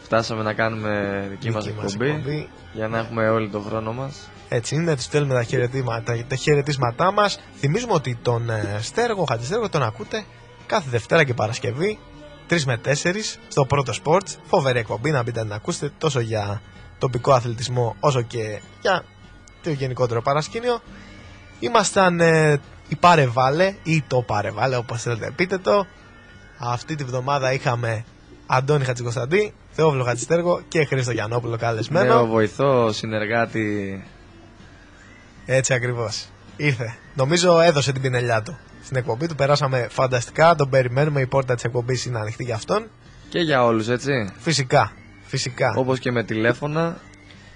[0.03, 2.49] φτάσαμε να κάνουμε δική μας Δική μας εκπομπή εκπομπή.
[2.73, 4.31] για να έχουμε όλο τον χρόνο μας.
[4.49, 7.41] Έτσι είναι, τους στέλνουμε τα, χαιρετίσματα, τα χαιρετίσματά μας.
[7.59, 10.25] Θυμίζουμε ότι τον ε, Στέργο, Χατζηστέργο, τον ακούτε
[10.67, 11.99] κάθε Δευτέρα και Παρασκευή
[12.51, 12.93] 3 με 4
[13.49, 14.28] στο πρώτο sport.
[14.45, 16.62] Φοβερή εκπομπή να μπείτε να την ακούσετε τόσο για
[16.99, 19.05] τοπικό αθλητισμό όσο και για
[19.62, 20.81] το γενικότερο παρασκήνιο.
[21.61, 25.87] Ήμασταν ε, η Πάρε Βάλε ή το Πάρε Βάλε όπως θέλετε πείτε το.
[26.59, 28.05] Αυτή τη βδομάδα είχαμε
[28.47, 32.15] Αντώνη Χατζικοσταντή, Θεόβλο Χατζηστέργο και Χρήστο Γιαννόπουλο καλεσμένο.
[32.15, 34.05] Νέο βοηθό, συνεργάτη.
[35.47, 36.28] Έτσι ακριβώς.
[36.57, 36.94] Ήρθε.
[37.15, 38.59] Νομίζω έδωσε την πινελιά του.
[38.82, 40.55] Στην εκπομπή του περάσαμε φανταστικά.
[40.55, 41.20] Τον περιμένουμε.
[41.20, 42.86] Η πόρτα της εκπομπής είναι ανοιχτή για αυτόν.
[43.28, 44.32] Και για όλους έτσι.
[44.39, 44.93] Φυσικά.
[45.23, 45.74] Φυσικά.
[45.77, 46.98] Όπως και με τηλέφωνα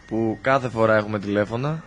[0.07, 1.83] που κάθε φορά έχουμε τηλέφωνα.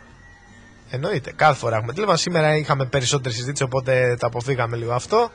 [0.89, 1.34] Εννοείται.
[1.35, 2.18] Κάθε φορά έχουμε τηλέφωνο.
[2.18, 5.31] Σήμερα είχαμε περισσότερη συζήτηση οπότε τα αποφύγαμε λίγο αυτό.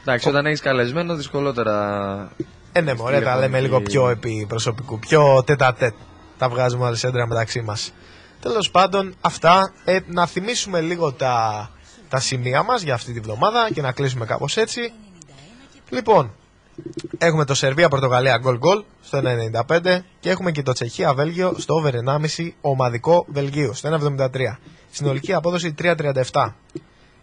[0.00, 2.32] Εντάξει, όταν έχεις καλεσμένο δυσκολότερα.
[2.72, 3.66] Ε, ναι, μωρέ, τα λέμε Τηλεφωνική.
[3.66, 4.98] λίγο πιο επί προσωπικού.
[4.98, 5.94] Πιο τέτα τέτ.
[6.38, 7.92] τα βγάζουμε όλες έντρα μεταξύ μας.
[8.40, 9.72] Τέλος πάντων, αυτά.
[9.84, 11.70] Ε, να θυμίσουμε λίγο τα,
[12.08, 14.92] τα σημεία μας για αυτή τη βδομάδα και να κλείσουμε κάπως έτσι.
[15.90, 16.32] Λοιπόν,
[17.18, 19.20] έχουμε το Σερβία-Πορτογαλία γκολ γκολ στο
[19.68, 21.92] 1.95 και έχουμε και το Τσεχία-Βέλγιο στο over
[22.36, 24.28] 1,5 ομαδικό Βελγίου στο 1.73.
[24.90, 26.52] Συνολική απόδοση 3.37.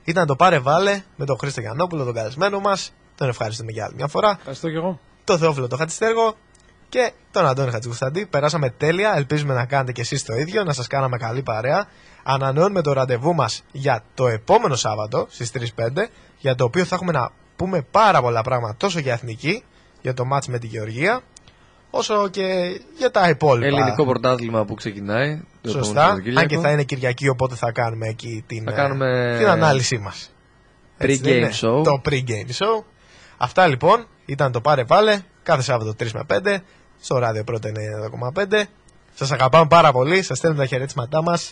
[0.03, 2.93] Ήταν το πάρε βάλε με τον Χρήστο Γιαννόπουλο, τον καλεσμένο μας.
[3.15, 4.35] Τον ευχαριστούμε για άλλη μια φορά.
[4.37, 4.99] Ευχαριστώ και εγώ.
[5.25, 6.35] Το Θεόφιλο το Χατζηστέργο
[6.89, 8.25] και τον Αντώνη Χατζικουσταντή.
[8.25, 9.13] Περάσαμε τέλεια.
[9.15, 11.87] Ελπίζουμε να κάνετε και εσείς το ίδιο, να σας κάναμε καλή παρέα.
[12.23, 17.11] Ανανεώνουμε το ραντεβού μας για το επόμενο Σάββατο στις 3-5, για το οποίο θα έχουμε
[17.11, 19.63] να πούμε πάρα πολλά πράγματα τόσο για εθνική,
[20.01, 21.21] για το μάτς με τη Γεωργία,
[21.89, 23.67] όσο και για τα υπόλοιπα.
[23.67, 25.41] Ελληνικό πρωτάθλημα που ξεκινάει.
[25.61, 26.01] το επόμενο Σωστά.
[26.01, 26.41] Σαββατοκύριακο.
[26.41, 29.97] Αν και θα είναι Κυριακή, οπότε θα κάνουμε εκεί την, Θα ε, κάνουμε την ανάλυση
[29.97, 30.31] μας.
[30.97, 31.83] Έτσι δεν Pre-game είναι; show.
[31.83, 32.83] Το pre-game show.
[33.37, 36.57] Αυτά λοιπόν ήταν το πάρε βάλε κάθε Σάββατο 3 με 5
[37.01, 37.71] στο ράδιο πρώτα
[38.33, 38.63] 9,5.
[39.13, 41.51] Σας αγαπάμε πάρα πολύ, σας στέλνουμε τα χαιρετίσματά μας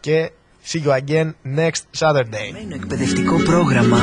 [0.00, 0.30] και
[0.66, 2.72] see you again next Saturday.
[2.74, 3.98] εκπαιδευτικό πρόγραμμα